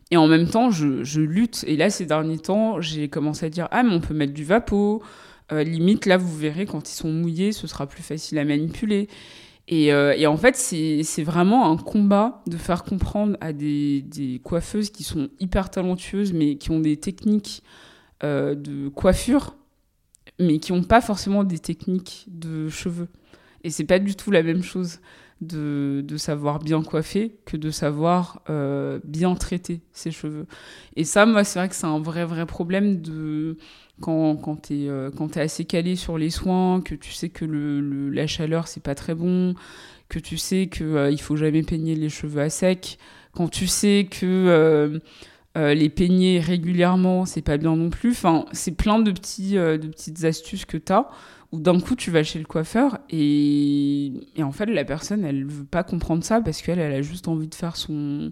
Et 0.10 0.17
en 0.17 0.27
même 0.27 0.49
temps, 0.49 0.71
je, 0.71 1.03
je, 1.03 1.21
lutte. 1.21 1.63
Et 1.67 1.77
là, 1.77 1.91
ces 1.91 2.07
derniers 2.07 2.39
temps, 2.39 2.81
j'ai 2.81 3.07
commencé 3.07 3.45
à 3.45 3.49
dire, 3.49 3.67
ah, 3.69 3.83
mais 3.83 3.93
on 3.93 3.99
peut 3.99 4.15
mettre 4.15 4.33
du 4.33 4.43
vapeau. 4.43 5.03
Euh, 5.51 5.63
limite, 5.63 6.07
là, 6.07 6.17
vous 6.17 6.36
verrez, 6.36 6.65
quand 6.65 6.89
ils 6.89 6.95
sont 6.95 7.12
mouillés, 7.12 7.51
ce 7.51 7.67
sera 7.67 7.86
plus 7.86 8.01
facile 8.01 8.39
à 8.39 8.45
manipuler. 8.45 9.10
Et, 9.67 9.93
euh, 9.93 10.15
et, 10.17 10.27
en 10.27 10.38
fait, 10.38 10.55
c'est 10.55 11.23
vraiment 11.23 11.69
un 11.69 11.77
combat 11.77 12.41
de 12.47 12.57
faire 12.57 12.83
comprendre 12.83 13.38
à 13.41 13.51
des, 13.53 14.01
des, 14.01 14.39
coiffeuses 14.39 14.89
qui 14.89 15.03
sont 15.03 15.29
hyper 15.39 15.69
talentueuses, 15.69 16.33
mais 16.33 16.55
qui 16.55 16.71
ont 16.71 16.79
des 16.79 16.97
techniques 16.97 17.63
euh, 18.23 18.55
de 18.55 18.88
coiffure 18.88 19.57
mais 20.39 20.60
qui 20.60 20.73
n'ont 20.73 20.84
pas 20.84 21.02
forcément 21.02 21.43
des 21.43 21.60
techniques 21.60 22.26
de 22.28 22.69
cheveux. 22.69 23.08
Et 23.63 23.69
c'est 23.69 23.86
pas 23.86 24.00
du 24.00 24.15
tout 24.15 24.32
la 24.32 24.43
même 24.43 24.63
chose 24.63 25.00
de, 25.41 26.04
de 26.06 26.17
savoir 26.17 26.60
bien 26.60 26.82
coiffer 26.82 27.36
que 27.45 27.58
de 27.58 27.69
savoir 27.69 28.41
euh, 28.50 29.00
bien 29.04 29.36
traiter 29.36 29.82
ses 29.91 30.12
cheveux. 30.12 30.47
Et 30.95 31.04
ça, 31.04 31.26
moi, 31.26 31.43
c'est 31.43 31.60
vrai 31.60 31.69
que 31.69 31.76
c'est 31.76 31.86
un 31.86 32.00
vrai, 32.00 32.26
vrai 32.26 32.45
problème 32.45 33.02
de 33.02 33.58
quand, 34.02 34.36
quand 34.38 34.67
tu 34.67 34.86
es, 34.86 34.89
euh, 34.89 35.12
assez 35.36 35.65
calé 35.65 35.95
sur 35.95 36.17
les 36.17 36.30
soins, 36.30 36.82
que 36.82 36.95
tu 36.95 37.12
sais 37.12 37.30
que 37.30 37.45
le, 37.45 38.10
la 38.10 38.28
chaleur, 38.28 38.67
c'est 38.67 38.82
pas 38.82 38.95
très 38.95 39.15
bon, 39.15 39.54
que 40.10 40.19
tu 40.19 40.38
sais 40.38 40.67
qu'il 40.67 40.86
euh, 40.86 41.17
faut 41.17 41.36
jamais 41.36 41.63
peigner 41.63 41.95
les 41.95 42.10
cheveux 42.10 42.41
à 42.41 42.50
sec, 42.50 42.97
quand 43.34 43.50
tu 43.50 43.67
sais 43.67 44.08
que 44.10 45.00
euh, 45.58 45.74
les 45.74 45.89
peigner 45.89 46.39
régulièrement, 46.39 47.26
c'est 47.26 47.41
pas 47.41 47.58
bien 47.58 47.76
non 47.76 47.89
plus. 47.89 48.12
Enfin, 48.12 48.46
c'est 48.52 48.72
plein 48.72 49.00
de, 49.00 49.12
petits, 49.12 49.58
euh, 49.58 49.78
de 49.78 49.88
petites 49.88 50.24
astuces 50.24 50.65
que 50.65 50.78
tu 50.78 50.93
as 50.93 51.10
où 51.52 51.60
d'un 51.60 51.80
coup 51.80 51.96
tu 51.96 52.12
vas 52.12 52.24
chez 52.24 52.39
le 52.39 52.46
coiffeur 52.46 53.00
et, 53.10 54.12
et, 54.36 54.43
en 54.43 54.52
fait 54.52 54.65
la 54.65 54.84
personne 54.84 55.24
elle 55.24 55.46
veut 55.46 55.63
pas 55.63 55.82
comprendre 55.82 56.22
ça 56.22 56.41
parce 56.41 56.62
qu'elle 56.62 56.78
elle 56.78 56.91
a 56.91 57.02
juste 57.02 57.30
envie 57.30 57.48
de 57.48 57.56
faire 57.56 57.78
son 57.78 58.32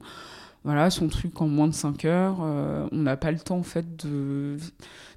voilà 0.66 0.90
son 0.90 1.08
truc 1.08 1.42
en 1.42 1.48
moins 1.48 1.70
de 1.70 1.74
5 1.74 2.04
heures 2.04 2.40
euh, 2.44 2.86
on 2.92 2.98
n'a 2.98 3.16
pas 3.16 3.32
le 3.32 3.40
temps 3.40 3.56
en 3.56 3.64
fait 3.64 3.86
de, 4.06 4.58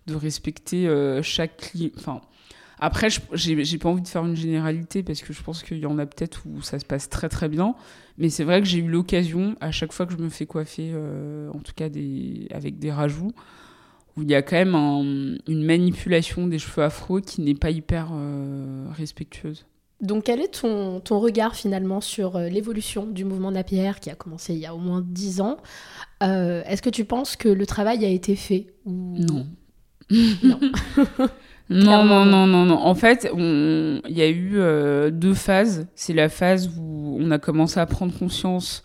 de 0.06 0.14
respecter 0.14 0.88
chaque 1.24 1.56
client 1.56 1.90
enfin 1.96 2.20
Après, 2.80 3.08
j'ai 3.32 3.78
pas 3.78 3.88
envie 3.88 4.02
de 4.02 4.08
faire 4.08 4.24
une 4.24 4.36
généralité 4.36 5.02
parce 5.02 5.22
que 5.22 5.32
je 5.32 5.42
pense 5.42 5.62
qu'il 5.62 5.78
y 5.78 5.86
en 5.86 5.98
a 5.98 6.06
peut-être 6.06 6.42
où 6.46 6.62
ça 6.62 6.78
se 6.78 6.84
passe 6.84 7.08
très 7.08 7.28
très 7.28 7.48
bien. 7.48 7.74
Mais 8.18 8.30
c'est 8.30 8.44
vrai 8.44 8.60
que 8.60 8.66
j'ai 8.66 8.78
eu 8.78 8.88
l'occasion, 8.88 9.56
à 9.60 9.70
chaque 9.70 9.92
fois 9.92 10.06
que 10.06 10.12
je 10.12 10.18
me 10.18 10.28
fais 10.28 10.46
coiffer, 10.46 10.90
euh, 10.92 11.50
en 11.50 11.58
tout 11.58 11.72
cas 11.74 11.88
des, 11.88 12.48
avec 12.50 12.78
des 12.78 12.92
rajouts, 12.92 13.32
où 14.16 14.22
il 14.22 14.30
y 14.30 14.34
a 14.34 14.42
quand 14.42 14.56
même 14.56 15.38
une 15.46 15.64
manipulation 15.64 16.46
des 16.46 16.58
cheveux 16.58 16.82
afro 16.82 17.20
qui 17.20 17.40
n'est 17.40 17.54
pas 17.54 17.70
hyper 17.70 18.10
euh, 18.12 18.86
respectueuse. 18.92 19.66
Donc 20.00 20.24
quel 20.24 20.40
est 20.40 20.60
ton, 20.60 21.00
ton 21.00 21.18
regard 21.18 21.56
finalement 21.56 22.00
sur 22.00 22.36
euh, 22.36 22.48
l'évolution 22.48 23.06
du 23.06 23.24
mouvement 23.24 23.50
Napier 23.50 23.92
qui 24.00 24.10
a 24.10 24.14
commencé 24.14 24.54
il 24.54 24.60
y 24.60 24.66
a 24.66 24.74
au 24.74 24.78
moins 24.78 25.04
dix 25.04 25.40
ans? 25.40 25.56
Est-ce 26.20 26.82
que 26.82 26.90
tu 26.90 27.04
penses 27.04 27.36
que 27.36 27.48
le 27.48 27.66
travail 27.66 28.04
a 28.04 28.08
été 28.08 28.34
fait 28.36 28.66
Non. 28.84 29.46
non. 30.10 30.60
Non, 31.70 32.04
non, 32.04 32.24
non, 32.24 32.46
non, 32.46 32.64
non. 32.64 32.78
En 32.78 32.94
fait, 32.94 33.30
il 33.34 34.02
y 34.08 34.22
a 34.22 34.28
eu 34.28 34.52
euh, 34.54 35.10
deux 35.10 35.34
phases. 35.34 35.86
C'est 35.94 36.14
la 36.14 36.28
phase 36.28 36.70
où 36.78 37.18
on 37.20 37.30
a 37.30 37.38
commencé 37.38 37.78
à 37.78 37.84
prendre 37.84 38.16
conscience 38.16 38.82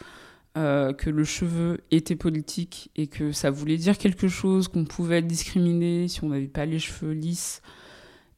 euh, 0.58 0.92
que 0.92 1.10
le 1.10 1.24
cheveu 1.24 1.80
était 1.92 2.18
politique 2.18 2.92
et 2.96 3.08
que 3.08 3.32
ça 3.32 3.52
voulait 3.52 3.78
dire 3.78 3.98
quelque 3.98 4.28
chose, 4.28 4.68
qu'on 4.68 4.84
pouvait 4.84 5.20
être 5.20 5.28
discriminé 5.28 6.08
si 6.10 6.24
on 6.24 6.30
n'avait 6.30 6.48
pas 6.48 6.66
les 6.66 6.80
cheveux 6.80 7.14
lisses, 7.14 7.62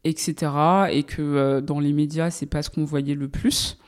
etc. 0.04 0.52
Et 0.92 1.04
que 1.04 1.22
euh, 1.22 1.62
dans 1.62 1.80
les 1.80 1.92
médias, 1.92 2.30
c'est 2.30 2.46
pas 2.46 2.62
ce 2.62 2.70
qu'on 2.70 2.86
voyait 2.86 3.16
le 3.16 3.28
plus. 3.28 3.80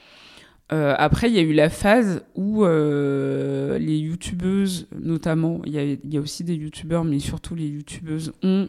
après, 0.70 1.30
il 1.30 1.36
y 1.36 1.40
a 1.40 1.44
eu 1.44 1.54
la 1.54 1.70
phase 1.70 2.24
où 2.34 2.66
les 2.66 3.98
youtubeuses, 4.00 4.88
notamment, 5.00 5.62
il 5.66 5.76
y, 5.76 6.00
y, 6.10 6.18
a 6.18 6.20
aussi 6.20 6.44
des 6.44 6.56
youtubeurs, 6.56 7.06
mais 7.06 7.20
surtout 7.20 7.54
les 7.54 7.68
youtubeuses, 7.68 8.34
ont 8.42 8.68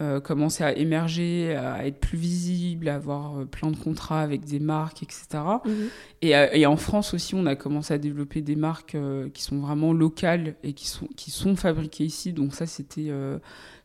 euh, 0.00 0.18
commencer 0.18 0.64
à 0.64 0.76
émerger, 0.76 1.54
à 1.54 1.86
être 1.86 2.00
plus 2.00 2.18
visible, 2.18 2.88
à 2.88 2.96
avoir 2.96 3.38
euh, 3.38 3.44
plein 3.44 3.70
de 3.70 3.76
contrats 3.76 4.22
avec 4.22 4.44
des 4.44 4.58
marques, 4.58 5.04
etc. 5.04 5.26
Mhm. 5.64 5.72
Et, 6.20 6.36
euh, 6.36 6.48
et, 6.52 6.66
en 6.66 6.76
France 6.76 7.14
aussi, 7.14 7.36
on 7.36 7.46
a 7.46 7.54
commencé 7.54 7.94
à 7.94 7.98
développer 7.98 8.40
des 8.40 8.56
marques 8.56 8.96
qui 9.32 9.42
sont 9.44 9.60
vraiment 9.60 9.92
locales 9.92 10.56
et 10.64 10.72
qui 10.72 10.88
sont, 10.88 11.06
qui 11.14 11.30
sont 11.30 11.54
fabriquées 11.54 12.02
ici. 12.02 12.32
Donc 12.32 12.54
ça, 12.54 12.66
c'était 12.66 13.12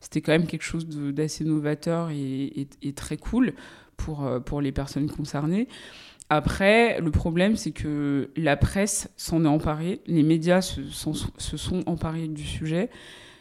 c'était 0.00 0.20
quand 0.20 0.32
même 0.32 0.48
quelque 0.48 0.64
chose 0.64 0.88
d'assez 0.88 1.44
novateur 1.44 2.10
et, 2.10 2.66
et, 2.82 2.92
très 2.92 3.16
cool 3.16 3.52
pour, 3.96 4.28
pour 4.44 4.60
les 4.60 4.72
personnes 4.72 5.08
concernées. 5.08 5.68
Après, 6.28 7.00
le 7.00 7.12
problème, 7.12 7.54
c'est 7.54 7.72
que 7.72 8.30
la 8.36 8.56
presse 8.56 9.10
s'en 9.16 9.44
est 9.44 9.48
emparée, 9.48 10.00
les 10.06 10.24
médias 10.24 10.60
se, 10.60 10.80
se 10.90 11.56
sont 11.56 11.84
emparés 11.86 12.26
du 12.26 12.44
sujet 12.44 12.90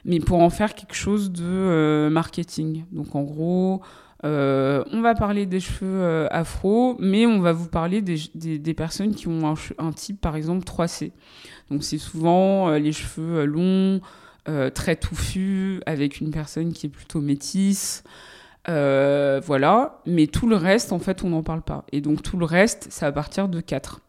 mais 0.06 0.20
pour 0.20 0.40
en 0.42 0.50
faire 0.50 0.76
quelque 0.76 0.96
chose 0.96 1.32
de 1.32 1.44
euh, 1.44 2.10
marketing. 2.10 2.86
Donc 2.92 3.16
en 3.16 3.24
gros, 3.24 3.82
euh, 4.26 4.84
on 4.92 5.02
va 5.02 5.16
parler 5.16 5.46
des 5.46 5.60
cheveux 5.60 6.02
euh, 6.02 6.28
afro, 6.32 6.96
mais 7.00 7.26
on 7.26 7.40
va 7.40 7.54
vous 7.54 7.68
parler 7.68 8.02
des, 8.02 8.18
des, 8.36 8.74
personnes 8.74 9.14
qui 9.14 9.28
ont 9.28 9.54
un, 9.78 9.92
type, 9.92 10.20
par 10.20 10.36
exemple, 10.36 10.66
3C. 10.66 11.12
Donc 11.70 11.84
c'est 11.84 11.98
souvent 11.98 12.72
les 12.72 12.92
cheveux 12.92 13.46
longs, 13.46 14.02
très 14.74 14.96
touffus, 14.96 15.80
avec 15.86 16.22
une 16.22 16.32
personne 16.32 16.74
qui 16.74 16.88
est 16.88 16.90
plutôt 16.90 17.22
métisse. 17.22 18.04
voilà, 18.66 20.02
mais 20.08 20.26
tout 20.28 20.48
le 20.48 20.56
reste, 20.56 20.92
en 20.92 21.00
fait, 21.00 21.24
on 21.24 21.30
n'en 21.30 21.44
parle 21.44 21.62
pas. 21.62 21.86
Et 21.92 22.02
donc 22.02 22.24
tout 22.24 22.38
le 22.38 22.46
reste, 22.46 22.88
c'est 22.90 23.06
à 23.06 23.12
partir 23.12 23.48
de 23.48 23.62
4. 23.62 24.02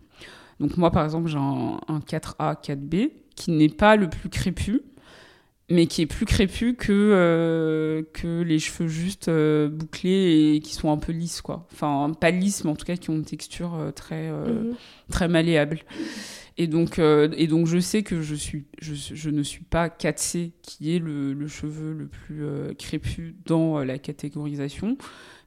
Donc 0.61 0.76
moi, 0.76 0.90
par 0.90 1.05
exemple, 1.05 1.29
j'ai 1.29 1.38
un, 1.38 1.81
un 1.88 1.98
4A, 1.98 2.57
4B, 2.62 3.11
qui 3.35 3.50
n'est 3.50 3.68
pas 3.68 3.96
le 3.96 4.09
plus 4.09 4.29
crépu, 4.29 4.83
mais 5.70 5.87
qui 5.87 6.02
est 6.02 6.06
plus 6.06 6.26
crépus 6.26 6.74
que, 6.76 6.92
euh, 6.92 8.02
que 8.12 8.42
les 8.42 8.59
cheveux 8.59 8.88
juste 8.88 9.28
euh, 9.28 9.68
bouclés 9.68 10.54
et 10.56 10.61
qui 10.61 10.74
sont 10.74 10.90
un 10.90 10.98
peu 10.98 11.12
lisses, 11.12 11.40
quoi. 11.40 11.68
Enfin, 11.72 12.11
pas 12.20 12.33
lisses, 12.33 12.64
mais 12.64 12.70
en 12.70 12.74
tout 12.74 12.85
cas 12.85 12.96
qui 12.96 13.09
ont 13.11 13.14
une 13.14 13.24
texture 13.24 13.76
euh, 13.76 13.92
très, 13.92 14.30
mhm. 14.30 14.74
très 15.11 15.28
malléable. 15.28 15.80
Et 16.59 16.66
donc, 16.66 16.98
et 16.98 17.46
donc, 17.46 17.66
je 17.68 17.78
sais 17.78 18.02
que 18.02 18.20
je, 18.20 18.35
suis, 18.35 18.66
je, 18.83 18.92
je 18.94 19.30
ne 19.30 19.42
suis 19.42 19.62
pas 19.62 19.88
4C, 19.88 20.50
qui 20.61 20.94
est 20.94 20.98
le, 20.98 21.33
le 21.33 21.48
cheveu 21.48 21.94
le 21.94 22.06
plus 22.06 22.44
crépus 22.76 23.33
dans 23.46 23.78
la 23.78 23.98
catégorisation. 23.98 24.98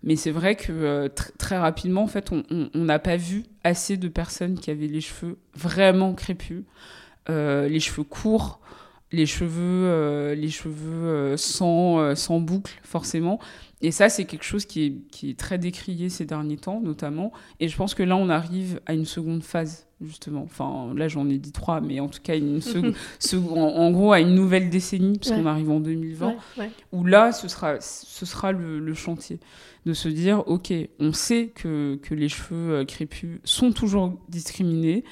Mais 0.02 0.16
c'est 0.16 0.32
vrai 0.32 0.56
que 0.56 1.12
très 1.38 1.60
rapidement, 1.60 2.02
en 2.02 2.08
fait, 2.08 2.32
on 2.32 2.70
n'a 2.74 2.98
pas 2.98 3.16
vu 3.16 3.44
assez 3.64 3.96
de 3.96 4.08
personnes 4.08 4.58
qui 4.58 4.72
avaient 4.72 4.88
les 4.88 5.02
cheveux 5.02 5.38
vraiment 5.54 6.16
crépus, 6.16 6.64
les 7.28 7.80
cheveux 7.80 8.06
courts, 8.06 8.60
les 9.14 9.28
cheveux, 9.28 9.86
euh, 9.86 10.36
les 10.36 10.50
cheveux 10.50 11.06
euh, 11.06 11.38
sans, 11.38 12.00
euh, 12.00 12.16
sans 12.16 12.40
boucle, 12.40 12.74
forcément. 12.84 13.40
Et 13.82 13.92
ça, 13.92 14.10
c'est 14.10 14.26
quelque 14.26 14.44
chose 14.44 14.66
qui 14.66 14.86
est, 14.86 14.94
qui 15.12 15.30
est, 15.30 15.38
très 15.38 15.58
décrié 15.58 16.10
ces 16.10 16.26
derniers 16.26 16.58
temps, 16.58 16.82
notamment. 16.82 17.32
Et 17.60 17.68
je 17.68 17.78
pense 17.78 17.94
que 17.94 18.02
là, 18.02 18.16
on 18.16 18.30
arrive 18.30 18.82
à 18.86 18.94
une 18.94 19.06
seconde 19.06 19.44
phase, 19.44 19.88
justement. 20.02 20.42
Enfin, 20.44 20.94
là, 20.96 21.08
j'en 21.10 21.30
ai 21.30 21.38
dit 21.38 21.52
trois, 21.52 21.80
mais 21.80 22.00
en 22.00 22.08
tout 22.08 22.22
cas, 22.24 22.36
une 22.36 22.60
en, 23.34 23.58
en, 23.58 23.92
gros, 23.92 24.14
à 24.14 24.20
une 24.20 24.34
nouvelle 24.34 24.70
décennie, 24.70 25.20
puisqu'on 25.20 25.46
arrive 25.46 25.70
en 25.70 25.80
2020, 25.80 26.36
où 26.92 27.06
là, 27.06 27.32
ce 27.34 27.48
sera, 27.48 27.80
ce 27.82 28.26
sera 28.26 28.52
le, 28.52 28.80
le, 28.80 28.94
chantier. 28.94 29.40
De 29.86 29.94
se 29.94 30.08
dire, 30.08 30.48
OK, 30.48 30.74
on 31.00 31.12
sait 31.12 31.52
que, 31.54 32.00
que 32.02 32.16
les 32.16 32.30
cheveux 32.30 32.86
crépus 32.86 33.42
sont 33.44 33.74
toujours 33.74 34.18
discriminés. 34.30 35.04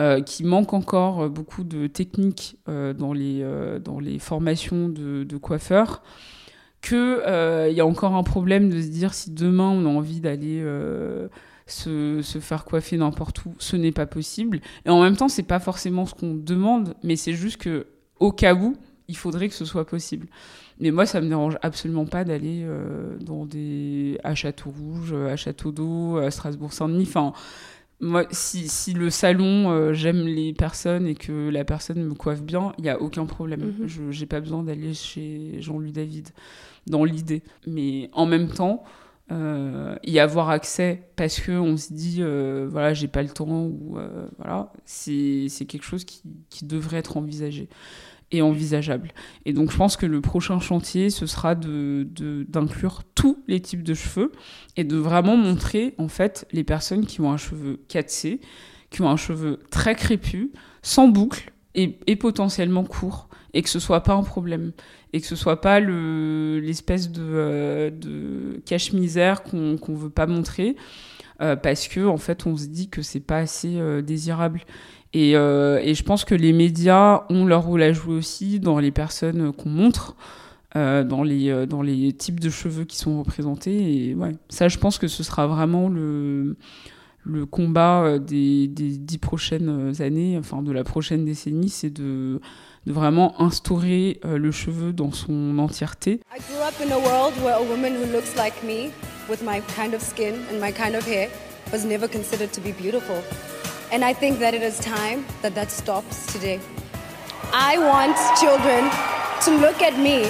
Euh, 0.00 0.22
qui 0.22 0.42
manque 0.42 0.74
encore 0.74 1.22
euh, 1.22 1.28
beaucoup 1.28 1.62
de 1.62 1.86
techniques 1.86 2.56
euh, 2.68 2.92
dans, 2.92 3.12
les, 3.12 3.46
dans 3.84 4.00
les 4.00 4.18
formations 4.18 4.88
de, 4.88 5.36
coiffeurs, 5.36 6.02
qu'il 6.82 7.22
y 7.70 7.80
a 7.80 7.86
encore 7.86 8.16
un 8.16 8.24
problème 8.24 8.70
de 8.70 8.80
se 8.80 8.88
dire 8.88 9.14
si 9.14 9.30
demain 9.30 9.70
on 9.70 9.86
a 9.86 9.88
envie 9.88 10.20
d'aller 10.20 10.62
se, 11.66 12.20
se, 12.22 12.38
faire 12.40 12.64
coiffer 12.64 12.96
n'importe 12.96 13.44
où, 13.44 13.54
ce 13.58 13.76
n'est 13.76 13.92
pas 13.92 14.06
possible. 14.06 14.60
Et 14.84 14.90
en 14.90 15.00
même 15.00 15.16
temps, 15.16 15.28
c'est 15.28 15.44
pas 15.44 15.60
forcément 15.60 16.06
ce 16.06 16.14
qu'on 16.14 16.34
demande, 16.34 16.94
mais 17.04 17.14
c'est 17.16 17.32
juste 17.32 17.58
que 17.58 17.86
au 18.18 18.32
cas 18.32 18.54
où, 18.54 18.76
il 19.06 19.16
faudrait 19.16 19.48
que 19.48 19.54
ce 19.54 19.64
soit 19.64 19.86
possible. 19.86 20.26
Mais 20.80 20.90
moi, 20.90 21.06
ça 21.06 21.20
me 21.20 21.28
dérange 21.28 21.56
absolument 21.62 22.06
pas 22.06 22.24
d'aller 22.24 22.66
dans 23.20 23.46
des 23.46 24.18
à 24.24 24.34
Château 24.34 24.70
Rouge, 24.70 25.14
à 25.14 25.36
Château 25.36 25.72
d'Eau, 25.72 26.18
à 26.18 26.30
Strasbourg-Saint-Denis. 26.30 27.06
Enfin, 27.08 27.32
moi, 28.00 28.24
si, 28.30 28.68
si 28.68 28.92
le 28.92 29.10
salon, 29.10 29.70
euh, 29.70 29.92
j'aime 29.92 30.26
les 30.26 30.52
personnes 30.52 31.06
et 31.06 31.14
que 31.14 31.48
la 31.48 31.64
personne 31.64 32.02
me 32.02 32.14
coiffe 32.14 32.42
bien, 32.42 32.72
il 32.78 32.84
n'y 32.84 32.90
a 32.90 33.00
aucun 33.00 33.26
problème. 33.26 33.74
Mhm. 33.78 33.86
Je 33.86 34.20
n'ai 34.20 34.26
pas 34.26 34.40
besoin 34.40 34.62
d'aller 34.62 34.94
chez 34.94 35.56
Jean-Louis 35.60 35.92
David, 35.92 36.28
dans 36.86 37.04
l'idée. 37.04 37.42
Mais 37.66 38.10
en 38.12 38.26
même 38.26 38.48
temps, 38.48 38.84
euh, 39.32 39.96
y 40.04 40.18
avoir 40.18 40.50
accès 40.50 41.08
parce 41.16 41.40
qu'on 41.40 41.78
se 41.78 41.92
dit, 41.92 42.18
euh, 42.20 42.68
voilà, 42.70 42.92
j'ai 42.92 43.08
pas 43.08 43.22
le 43.22 43.30
temps, 43.30 43.64
ou 43.64 43.96
euh, 43.96 44.28
voilà, 44.36 44.70
c'est 44.84 45.48
quelque 45.66 45.84
chose 45.84 46.04
qui, 46.04 46.22
qui 46.50 46.66
devrait 46.66 46.98
être 46.98 47.16
envisagé 47.16 47.68
envisageable. 48.42 49.12
Et 49.44 49.52
donc 49.52 49.70
je 49.70 49.76
pense 49.76 49.96
que 49.96 50.06
le 50.06 50.20
prochain 50.20 50.60
chantier, 50.60 51.10
ce 51.10 51.26
sera 51.26 51.54
d'inclure 51.54 52.98
de, 52.98 53.04
tous 53.14 53.38
les 53.48 53.60
types 53.60 53.82
de 53.82 53.94
cheveux 53.94 54.32
et 54.76 54.84
de 54.84 54.96
vraiment 54.96 55.36
montrer 55.36 55.94
en 55.98 56.08
fait 56.08 56.46
les 56.52 56.64
personnes 56.64 57.06
qui 57.06 57.20
ont 57.20 57.32
un 57.32 57.36
cheveu 57.36 57.80
4C, 57.88 58.40
qui 58.90 59.02
ont 59.02 59.08
un 59.08 59.16
cheveu 59.16 59.60
très 59.70 59.94
crépus, 59.94 60.48
sans 60.82 61.08
boucle 61.08 61.52
et, 61.74 61.98
et 62.06 62.16
potentiellement 62.16 62.84
court, 62.84 63.28
et 63.52 63.62
que 63.62 63.68
ce 63.68 63.78
soit 63.78 64.02
pas 64.02 64.14
un 64.14 64.22
problème 64.22 64.72
et 65.14 65.20
que 65.20 65.26
ce 65.28 65.36
soit 65.36 65.60
pas 65.60 65.78
l'espèce 65.78 67.12
de, 67.12 67.22
euh, 67.22 67.90
de 67.90 68.60
cache-misère 68.66 69.44
qu'on 69.44 69.78
qu'on 69.78 69.94
veut 69.94 70.10
pas 70.10 70.26
montrer. 70.26 70.74
Euh, 71.40 71.56
parce 71.56 71.88
que 71.88 72.04
en 72.04 72.16
fait 72.16 72.46
on 72.46 72.56
se 72.56 72.66
dit 72.66 72.88
que 72.88 73.00
c'est 73.00 73.20
pas 73.20 73.38
assez 73.38 73.76
euh, 73.76 74.02
désirable 74.02 74.60
et, 75.14 75.36
euh, 75.36 75.78
et, 75.80 75.94
je 75.94 76.02
pense 76.02 76.24
que 76.24 76.34
les 76.34 76.52
médias 76.52 77.22
ont 77.30 77.46
leur 77.46 77.62
rôle 77.62 77.82
à 77.82 77.92
jouer 77.92 78.16
aussi 78.16 78.58
dans 78.58 78.80
les 78.80 78.90
personnes 78.90 79.52
qu'on 79.52 79.68
montre, 79.68 80.16
euh, 80.74 81.04
dans, 81.04 81.22
les, 81.22 81.50
euh, 81.50 81.66
dans 81.66 81.82
les 81.82 82.12
types 82.12 82.40
de 82.40 82.50
cheveux 82.50 82.84
qui 82.84 82.96
sont 82.96 83.22
représentés. 83.22 84.10
Et 84.10 84.16
ça, 84.48 84.66
je 84.66 84.76
pense 84.76 84.98
que 84.98 85.06
ce 85.06 85.22
sera 85.22 85.46
vraiment 85.46 85.88
le, 85.88 86.56
combat 87.48 88.18
des, 88.18 88.66
dix 88.66 89.18
prochaines 89.18 89.92
années, 90.02 90.36
enfin 90.36 90.62
de 90.62 90.72
la 90.72 90.82
prochaine 90.82 91.24
décennie, 91.24 91.68
c'est 91.68 91.90
de, 91.90 92.40
vraiment 92.84 93.40
instaurer 93.40 94.20
le 94.24 94.50
cheveu 94.50 94.92
dans 94.92 95.12
son 95.12 95.58
entièreté. 95.60 96.20
I 96.36 96.40
grew 96.50 96.60
up 96.60 96.74
in 96.84 96.92
a 96.92 96.98
world 96.98 97.34
where 97.40 97.54
a 97.54 97.62
woman 97.62 97.92
who 97.94 98.12
looks 98.12 98.34
like 98.36 98.54
me, 98.64 98.90
with 99.30 99.42
my 99.44 99.62
kind 99.76 99.94
of 99.94 100.02
skin 100.02 100.34
and 100.50 100.58
my 100.60 100.72
kind 100.72 100.96
of 100.96 101.06
hair, 101.06 101.28
was 101.72 101.86
never 101.86 102.08
considered 102.08 102.50
to 102.50 102.60
be 102.60 102.72
beautiful. 102.72 103.22
And 103.94 104.04
I 104.04 104.12
think 104.12 104.40
that 104.40 104.54
it 104.54 104.62
is 104.62 104.80
time 104.80 105.24
that 105.42 105.54
that 105.54 105.70
stops 105.70 106.26
today. 106.32 106.58
I 107.52 107.78
want 107.78 108.16
children 108.40 108.90
to 109.44 109.64
look 109.64 109.82
at 109.82 109.96
me 109.96 110.26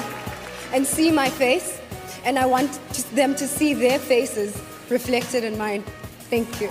and 0.74 0.86
see 0.86 1.10
my 1.10 1.30
face, 1.30 1.80
and 2.26 2.38
I 2.38 2.44
want 2.44 2.70
them 3.14 3.34
to 3.36 3.46
see 3.46 3.72
their 3.72 3.98
faces 3.98 4.52
reflected 4.90 5.44
in 5.44 5.56
mine. 5.56 5.82
Thank 6.28 6.60
you. 6.60 6.68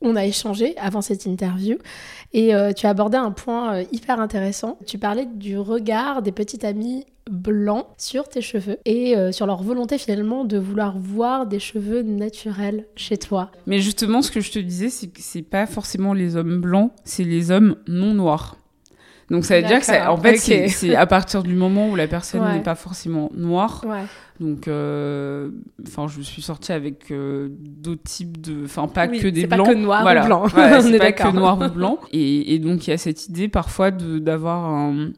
On 0.00 0.16
a 0.16 0.24
échangé 0.24 0.76
avant 0.78 1.00
cette 1.00 1.26
interview 1.26 1.78
et 2.32 2.52
euh, 2.52 2.72
tu 2.72 2.86
as 2.86 2.90
abordé 2.90 3.18
un 3.18 3.30
point 3.30 3.74
euh, 3.74 3.84
hyper 3.92 4.18
intéressant. 4.18 4.78
Tu 4.84 4.98
parlais 4.98 5.26
du 5.26 5.58
regard 5.58 6.22
des 6.22 6.32
petites 6.32 6.64
amies 6.64 7.06
blancs 7.28 7.86
sur 7.96 8.28
tes 8.28 8.40
cheveux 8.40 8.78
et 8.84 9.16
euh, 9.16 9.32
sur 9.32 9.46
leur 9.46 9.62
volonté 9.62 9.98
finalement 9.98 10.44
de 10.44 10.58
vouloir 10.58 10.98
voir 10.98 11.46
des 11.46 11.58
cheveux 11.58 12.02
naturels 12.02 12.86
chez 12.96 13.18
toi. 13.18 13.50
Mais 13.66 13.80
justement, 13.80 14.22
ce 14.22 14.30
que 14.30 14.40
je 14.40 14.50
te 14.50 14.58
disais, 14.58 14.88
c'est 14.88 15.08
que 15.08 15.20
c'est 15.20 15.42
pas 15.42 15.66
forcément 15.66 16.12
les 16.12 16.36
hommes 16.36 16.60
blancs, 16.60 16.92
c'est 17.04 17.24
les 17.24 17.50
hommes 17.50 17.76
non 17.86 18.14
noirs. 18.14 18.56
Donc 19.30 19.44
ça 19.44 19.60
veut 19.60 19.66
dire 19.66 19.80
que 19.80 19.84
ça, 19.84 20.10
en 20.10 20.16
fait, 20.16 20.36
c'est 20.36 20.94
à 20.94 21.06
partir 21.06 21.42
du 21.42 21.54
moment 21.54 21.90
où 21.90 21.96
la 21.96 22.06
personne 22.06 22.50
n'est 22.52 22.62
pas 22.62 22.74
forcément 22.74 23.30
noire. 23.34 23.84
Donc, 24.40 24.68
euh, 24.68 25.50
enfin, 25.86 26.06
je 26.06 26.22
suis 26.22 26.42
sortie 26.42 26.72
avec 26.72 27.10
euh, 27.10 27.48
d'autres 27.50 28.04
types 28.04 28.40
de, 28.40 28.64
enfin, 28.64 28.86
pas 28.86 29.08
que 29.08 29.26
des 29.26 29.46
blancs. 29.46 29.66
Pas 29.66 29.72
que 29.72 29.78
noir 29.78 30.02
ou 30.02 30.26
blanc. 30.26 30.48
c'est 30.80 30.98
pas 30.98 31.12
que 31.12 31.28
noir 31.32 31.60
ou 31.60 31.68
blanc. 31.68 31.98
Et, 32.12 32.54
et 32.54 32.58
donc 32.60 32.86
il 32.86 32.90
y 32.90 32.92
a 32.92 32.98
cette 32.98 33.26
idée 33.28 33.48
parfois 33.48 33.90
d'avoir 33.90 34.64
un 34.64 35.10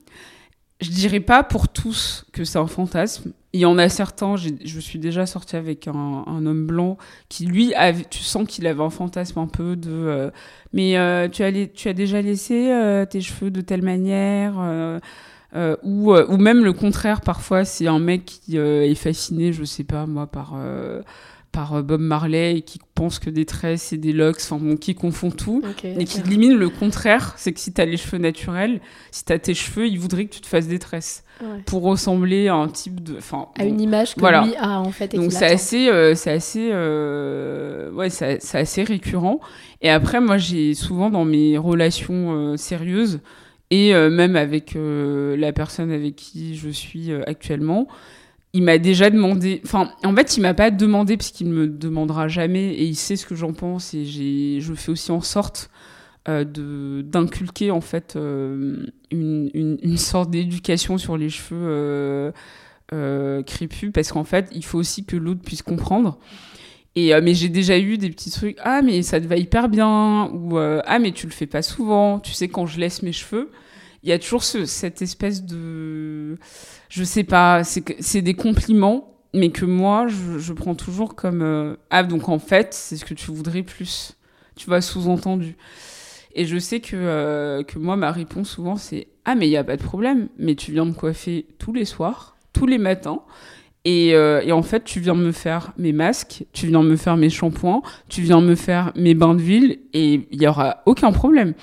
je 0.81 0.91
dirais 0.91 1.21
pas 1.21 1.43
pour 1.43 1.69
tous 1.69 2.25
que 2.33 2.45
c'est 2.45 2.59
un 2.59 2.67
fantasme. 2.67 3.33
Il 3.53 3.61
y 3.61 3.67
en 3.67 3.79
a 3.79 3.89
certains, 3.89 4.37
je 4.37 4.81
suis 4.81 4.99
déjà 4.99 5.27
sortie 5.27 5.57
avec 5.57 5.89
un, 5.89 6.25
homme 6.27 6.67
blanc 6.67 6.97
qui, 7.29 7.47
lui, 7.47 7.75
tu 8.09 8.23
sens 8.23 8.47
qu'il 8.47 8.67
avait 8.67 8.83
un 8.83 8.91
fantasme 8.91 9.41
un 9.41 9.47
peu 9.47 9.77
de. 9.77 9.91
Euh, 9.91 10.31
mais 10.73 10.97
euh, 10.97 11.29
tu, 11.29 11.43
as 11.43 11.53
tu 11.67 11.89
as 11.89 11.93
déjà 11.93 12.23
laissé 12.23 12.71
euh, 12.71 13.05
tes 13.05 13.21
cheveux 13.21 13.51
de 13.51 13.61
telle 13.61 13.83
manière 13.83 14.55
ou, 15.83 16.15
ou 16.15 16.37
même 16.37 16.65
le 16.65 16.73
contraire, 16.73 17.21
parfois, 17.21 17.65
c'est 17.65 17.89
un 17.89 17.99
mec 17.99 18.25
qui 18.25 18.57
est 18.57 18.95
fasciné, 18.95 19.53
je 19.53 19.65
sais 19.65 19.85
pas 19.85 20.07
moi, 20.07 20.29
par 20.29 20.55
par 21.53 21.75
euh, 21.75 21.83
Bob 21.83 22.01
Marley 22.01 22.59
et 22.59 22.63
qui 22.63 22.81
pense 22.95 23.19
que 23.19 23.31
des 23.31 23.45
tresses 23.45 23.83
c'est 23.83 23.97
des 23.97 24.13
locks, 24.13 24.39
enfin 24.41 24.59
bon, 24.59 24.77
qui 24.77 24.95
confond 24.95 25.31
tout 25.31 25.63
et 25.85 26.05
qui 26.05 26.23
limite 26.23 26.53
le 26.53 26.69
contraire, 26.69 27.35
c'est 27.37 27.53
que 27.53 27.61
si 27.61 27.73
tu 27.73 27.81
as 27.81 27.87
les 27.87 27.97
cheveux 27.97 28.19
naturels, 28.19 28.81
si 29.11 29.25
tu 29.25 29.33
as 29.33 29.39
tes 29.39 29.55
cheveux, 29.55 29.87
il 29.87 29.99
voudrait 29.99 30.27
que 30.27 30.35
tu 30.35 30.41
te 30.41 30.47
fasses 30.47 30.69
des 30.69 30.79
tresses. 30.79 31.25
Pour 31.65 31.83
ressembler 31.83 32.49
à 32.49 32.55
un 32.55 32.69
type 32.69 33.03
de 33.03 33.17
enfin 33.17 33.49
à 33.59 33.65
une 33.65 33.81
image 33.81 34.15
que 34.15 34.21
lui 34.21 34.55
a 34.57 34.79
en 34.79 34.93
fait 34.93 35.17
Donc 35.17 35.33
c'est 35.33 35.47
assez 35.47 35.89
euh, 35.89 36.15
c'est 36.15 36.31
assez 36.31 36.69
euh, 36.71 37.91
ouais, 37.93 38.11
c'est 38.11 38.39
assez 38.55 38.83
récurrent. 38.83 39.41
Et 39.81 39.89
après 39.89 40.21
moi 40.21 40.37
j'ai 40.37 40.75
souvent 40.75 41.09
dans 41.09 41.25
mes 41.25 41.57
relations 41.57 42.59
sérieuses 42.59 43.21
et 43.71 43.95
même 43.95 44.37
avec 44.37 44.77
la 44.77 45.53
personne 45.53 45.91
avec 45.93 46.17
qui 46.17 46.57
je 46.57 46.69
suis 46.69 47.11
actuellement, 47.27 47.89
il 48.53 48.63
m'a 48.63 48.79
déjà 48.79 49.11
demandé. 49.11 49.61
Enfin, 49.65 49.93
en 50.05 50.15
fait, 50.15 50.37
il 50.37 50.41
m'a 50.41 50.55
pas 50.55 50.71
demandé 50.71 51.17
parce 51.17 51.31
qu'il 51.31 51.49
me 51.49 51.69
demandera 51.69 52.29
jamais 52.29 52.73
et 52.73 52.85
il 52.85 52.97
sait 52.97 53.17
ce 53.17 53.27
que 53.27 53.35
j'en 53.35 53.53
pense 53.53 53.95
et 53.95 54.05
j'ai, 54.05 54.61
je 54.61 54.75
fais 54.75 54.91
aussi 54.91 55.13
en 55.13 55.21
sorte 55.21 55.71
euh, 56.29 56.45
de 56.45 57.03
d'inculquer 57.03 57.71
en 57.71 57.81
fait 57.81 58.15
euh, 58.17 58.87
une, 59.11 59.51
une, 59.55 59.97
sorte 59.97 60.31
d'éducation 60.31 60.99
sur 60.99 61.17
les 61.17 61.31
cheveux 61.31 62.33
euh, 62.93 63.43
crépus 63.45 63.93
parce 63.93 64.11
qu'en 64.13 64.25
fait, 64.25 64.49
il 64.53 64.65
faut 64.65 64.79
aussi 64.79 65.05
que 65.05 65.17
l'autre 65.17 65.43
puisse 65.43 65.63
comprendre. 65.63 66.19
Et 66.97 67.13
mais 67.21 67.35
j'ai 67.35 67.49
déjà 67.49 67.79
eu 67.79 67.99
des 67.99 68.11
petits 68.11 68.33
trucs. 68.33 68.57
Ah 68.65 68.83
mais 68.83 69.03
ça 69.03 69.21
te 69.21 69.27
va 69.27 69.37
hyper 69.37 69.69
bien 69.69 70.29
ou 70.33 70.59
ah 70.59 70.99
mais 70.99 71.13
tu 71.13 71.27
le 71.27 71.33
fais 71.33 71.47
pas 71.47 71.63
souvent. 71.63 72.19
Tu 72.19 72.33
sais 72.33 72.49
quand 72.49 72.67
je 72.67 72.81
laisse 72.81 73.03
mes 73.03 73.13
cheveux 73.13 73.53
il 74.03 74.09
y 74.09 74.13
a 74.13 74.19
toujours 74.19 74.45
ce, 74.45 74.65
cette 74.65 75.03
espèce 75.03 75.45
de, 75.45 76.39
je 76.89 77.05
sais 77.05 77.25
pas, 77.25 77.63
c'est 77.65 78.23
des 78.23 78.35
compliments, 78.35 79.15
mais 79.35 79.51
que 79.51 79.65
moi 79.65 80.07
je, 80.09 80.53
prends 80.53 80.75
toujours 80.75 81.15
comme 81.15 81.43
euh, 81.43 81.77
ah 81.91 82.03
donc 82.03 82.29
en 82.29 82.39
fait 82.39 82.75
c'est 82.75 82.97
ce 82.97 83.05
que 83.05 83.15
tu 83.15 83.31
voudrais 83.31 83.63
plus, 83.63 84.17
tu 84.57 84.67
vois 84.67 84.81
sous-entendu. 84.81 85.57
Et 86.35 86.47
je 86.47 86.59
sais 86.59 86.81
que 86.81 86.97
euh, 86.97 87.63
que 87.63 87.79
moi 87.79 87.97
ma 87.97 88.13
réponse 88.13 88.51
souvent 88.51 88.77
c'est 88.77 89.09
ah 89.25 89.35
mais 89.35 89.49
il 89.49 89.51
y 89.51 89.57
a 89.57 89.65
pas 89.65 89.77
de 89.77 89.83
problème, 89.83 90.29
mais 90.39 90.55
tu 90.55 90.73
viens 90.73 90.85
me 90.85 90.93
coiffer 90.93 91.47
tous 91.59 91.73
les 91.73 91.85
soirs, 91.85 92.37
tous 92.53 92.67
les 92.67 92.79
matins. 92.79 93.23
Et, 93.87 94.15
euh, 94.15 94.43
et, 94.43 94.53
en 94.53 94.63
fait, 94.63 94.85
tu 94.85 95.01
viens 95.01 95.15
me 95.15 95.33
faire 95.33 95.73
mes 95.79 95.93
masques, 95.93 96.45
tu 96.53 96.67
viens 96.67 96.83
me 96.83 96.97
faire 96.97 97.17
mes 97.17 97.31
shampoings, 97.31 97.81
tu 98.11 98.21
viens 98.21 98.43
me 98.43 98.55
faire 98.55 98.93
mes 98.95 99.15
bains 99.15 99.35
d'huile, 99.35 99.79
et 99.95 100.29
il 100.31 100.43
y 100.43 100.47
aura 100.47 100.83
aucun 100.85 101.13
problème. 101.13 101.55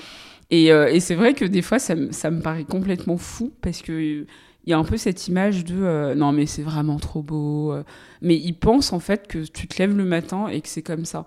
Et, 0.50 0.72
euh, 0.72 0.88
et 0.88 1.00
c'est 1.00 1.16
vrai 1.16 1.34
que 1.34 1.46
des 1.46 1.62
fois, 1.62 1.80
ça, 1.80 1.96
ça, 2.12 2.32
me 2.32 2.42
paraît 2.42 2.64
complètement 2.64 3.18
fou 3.18 3.52
parce 3.62 3.82
que 3.82 4.26
il 4.66 4.72
y 4.72 4.74
a 4.74 4.78
un 4.78 4.84
peu 4.84 4.98
cette 4.98 5.28
image 5.30 5.64
de 5.64 5.76
euh, 5.82 6.14
non 6.14 6.34
mais 6.34 6.46
c'est 6.46 6.62
vraiment 6.62 6.98
trop 6.98 7.22
beau. 7.22 7.72
Euh. 7.72 7.84
Mais 8.22 8.36
ils 8.36 8.54
pensent 8.54 8.92
en 8.94 9.00
fait 9.00 9.28
que 9.28 9.40
tu 9.40 9.68
te 9.68 9.82
lèves 9.82 9.96
le 9.96 10.04
matin 10.04 10.48
et 10.48 10.62
que 10.62 10.68
c'est 10.68 10.82
comme 10.82 11.06
ça. 11.06 11.26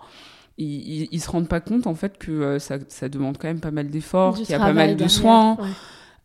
Ils, 0.59 1.09
ils, 1.11 1.21
se 1.21 1.31
rendent 1.31 1.49
pas 1.49 1.61
compte 1.61 1.87
en 1.87 1.95
fait 1.95 2.18
que 2.18 2.59
ça, 2.59 2.77
ça, 2.89 3.09
demande 3.09 3.39
quand 3.39 3.49
même 3.49 3.61
pas 3.61 3.71
mal 3.71 3.89
d'efforts, 3.89 4.35
qu'il 4.35 4.51
y 4.51 4.55
a 4.55 4.59
pas 4.59 4.75
mal 4.75 4.95
de 4.95 5.09
soins. 5.09 5.57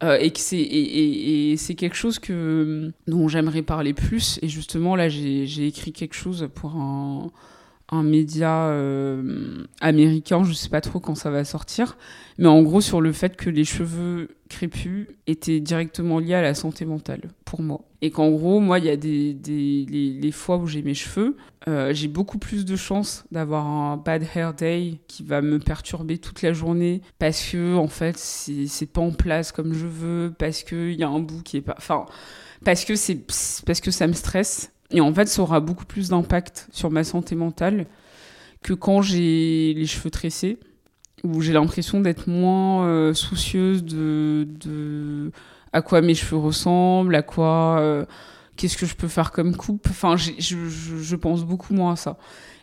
et 0.01 0.31
que 0.31 0.39
c'est 0.39 0.57
et, 0.57 1.51
et, 1.51 1.57
c'est 1.57 1.75
quelque 1.75 1.95
chose 1.95 2.19
que 2.19 2.91
dont 3.07 3.29
j'aimerais 3.29 3.61
parler 3.61 3.93
plus 3.93 4.39
et 4.41 4.49
justement 4.49 4.97
là 4.97 5.07
j'ai 5.07 5.67
écrit 5.67 5.93
quelque 5.93 6.15
chose 6.15 6.49
pour 6.53 6.75
un 6.75 7.31
un 7.89 8.03
média 8.03 8.67
euh, 8.67 9.63
américain, 9.79 10.43
je 10.43 10.53
sais 10.53 10.69
pas 10.69 10.81
trop 10.81 10.99
quand 10.99 11.15
ça 11.15 11.29
va 11.29 11.43
sortir, 11.43 11.97
mais 12.37 12.47
en 12.47 12.63
gros 12.63 12.81
sur 12.81 12.99
le 12.99 13.11
fait 13.11 13.35
que 13.35 13.49
les 13.49 13.63
cheveux 13.63 14.29
crépus 14.49 15.07
étaient 15.27 15.59
directement 15.59 16.19
liés 16.19 16.33
à 16.33 16.41
la 16.41 16.55
santé 16.55 16.85
mentale 16.85 17.29
pour 17.45 17.61
moi. 17.61 17.81
Et 18.01 18.11
qu'en 18.11 18.29
gros, 18.29 18.59
moi, 18.59 18.77
il 18.79 18.85
y 18.85 18.89
a 18.89 18.97
des, 18.97 19.33
des 19.33 19.85
les, 19.89 20.31
fois 20.31 20.57
où 20.57 20.67
j'ai 20.67 20.83
mes 20.83 20.93
cheveux, 20.93 21.37
euh, 21.67 21.93
j'ai 21.93 22.07
beaucoup 22.07 22.37
plus 22.37 22.65
de 22.65 22.75
chances 22.75 23.25
d'avoir 23.31 23.65
un 23.65 23.97
bad 23.97 24.23
hair 24.35 24.53
day 24.53 24.99
qui 25.07 25.23
va 25.23 25.41
me 25.41 25.59
perturber 25.59 26.17
toute 26.17 26.41
la 26.41 26.53
journée 26.53 27.01
parce 27.17 27.41
que 27.49 27.75
en 27.75 27.87
fait 27.87 28.17
c'est 28.17 28.91
pas 28.91 29.01
en 29.01 29.11
place 29.11 29.51
comme 29.51 29.73
je 29.73 29.87
veux, 29.87 30.33
parce 30.37 30.63
qu'il 30.63 30.93
y 30.93 31.03
a 31.03 31.09
un 31.09 31.19
bout 31.19 31.41
qui 31.41 31.57
est 31.57 31.61
pas, 31.61 31.75
enfin 31.77 32.05
parce 32.63 32.85
que 32.85 32.95
c'est 32.95 33.15
parce 33.65 33.81
que 33.81 33.91
ça 33.91 34.07
me 34.07 34.13
stresse 34.13 34.71
et 34.91 35.01
en 35.01 35.13
fait, 35.13 35.27
ça 35.27 35.41
aura 35.41 35.59
beaucoup 35.59 35.85
plus 35.85 36.09
d'impact 36.09 36.67
sur 36.71 36.91
ma 36.91 37.03
santé 37.03 37.35
mentale 37.35 37.87
que 38.61 38.73
quand 38.73 39.01
j'ai 39.01 39.73
les 39.75 39.85
cheveux 39.85 40.09
tressés, 40.09 40.59
où 41.23 41.41
j'ai 41.41 41.53
l'impression 41.53 42.01
d'être 42.01 42.27
moins 42.29 42.85
euh, 42.87 43.13
soucieuse 43.13 43.83
de, 43.83 44.47
de, 44.59 45.31
à 45.73 45.81
quoi 45.81 46.01
mes 46.01 46.13
cheveux 46.13 46.37
ressemblent, 46.37 47.15
à 47.15 47.23
quoi, 47.23 47.77
euh, 47.79 48.05
qu'est-ce 48.57 48.77
que 48.77 48.85
je 48.85 48.95
peux 48.95 49.07
faire 49.07 49.31
comme 49.31 49.55
coupe. 49.55 49.87
Enfin, 49.89 50.15
je, 50.17 51.15
pense 51.15 51.43
beaucoup 51.45 51.73
moins 51.73 51.93
à 51.93 51.95
ça. 51.95 52.17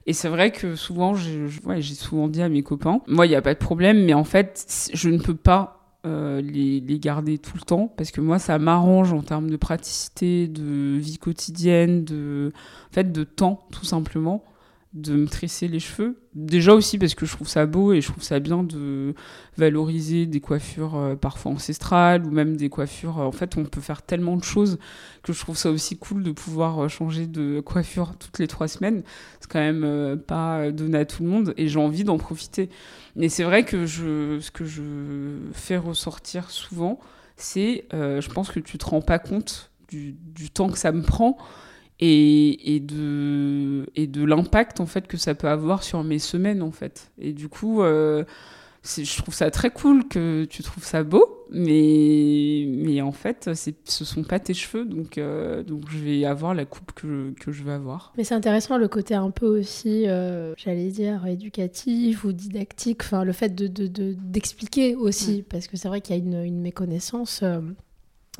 Et 0.07 0.13
c'est 0.13 0.29
vrai 0.29 0.51
que 0.51 0.75
souvent, 0.75 1.15
j'ai 1.15 1.95
souvent 1.95 2.29
dit 2.29 2.43
à 2.43 2.49
mes 2.49 2.63
copains, 2.63 3.01
moi, 3.07 3.27
il 3.27 3.31
n'y 3.31 3.37
a 3.37 3.43
pas 3.43 3.55
de 3.55 3.59
problème, 3.59 4.05
mais 4.05 4.15
en 4.15 4.25
fait, 4.25 4.91
je 4.93 5.09
ne 5.09 5.19
peux 5.19 5.37
pas 5.37 5.82
euh, 6.05 6.41
les, 6.41 6.81
les, 6.81 6.99
garder 6.99 7.39
tout 7.39 7.55
le 7.55 7.63
temps 7.63 7.87
parce 7.97 8.11
que 8.11 8.21
moi 8.21 8.41
ça 8.41 8.59
m'arrange 8.59 9.13
en 9.13 9.23
termes 9.23 9.49
de 9.49 9.57
praticité, 9.57 10.49
de 10.49 10.97
vie 10.97 11.19
quotidienne, 11.19 12.05
de, 12.05 12.53
en 12.91 12.93
fait, 12.93 13.13
de 13.13 13.23
temps 13.23 13.69
tout 13.71 13.85
simplement 13.85 14.45
de 14.93 15.15
me 15.15 15.27
tresser 15.27 15.69
les 15.69 15.81
cheveux. 15.81 16.19
Déjà 16.35 16.75
aussi 16.75 16.99
parce 16.99 17.15
que 17.15 17.25
je 17.25 17.33
trouve 17.33 17.49
ça 17.49 17.65
beau 17.65 17.95
et 17.95 18.03
je 18.03 18.09
trouve 18.11 18.23
ça 18.23 18.41
bien 18.41 18.63
de 18.63 19.15
valoriser 19.57 20.27
des 20.27 20.41
coiffures 20.41 20.97
euh, 20.97 21.15
parfois 21.17 21.53
ancestrales 21.53 22.27
ou 22.27 22.31
même 22.31 22.57
des 22.57 22.69
coiffures. 22.69 23.19
Euh, 23.19 23.25
en 23.25 23.33
fait, 23.33 23.57
on 23.57 23.65
peut 23.65 23.81
faire 23.81 24.03
tellement 24.03 24.37
de 24.37 24.45
choses 24.45 24.79
que 25.23 25.33
je 25.33 25.41
trouve 25.41 25.57
ça 25.57 25.71
aussi 25.71 25.97
cool 25.97 26.23
de 26.23 26.31
pouvoir 26.31 26.79
euh, 26.79 26.89
changer 26.89 27.27
de 27.27 27.61
coiffure 27.61 28.17
toutes 28.19 28.39
les 28.39 28.49
trois 28.49 28.69
semaines. 28.69 29.03
C'est 29.41 29.51
quand 29.51 29.61
même 29.61 30.21
pas 30.27 30.71
donné 30.71 30.99
à 30.99 31.05
tout 31.07 31.23
le 31.23 31.29
monde 31.29 31.55
et 31.57 31.69
j'ai 31.69 31.79
envie 31.79 32.05
d'en 32.05 32.19
profiter. 32.19 32.69
Mais 33.17 33.31
c'est 33.31 33.45
vrai 33.45 33.65
que 33.65 33.87
je, 33.87 34.41
ce 34.41 34.51
que 34.51 34.65
je 34.65 34.83
fais 35.53 35.79
ressortir 35.79 36.51
souvent, 36.51 37.01
c'est, 37.37 37.87
je 37.93 38.29
pense 38.29 38.51
que 38.51 38.61
tu 38.61 38.79
te 38.79 38.85
rends 38.85 39.03
pas 39.03 39.19
compte 39.19 39.71
du, 39.89 40.13
du 40.13 40.51
temps 40.51 40.71
que 40.71 40.79
ça 40.79 40.93
me 40.93 41.03
prend 41.03 41.37
et, 42.05 42.75
et, 42.75 42.81
de, 42.81 43.87
et 43.95 44.09
de 44.09 44.25
l'impact 44.25 44.81
en 44.81 44.87
fait 44.87 45.07
que 45.07 45.17
ça 45.17 45.37
peut 45.37 45.47
avoir 45.47 45.85
sur 45.85 46.03
mes 46.03 46.19
semaines 46.19 46.61
en 46.61 46.73
fait. 46.73 47.13
Et 47.17 47.33
du 47.33 47.49
coup, 47.49 47.83
euh, 47.83 48.25
je 48.83 49.17
trouve 49.19 49.33
ça 49.33 49.53
très 49.53 49.71
cool 49.71 50.09
que 50.09 50.45
tu 50.47 50.65
trouves 50.65 50.85
ça 50.85 51.05
beau, 51.05 51.47
mais, 51.53 52.65
mais 52.67 53.01
en 53.03 53.13
fait, 53.13 53.49
ce 53.85 54.05
sont 54.05 54.25
pas 54.25 54.41
tes 54.41 54.53
cheveux, 54.53 54.85
donc, 54.85 55.17
euh, 55.17 55.63
donc 55.63 55.85
je 55.91 55.99
vais 55.99 56.25
avoir 56.25 56.55
la 56.55 56.65
coupe 56.65 56.91
que, 56.91 57.33
que 57.39 57.53
je 57.53 57.63
veux 57.63 57.73
avoir. 57.73 58.13
Mais 58.17 58.25
c'est 58.25 58.35
intéressant 58.35 58.79
le 58.79 58.89
côté 58.89 59.15
un 59.15 59.31
peu 59.31 59.47
aussi, 59.47 60.09
euh, 60.09 60.55
j'allais 60.57 60.89
dire, 60.89 61.25
éducatif 61.29 62.25
ou 62.25 62.33
didactique, 62.33 63.03
enfin 63.03 63.23
le 63.23 63.33
fait 63.33 63.55
d'expliquer 63.55 64.95
de, 64.95 64.97
de, 64.97 65.01
aussi, 65.01 65.45
parce 65.49 65.69
que 65.69 65.77
c'est 65.77 65.87
vrai 65.87 66.01
qu'il 66.01 66.17
y 66.17 66.19
a 66.19 66.23
une, 66.23 66.43
une 66.43 66.61
méconnaissance. 66.61 67.45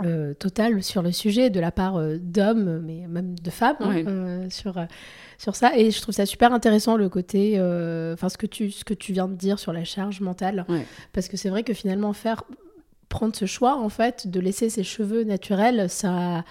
Euh, 0.01 0.33
total 0.33 0.83
sur 0.83 1.03
le 1.03 1.13
sujet 1.13 1.51
de 1.51 1.61
la 1.61 1.71
part 1.71 1.97
euh, 1.97 2.17
d'hommes, 2.19 2.81
mais 2.83 3.07
même 3.07 3.39
de 3.39 3.51
femmes, 3.51 3.77
hein, 3.81 4.03
euh, 4.07 4.49
sur, 4.49 4.75
sur 5.37 5.55
ça. 5.55 5.77
Et 5.77 5.91
je 5.91 6.01
trouve 6.01 6.15
ça 6.15 6.25
super 6.25 6.55
intéressant 6.55 6.97
le 6.97 7.11
côté, 7.11 7.61
enfin 8.15 8.31
ce, 8.31 8.39
que 8.39 8.47
tu, 8.47 8.71
ce 8.71 8.85
que 8.85 8.95
tu 8.95 9.13
viens 9.13 9.29
de 9.29 9.35
dire 9.35 9.59
sur 9.59 9.75
la 9.75 9.85
charge 9.85 10.23
mentale. 10.23 10.65
Parce 11.13 11.29
que 11.29 11.37
c'est 11.37 11.51
vrai 11.51 11.63
que 11.63 11.75
finalement, 11.75 12.15
faire 12.15 12.45
prendre 13.11 13.37
ce 13.37 13.45
choix, 13.45 13.77
en 13.79 13.91
fait, 13.91 14.29
de 14.29 14.41
laisser 14.41 14.71
ses 14.71 14.83
cheveux 14.83 15.25
naturels, 15.25 15.91
ça 15.91 16.43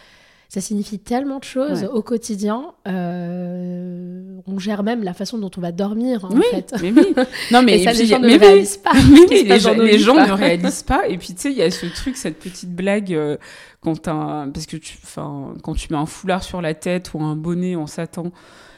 ça 0.51 0.59
signifie 0.59 0.99
tellement 0.99 1.39
de 1.39 1.45
choses 1.45 1.85
au 1.93 2.01
quotidien. 2.01 2.73
Euh, 2.85 4.35
on 4.45 4.59
gère 4.59 4.83
même 4.83 5.01
la 5.01 5.13
façon 5.13 5.37
dont 5.37 5.49
on 5.55 5.61
va 5.61 5.71
dormir, 5.71 6.25
en 6.25 6.35
oui, 6.35 6.43
fait. 6.51 6.73
Mais 6.81 6.91
oui. 6.91 7.15
Non, 7.51 7.61
mais, 7.63 7.81
ça, 7.81 7.93
les 7.93 8.05
gens 8.05 8.19
ne 8.19 8.37
réalisent 8.37 8.75
pas. 8.75 8.91
Les, 9.31 9.59
gens, 9.97 10.13
ne 10.13 10.33
réalisent 10.33 10.83
pas. 10.83 11.07
Et 11.07 11.17
puis, 11.17 11.29
tu 11.35 11.43
sais, 11.43 11.51
il 11.51 11.57
y 11.57 11.61
a 11.61 11.71
ce 11.71 11.85
truc, 11.85 12.17
cette 12.17 12.37
petite 12.37 12.75
blague, 12.75 13.13
euh, 13.13 13.37
quand 13.79 14.01
t'as, 14.01 14.45
parce 14.47 14.65
que 14.65 14.75
tu, 14.75 14.97
quand 15.15 15.73
tu 15.73 15.87
mets 15.89 15.97
un 15.97 16.05
foulard 16.05 16.43
sur 16.43 16.61
la 16.61 16.73
tête 16.73 17.13
ou 17.13 17.23
un 17.23 17.37
bonnet 17.37 17.77
en 17.77 17.87
satin 17.87 18.29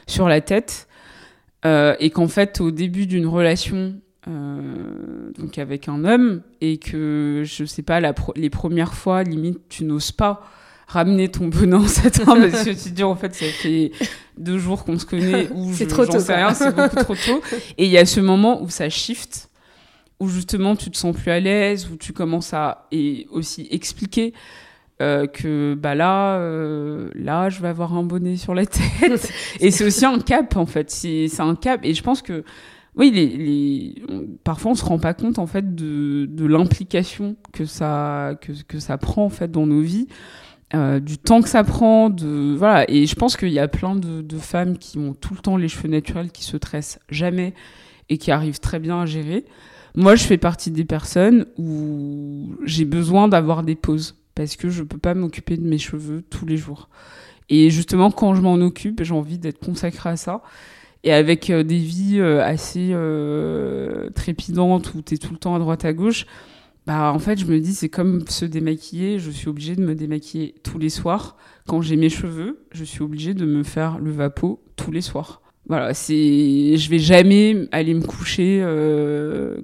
sur 0.06 0.28
la 0.28 0.40
tête, 0.40 0.86
euh, 1.66 1.96
et 1.98 2.10
qu'en 2.10 2.28
fait, 2.28 2.60
au 2.60 2.70
début 2.70 3.08
d'une 3.08 3.26
relation, 3.26 3.94
euh, 4.28 5.32
donc 5.36 5.58
avec 5.58 5.88
un 5.88 6.04
homme, 6.04 6.42
et 6.60 6.78
que, 6.78 7.42
je 7.44 7.64
sais 7.64 7.82
pas, 7.82 7.98
la 7.98 8.14
les 8.36 8.50
premières 8.50 8.94
fois, 8.94 9.24
limite, 9.24 9.58
tu 9.68 9.82
n'oses 9.82 10.12
pas 10.12 10.48
ramener 10.86 11.28
ton 11.28 11.48
bonnet 11.48 11.76
en 11.76 11.86
satin 11.86 12.24
parce 12.24 12.64
que 12.64 12.70
tu 12.70 12.76
te 12.76 12.88
dis 12.90 13.02
en 13.02 13.16
fait 13.16 13.34
ça 13.34 13.46
fait 13.46 13.92
deux 14.38 14.58
jours 14.58 14.84
qu'on 14.84 14.98
se 14.98 15.06
connaît 15.06 15.48
ou 15.54 15.72
c'est 15.72 15.86
trop 15.86 16.06
tôt 16.06 16.18
sais 16.18 16.34
rien 16.34 16.52
c'est 16.54 16.74
beaucoup 16.74 16.96
trop 16.96 17.14
tôt. 17.14 17.42
Et 17.78 17.86
il 17.86 17.90
y 17.90 17.98
a 17.98 18.06
ce 18.06 18.20
moment 18.20 18.62
où 18.62 18.68
ça 18.68 18.88
shift 18.88 19.50
où 20.20 20.28
justement 20.28 20.76
tu 20.76 20.90
te 20.90 20.96
sens 20.96 21.14
plus 21.16 21.30
à 21.30 21.40
l'aise 21.40 21.88
où 21.90 21.96
tu 21.96 22.12
commences 22.12 22.54
à 22.54 22.86
et 22.92 23.26
aussi 23.30 23.66
expliquer 23.70 24.32
euh, 25.02 25.26
que 25.26 25.74
bah 25.74 25.96
là 25.96 26.38
euh, 26.38 27.10
là 27.14 27.48
je 27.50 27.60
vais 27.60 27.66
avoir 27.66 27.94
un 27.94 28.04
bonnet 28.04 28.36
sur 28.36 28.54
la 28.54 28.64
tête. 28.64 29.32
Et 29.60 29.72
c'est 29.72 29.84
aussi 29.84 30.04
un 30.06 30.20
cap 30.20 30.56
en 30.56 30.66
fait. 30.66 30.88
C'est 30.88 31.28
un 31.40 31.56
cap. 31.56 31.80
Et 31.82 31.94
je 31.94 32.02
pense 32.02 32.22
que 32.22 32.44
oui, 32.94 33.10
les, 33.10 33.26
les... 33.26 34.02
parfois 34.44 34.70
on 34.70 34.74
se 34.76 34.84
rend 34.84 35.00
pas 35.00 35.12
compte 35.12 35.40
en 35.40 35.48
fait 35.48 35.74
de, 35.74 36.26
de 36.26 36.46
l'implication 36.46 37.34
que 37.52 37.64
ça 37.64 38.36
que, 38.40 38.52
que 38.68 38.78
ça 38.78 38.96
prend 38.96 39.24
en 39.24 39.30
fait 39.30 39.50
dans 39.50 39.66
nos 39.66 39.80
vies. 39.80 40.06
Euh, 40.74 40.98
du 40.98 41.18
temps 41.18 41.40
que 41.40 41.48
ça 41.48 41.62
prend, 41.62 42.10
de 42.10 42.54
voilà. 42.56 42.90
Et 42.90 43.06
je 43.06 43.14
pense 43.14 43.36
qu'il 43.36 43.52
y 43.52 43.58
a 43.58 43.68
plein 43.68 43.94
de, 43.94 44.38
femmes 44.38 44.76
qui 44.76 44.98
ont 44.98 45.14
tout 45.14 45.34
le 45.34 45.40
temps 45.40 45.56
les 45.56 45.68
cheveux 45.68 45.88
naturels, 45.88 46.30
qui 46.30 46.44
se 46.44 46.56
tressent 46.56 46.98
jamais 47.08 47.54
et 48.08 48.18
qui 48.18 48.30
arrivent 48.30 48.60
très 48.60 48.78
bien 48.78 49.02
à 49.02 49.06
gérer. 49.06 49.44
Moi, 49.94 50.16
je 50.16 50.24
fais 50.24 50.38
partie 50.38 50.70
des 50.70 50.84
personnes 50.84 51.46
où 51.56 52.56
j'ai 52.64 52.84
besoin 52.84 53.28
d'avoir 53.28 53.62
des 53.62 53.76
pauses 53.76 54.16
parce 54.34 54.56
que 54.56 54.68
je 54.68 54.82
peux 54.82 54.98
pas 54.98 55.14
m'occuper 55.14 55.56
de 55.56 55.66
mes 55.66 55.78
cheveux 55.78 56.24
tous 56.28 56.44
les 56.44 56.56
jours. 56.56 56.88
Et 57.48 57.70
justement, 57.70 58.10
quand 58.10 58.34
je 58.34 58.40
m'en 58.40 58.54
occupe, 58.54 59.02
j'ai 59.04 59.14
envie 59.14 59.38
d'être 59.38 59.60
consacrée 59.64 60.10
à 60.10 60.16
ça. 60.16 60.42
Et 61.04 61.12
avec 61.12 61.50
euh, 61.50 61.62
des 61.62 61.78
vies 61.78 62.18
euh, 62.18 62.42
assez 62.42 62.94
trépidantes 64.14 64.94
où 64.94 65.02
tu 65.02 65.14
es 65.14 65.18
tout 65.18 65.32
le 65.32 65.38
temps 65.38 65.54
à 65.54 65.58
droite 65.60 65.84
à 65.84 65.92
gauche, 65.92 66.26
bah 66.86 67.12
en 67.12 67.18
fait 67.18 67.38
je 67.38 67.46
me 67.46 67.60
dis 67.60 67.74
c'est 67.74 67.88
comme 67.88 68.26
se 68.28 68.44
démaquiller. 68.44 69.18
Je 69.18 69.30
suis 69.30 69.48
obligée 69.48 69.74
de 69.74 69.82
me 69.82 69.94
démaquiller 69.94 70.54
tous 70.62 70.78
les 70.78 70.90
soirs. 70.90 71.36
Quand 71.66 71.80
j'ai 71.80 71.96
mes 71.96 72.10
cheveux 72.10 72.66
je 72.72 72.84
suis 72.84 73.02
obligée 73.02 73.34
de 73.34 73.46
me 73.46 73.62
faire 73.62 73.98
le 73.98 74.10
vapeau 74.10 74.62
tous 74.76 74.90
les 74.90 75.00
soirs. 75.00 75.40
Voilà 75.66 75.94
c'est 75.94 76.76
je 76.76 76.90
vais 76.90 76.98
jamais 76.98 77.68
aller 77.72 77.94
me 77.94 78.02
coucher 78.02 78.60
euh, 78.62 79.62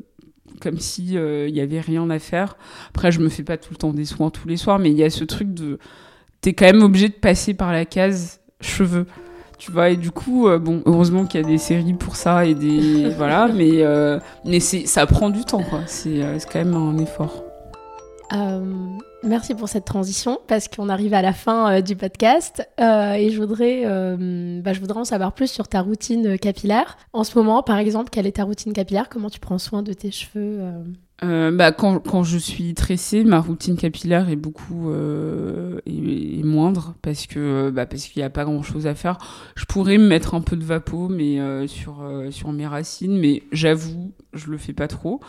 comme 0.61 0.79
si 0.79 1.09
il 1.11 1.19
euh, 1.19 1.49
y 1.49 1.61
avait 1.61 1.81
rien 1.81 2.09
à 2.09 2.19
faire. 2.19 2.57
Après 2.89 3.13
je 3.13 3.21
me 3.21 3.29
fais 3.29 3.45
pas 3.45 3.59
tout 3.59 3.73
le 3.73 3.77
temps 3.77 3.93
des 3.93 4.07
soins 4.07 4.31
tous 4.31 4.49
les 4.49 4.57
soirs 4.57 4.79
mais 4.79 4.91
il 4.91 4.97
y 4.97 5.05
a 5.05 5.11
ce 5.11 5.25
truc 5.25 5.53
de 5.53 5.79
t'es 6.41 6.55
quand 6.55 6.67
même 6.67 6.83
obligé 6.83 7.09
de 7.09 7.15
passer 7.15 7.53
par 7.53 7.71
la 7.71 7.85
case 7.85 8.41
cheveux 8.63 9.07
tu 9.61 9.71
vois 9.71 9.91
et 9.91 9.97
du 9.97 10.11
coup 10.11 10.49
euh, 10.49 10.59
bon 10.59 10.83
heureusement 10.87 11.27
qu'il 11.27 11.41
y 11.41 11.45
a 11.45 11.47
des 11.47 11.59
séries 11.59 11.93
pour 11.93 12.17
ça 12.17 12.47
et 12.47 12.55
des 12.55 13.11
voilà 13.17 13.47
mais 13.47 13.83
euh, 13.83 14.19
mais 14.45 14.59
c'est 14.59 14.87
ça 14.87 15.07
prend 15.07 15.31
du 15.31 15.45
temps 15.45 15.63
quoi. 15.63 15.81
C'est 15.87 16.23
euh, 16.23 16.39
quand 16.51 16.59
même 16.59 16.75
un 16.75 16.97
effort. 16.99 17.45
Euh, 18.33 18.65
merci 19.23 19.55
pour 19.55 19.69
cette 19.69 19.85
transition 19.85 20.39
parce 20.47 20.69
qu'on 20.69 20.89
arrive 20.89 21.13
à 21.15 21.21
la 21.21 21.33
fin 21.33 21.81
du 21.81 21.97
podcast. 21.97 22.67
Et 22.79 23.31
je 23.31 23.37
voudrais, 23.37 23.83
bah, 24.63 24.73
je 24.73 24.79
voudrais 24.79 25.01
en 25.01 25.05
savoir 25.05 25.33
plus 25.33 25.51
sur 25.51 25.67
ta 25.67 25.81
routine 25.81 26.39
capillaire. 26.39 26.97
En 27.13 27.25
ce 27.25 27.37
moment, 27.37 27.65
par 27.65 27.79
exemple, 27.79 28.11
quelle 28.11 28.29
est 28.29 28.37
ta 28.37 28.45
routine 28.45 28.73
capillaire? 28.73 29.09
Comment 29.09 29.31
tu 29.31 29.41
prends 29.41 29.59
soin 29.59 29.83
de 29.83 29.93
tes 29.93 30.13
cheveux 30.13 30.61
euh, 31.23 31.51
bah, 31.51 31.73
quand, 31.73 32.01
quand, 32.01 32.23
je 32.23 32.39
suis 32.39 32.75
tressée, 32.75 33.25
ma 33.25 33.41
routine 33.41 33.77
capillaire 33.77 34.29
est 34.31 34.37
beaucoup 34.37 34.91
euh, 34.91 35.79
est, 35.87 36.39
est 36.41 36.43
moindre 36.43 36.95
parce 37.03 37.27
que 37.27 37.71
bah, 37.71 37.87
parce 37.87 38.05
qu'il 38.05 38.21
n'y 38.21 38.25
a 38.25 38.31
pas 38.31 38.45
grand 38.45 38.63
chose 38.63 38.87
à 38.87 38.95
faire. 38.95 39.19
Je 39.55 39.65
pourrais 39.67 39.99
me 39.99 40.07
mettre 40.07 40.35
un 40.35 40.41
peu 40.41 40.57
de 40.57 40.65
vapeau, 40.65 41.09
mais 41.09 41.39
euh, 41.41 41.67
sur 41.67 42.03
sur 42.31 42.53
mes 42.53 42.67
racines, 42.67 43.19
mais 43.19 43.43
j'avoue, 43.53 44.13
je 44.33 44.51
le 44.51 44.59
fais 44.59 44.73
pas 44.73 44.89
trop. 44.89 45.21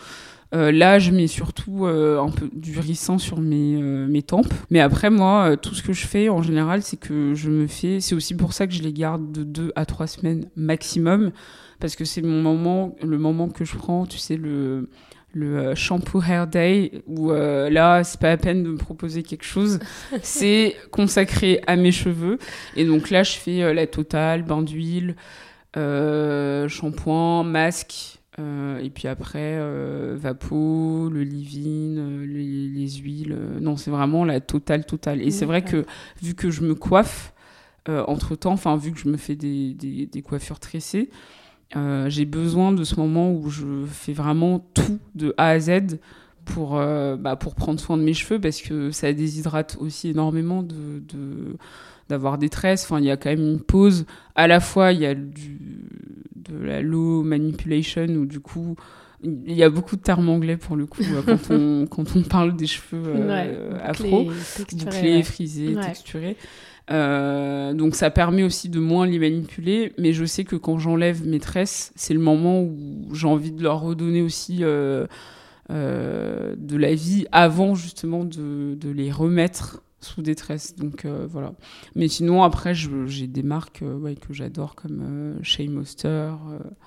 Euh, 0.53 0.71
là, 0.71 0.99
je 0.99 1.11
mets 1.11 1.27
surtout 1.27 1.85
euh, 1.85 2.19
un 2.21 2.29
peu 2.29 2.49
du 2.53 2.77
rissant 2.77 3.17
sur 3.17 3.39
mes, 3.39 3.81
euh, 3.81 4.07
mes 4.07 4.21
tempes. 4.21 4.53
Mais 4.69 4.81
après, 4.81 5.09
moi, 5.09 5.55
tout 5.55 5.73
ce 5.73 5.81
que 5.81 5.93
je 5.93 6.05
fais 6.05 6.27
en 6.29 6.41
général, 6.41 6.81
c'est 6.81 6.97
que 6.97 7.33
je 7.35 7.49
me 7.49 7.67
fais. 7.67 8.01
C'est 8.01 8.15
aussi 8.15 8.35
pour 8.35 8.53
ça 8.53 8.67
que 8.67 8.73
je 8.73 8.81
les 8.81 8.91
garde 8.91 9.31
de 9.31 9.43
deux 9.43 9.71
à 9.75 9.85
trois 9.85 10.07
semaines 10.07 10.49
maximum. 10.55 11.31
Parce 11.79 11.95
que 11.95 12.05
c'est 12.05 12.21
mon 12.21 12.41
moment, 12.41 12.95
le 13.01 13.17
moment 13.17 13.47
que 13.49 13.65
je 13.65 13.75
prends, 13.75 14.05
tu 14.05 14.17
sais, 14.17 14.37
le 14.37 14.89
le 15.33 15.75
shampoo 15.75 16.21
hair 16.21 16.47
day 16.47 17.03
où 17.07 17.31
là 17.31 18.03
c'est 18.03 18.19
pas 18.19 18.29
la 18.29 18.37
peine 18.37 18.63
de 18.63 18.69
me 18.69 18.77
proposer 18.77 19.23
quelque 19.23 19.45
chose 19.45 19.79
c'est 20.21 20.75
consacré 20.91 21.61
à 21.67 21.75
mes 21.75 21.91
cheveux 21.91 22.37
et 22.75 22.85
donc 22.85 23.09
là 23.09 23.23
je 23.23 23.33
fais 23.33 23.73
la 23.73 23.87
totale 23.87 24.43
bain 24.43 24.61
d'huile 24.61 25.15
shampoing 25.75 27.43
masque 27.43 28.21
euh, 28.39 28.79
et 28.79 28.89
puis 28.89 29.07
après, 29.07 29.57
euh, 29.59 30.15
Vapo, 30.17 31.09
le 31.09 31.21
euh, 31.21 32.25
les, 32.25 32.67
les, 32.67 32.89
huiles. 32.89 33.33
Euh, 33.33 33.59
non, 33.59 33.75
c'est 33.75 33.91
vraiment 33.91 34.23
la 34.23 34.39
totale, 34.39 34.85
totale. 34.85 35.21
Et 35.21 35.31
c'est 35.31 35.45
vrai 35.45 35.63
que 35.63 35.85
vu 36.21 36.33
que 36.33 36.49
je 36.49 36.61
me 36.61 36.73
coiffe, 36.73 37.33
euh, 37.89 38.03
entre-temps, 38.07 38.53
enfin, 38.53 38.77
vu 38.77 38.91
que 38.91 38.99
je 38.99 39.09
me 39.09 39.17
fais 39.17 39.35
des, 39.35 39.73
des, 39.73 40.05
des 40.05 40.21
coiffures 40.21 40.59
tressées, 40.59 41.09
j'ai 42.07 42.25
besoin 42.25 42.71
de 42.71 42.83
ce 42.83 42.95
moment 42.95 43.33
où 43.33 43.49
je 43.49 43.85
fais 43.85 44.13
vraiment 44.13 44.59
tout 44.73 44.99
de 45.15 45.33
A 45.37 45.49
à 45.49 45.59
Z 45.59 45.99
pour, 46.45 46.71
bah, 46.71 47.35
pour 47.39 47.55
prendre 47.55 47.79
soin 47.79 47.97
de 47.97 48.03
mes 48.03 48.13
cheveux 48.13 48.39
parce 48.39 48.61
que 48.61 48.91
ça 48.91 49.13
déshydrate 49.13 49.77
aussi 49.79 50.09
énormément 50.09 50.63
de... 50.63 51.01
de 51.07 51.55
d'avoir 52.11 52.37
des 52.37 52.49
tresses. 52.49 52.83
Enfin, 52.83 52.99
il 52.99 53.05
y 53.05 53.09
a 53.09 53.17
quand 53.17 53.29
même 53.29 53.39
une 53.39 53.59
pause. 53.61 54.05
À 54.35 54.47
la 54.47 54.59
fois, 54.59 54.91
il 54.91 54.99
y 54.99 55.05
a 55.05 55.15
du, 55.15 55.57
de 56.35 56.57
la 56.57 56.81
low 56.81 57.23
manipulation 57.23 58.03
où 58.03 58.25
du 58.25 58.39
coup, 58.39 58.75
il 59.23 59.53
y 59.53 59.63
a 59.63 59.69
beaucoup 59.69 59.95
de 59.95 60.01
termes 60.01 60.29
anglais 60.29 60.57
pour 60.57 60.75
le 60.75 60.85
coup 60.85 61.03
quand, 61.25 61.51
on, 61.51 61.85
quand 61.89 62.15
on 62.15 62.21
parle 62.23 62.55
des 62.55 62.67
cheveux 62.67 63.03
euh, 63.05 63.27
ouais, 63.27 63.81
afro, 63.81 64.25
bouclés, 64.73 65.17
ouais. 65.17 65.23
frisés, 65.23 65.75
ouais. 65.75 65.85
texturés. 65.85 66.37
Euh, 66.91 67.73
donc 67.73 67.95
ça 67.95 68.09
permet 68.09 68.43
aussi 68.43 68.67
de 68.69 68.79
moins 68.79 69.05
les 69.05 69.19
manipuler, 69.19 69.93
mais 69.97 70.11
je 70.11 70.25
sais 70.25 70.43
que 70.43 70.55
quand 70.55 70.77
j'enlève 70.77 71.25
mes 71.25 71.39
tresses, 71.39 71.93
c'est 71.95 72.13
le 72.13 72.19
moment 72.19 72.61
où 72.61 73.07
j'ai 73.13 73.27
envie 73.27 73.51
de 73.51 73.63
leur 73.63 73.81
redonner 73.81 74.21
aussi 74.21 74.59
euh, 74.61 75.07
euh, 75.69 76.53
de 76.57 76.75
la 76.75 76.93
vie 76.93 77.25
avant 77.31 77.75
justement 77.75 78.25
de 78.25 78.77
les 78.83 79.11
remettre 79.11 79.81
sous 80.01 80.21
détresse. 80.21 80.75
Donc 80.75 81.05
euh, 81.05 81.27
voilà. 81.29 81.53
Mais 81.95 82.07
sinon, 82.07 82.43
après, 82.43 82.73
j'ai 82.73 83.27
des 83.27 83.43
marques 83.43 83.81
euh, 83.83 84.15
que 84.15 84.33
j'adore 84.33 84.75
comme 84.75 85.01
euh, 85.01 85.39
Shea 85.43 85.69
Moster. 85.69 86.31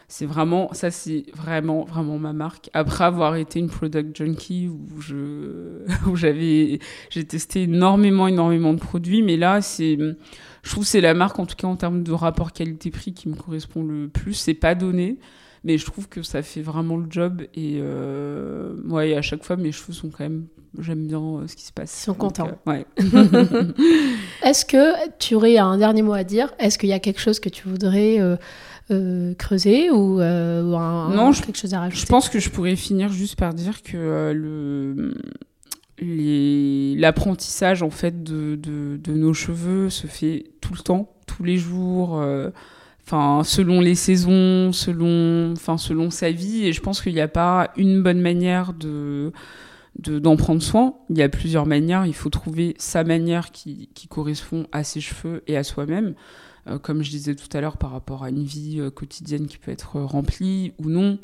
c'est 0.09 0.27
vraiment, 0.27 0.73
ça, 0.73 0.91
c'est 0.91 1.25
vraiment, 1.35 1.85
vraiment 1.85 2.19
ma 2.19 2.33
marque. 2.33 2.71
Après 2.75 3.05
avoir 3.05 3.37
été 3.37 3.59
une 3.61 3.71
product 3.71 4.17
junkie 4.17 4.69
où 4.69 5.01
je, 5.01 5.85
où 6.07 6.17
j'ai 6.17 6.81
testé 7.29 7.63
énormément, 7.63 8.27
énormément 8.27 8.75
de 8.75 8.81
produits, 8.81 9.23
mais 9.23 9.37
là, 9.37 9.63
c'est, 9.63 9.97
je 9.97 10.71
trouve 10.71 10.85
c'est 10.85 11.01
la 11.01 11.15
marque, 11.15 11.39
en 11.39 11.47
tout 11.47 11.57
cas 11.57 11.69
en 11.69 11.77
termes 11.77 12.03
de 12.03 12.13
rapport 12.13 12.53
qualité-prix, 12.53 13.15
qui 13.15 13.29
me 13.29 13.37
correspond 13.37 13.83
le 13.85 14.09
plus. 14.09 14.35
C'est 14.35 14.55
pas 14.55 14.75
donné 14.75 15.19
mais 15.65 15.79
je 15.79 15.85
trouve 15.87 16.09
que 16.09 16.23
ça 16.23 16.43
fait 16.43 16.63
vraiment 16.63 16.97
le 16.97 17.07
job 17.09 17.43
et 17.55 17.79
euh, 17.81 18.75
ouais, 18.87 19.15
à 19.17 19.23
chaque 19.23 19.43
fois 19.43 19.57
mes 19.57 19.73
cheveux 19.73 19.93
sont 19.93 20.11
quand 20.11 20.25
même 20.25 20.47
j'aime 20.81 21.07
bien 21.07 21.21
euh, 21.21 21.47
ce 21.47 21.57
qui 21.57 21.65
se 21.65 21.73
passe. 21.73 21.97
Ils 22.01 22.05
sont 22.05 22.15
contents. 22.15 22.51
Euh, 22.69 22.71
ouais. 22.71 22.87
Est-ce 24.43 24.65
que 24.65 25.09
tu 25.19 25.35
aurais 25.35 25.57
un 25.59 25.79
dernier 25.79 26.03
mot 26.03 26.13
à 26.13 26.25
dire? 26.25 26.53
Est-ce 26.59 26.79
qu'il 26.79 26.89
y 26.89 26.93
a 26.93 26.99
quelque 26.99 27.21
chose 27.21 27.41
que 27.41 27.49
tu 27.49 27.69
voudrais 27.69 28.21
euh, 28.21 28.37
euh, 28.91 29.35
creuser 29.35 29.91
ou, 29.91 30.21
euh, 30.21 30.63
ou 30.63 30.77
un, 30.77 31.11
non, 31.15 31.33
quelque 31.33 31.59
chose 31.59 31.75
à 31.75 31.81
rajouter? 31.81 32.03
Je 32.03 32.07
pense 32.07 32.29
que 32.29 32.39
je 32.39 32.51
pourrais 32.51 32.77
finir 32.77 33.11
juste 33.11 33.37
par 33.37 33.55
dire 33.55 33.83
que 33.83 34.33
le 34.35 35.15
l'apprentissage 36.01 37.85
en 37.85 37.89
fait 37.89 38.25
de, 38.25 38.57
de, 38.57 38.97
de, 38.97 39.13
nos 39.13 39.33
cheveux 39.33 39.91
se 39.91 40.09
fait 40.09 40.51
tout 40.61 40.75
le 40.75 40.81
temps, 40.81 41.15
tous 41.27 41.45
les 41.45 41.57
jours. 41.57 42.21
Euh, 43.05 43.17
enfin 43.17 43.45
selon 43.45 43.81
les 43.81 43.95
saisons, 43.95 44.73
selon, 44.73 45.53
enfin 45.53 45.79
selon 45.79 46.11
sa 46.11 46.31
vie. 46.31 46.67
Et 46.67 46.73
je 46.73 46.81
pense 46.81 47.01
qu'il 47.01 47.15
n'y 47.15 47.21
a 47.21 47.29
pas 47.29 47.71
une 47.77 48.03
bonne 48.03 48.21
manière 48.21 48.73
de 48.73 49.33
d'en 49.99 50.37
prendre 50.37 50.61
soin. 50.61 50.95
Il 51.09 51.19
y 51.19 51.23
a 51.23 51.29
plusieurs 51.29 51.67
manières. 51.67 52.05
Il 52.05 52.15
faut 52.15 52.31
trouver 52.31 52.75
sa 52.79 53.05
manière 53.05 53.53
qui, 53.53 53.89
correspond 54.09 54.67
à 54.73 54.83
ses 54.83 55.01
cheveux 55.01 55.43
et 55.47 55.57
à 55.57 55.63
soi-même. 55.63 56.15
Euh, 56.67 56.79
comme 56.79 57.03
je 57.03 57.11
disais 57.11 57.35
tout 57.35 57.55
à 57.57 57.61
l'heure, 57.61 57.77
par 57.77 57.93
rapport 57.93 58.25
à 58.25 58.31
une 58.31 58.43
vie 58.43 58.81
euh, 58.81 58.91
quotidienne 58.91 59.47
qui 59.47 59.59
peut 59.59 59.71
être 59.71 60.01
remplie 60.01 60.73
ou 60.79 60.89
non. 60.89 61.19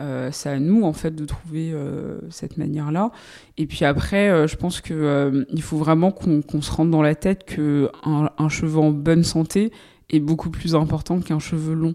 Euh, 0.00 0.30
c'est 0.32 0.48
à 0.48 0.58
nous 0.58 0.84
en 0.84 0.94
fait 0.94 1.14
de 1.14 1.24
trouver 1.26 1.72
euh, 1.72 2.18
cette 2.30 2.56
manière-là. 2.56 3.10
Et 3.58 3.66
puis 3.66 3.84
après, 3.84 4.30
euh, 4.30 4.46
je 4.46 4.56
pense 4.56 4.80
que 4.80 5.46
il 5.50 5.62
faut 5.62 5.76
vraiment 5.76 6.10
qu'on 6.10 6.62
se 6.62 6.72
rende 6.72 6.90
dans 6.90 7.02
la 7.02 7.14
tête 7.14 7.44
que 7.44 7.90
un, 8.04 8.48
cheveu 8.48 8.78
en 8.78 8.90
bonne 8.90 9.24
santé 9.24 9.72
est 10.10 10.20
beaucoup 10.20 10.50
plus 10.50 10.74
important 10.74 11.20
qu'un 11.20 11.38
cheveu 11.38 11.74
long. 11.74 11.94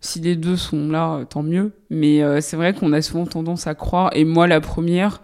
Si 0.00 0.20
les 0.20 0.36
deux 0.36 0.56
sont 0.56 0.88
là, 0.88 1.24
tant 1.24 1.42
mieux. 1.42 1.72
Mais 1.90 2.40
c'est 2.40 2.56
vrai 2.56 2.74
qu'on 2.74 2.92
a 2.92 3.00
souvent 3.02 3.26
tendance 3.26 3.66
à 3.66 3.74
croire, 3.74 4.10
et 4.14 4.24
moi 4.24 4.46
la 4.46 4.60
première, 4.60 5.22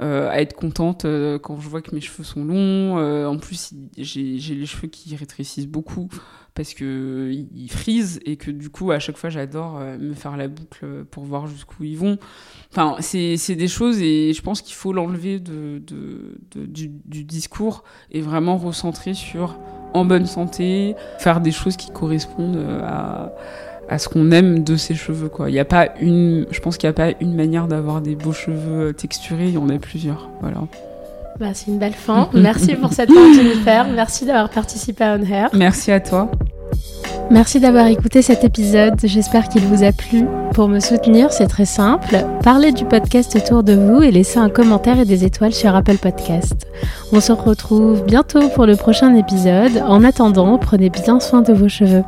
à 0.00 0.40
être 0.40 0.54
contente 0.54 1.04
quand 1.42 1.58
je 1.58 1.68
vois 1.68 1.82
que 1.82 1.94
mes 1.94 2.00
cheveux 2.00 2.24
sont 2.24 2.44
longs. 2.44 3.26
en 3.26 3.36
plus, 3.38 3.74
j'ai 3.96 4.54
les 4.54 4.66
cheveux 4.66 4.88
qui 4.88 5.16
rétrécissent 5.16 5.66
beaucoup 5.66 6.08
parce 6.58 6.74
que 6.74 7.30
ils 7.32 7.70
frisent 7.70 8.18
et 8.26 8.34
que 8.34 8.50
du 8.50 8.68
coup 8.68 8.90
à 8.90 8.98
chaque 8.98 9.16
fois 9.16 9.30
j'adore 9.30 9.78
euh, 9.78 9.96
me 9.96 10.12
faire 10.12 10.36
la 10.36 10.48
boucle 10.48 11.04
pour 11.08 11.22
voir 11.22 11.46
jusqu'où 11.46 11.84
ils 11.84 11.96
vont. 11.96 12.18
Enfin, 12.72 12.96
c'est 13.00 13.54
des 13.54 13.68
choses 13.68 14.02
et 14.02 14.32
je 14.34 14.42
pense 14.42 14.60
qu'il 14.60 14.74
faut 14.74 14.92
l'enlever 14.92 15.38
de, 15.38 15.80
de, 15.86 16.66
du, 16.66 16.88
du, 16.88 17.22
discours 17.22 17.84
et 18.10 18.20
vraiment 18.20 18.56
recentrer 18.56 19.14
sur 19.14 19.56
en 19.94 20.04
bonne 20.04 20.26
santé, 20.26 20.96
faire 21.20 21.40
des 21.40 21.52
choses 21.52 21.76
qui 21.76 21.92
correspondent 21.92 22.56
euh, 22.56 22.80
à, 22.82 23.32
à 23.88 23.98
ce 23.98 24.08
qu'on 24.08 24.30
aime 24.30 24.64
de 24.64 24.76
ses 24.76 24.94
cheveux. 24.94 25.28
Quoi. 25.28 25.50
Il 25.50 25.54
y 25.54 25.60
a 25.60 25.64
pas 25.64 25.88
une, 26.00 26.46
je 26.50 26.60
pense 26.60 26.76
qu'il 26.76 26.88
n'y 26.88 26.90
a 26.90 26.94
pas 26.94 27.10
une 27.20 27.34
manière 27.34 27.66
d'avoir 27.66 28.00
des 28.00 28.14
beaux 28.14 28.32
cheveux 28.32 28.92
texturés, 28.92 29.46
il 29.46 29.54
y 29.54 29.58
en 29.58 29.68
a 29.68 29.78
plusieurs. 29.78 30.28
Voilà. 30.40 30.58
Bah, 31.40 31.46
c'est 31.54 31.70
une 31.70 31.78
belle 31.78 31.94
fin. 31.94 32.28
Merci 32.34 32.74
pour 32.74 32.92
cette 32.92 33.12
fin, 33.12 33.32
Jennifer. 33.32 33.86
Merci 33.94 34.26
d'avoir 34.26 34.50
participé 34.50 35.04
à 35.04 35.16
On 35.16 35.22
Hair. 35.22 35.50
Merci 35.54 35.92
à 35.92 36.00
toi. 36.00 36.30
Merci 37.30 37.60
d'avoir 37.60 37.86
écouté 37.88 38.22
cet 38.22 38.42
épisode, 38.42 38.94
j'espère 39.04 39.48
qu'il 39.48 39.60
vous 39.62 39.84
a 39.84 39.92
plu. 39.92 40.24
Pour 40.54 40.66
me 40.66 40.80
soutenir, 40.80 41.30
c'est 41.30 41.46
très 41.46 41.66
simple, 41.66 42.24
parlez 42.42 42.72
du 42.72 42.86
podcast 42.86 43.36
autour 43.36 43.62
de 43.62 43.74
vous 43.74 44.02
et 44.02 44.10
laissez 44.10 44.38
un 44.38 44.48
commentaire 44.48 44.98
et 44.98 45.04
des 45.04 45.24
étoiles 45.24 45.52
sur 45.52 45.74
Apple 45.74 45.98
Podcast. 45.98 46.66
On 47.12 47.20
se 47.20 47.32
retrouve 47.32 48.02
bientôt 48.04 48.48
pour 48.48 48.64
le 48.64 48.76
prochain 48.76 49.14
épisode. 49.14 49.82
En 49.86 50.04
attendant, 50.04 50.56
prenez 50.56 50.88
bien 50.88 51.20
soin 51.20 51.42
de 51.42 51.52
vos 51.52 51.68
cheveux. 51.68 52.02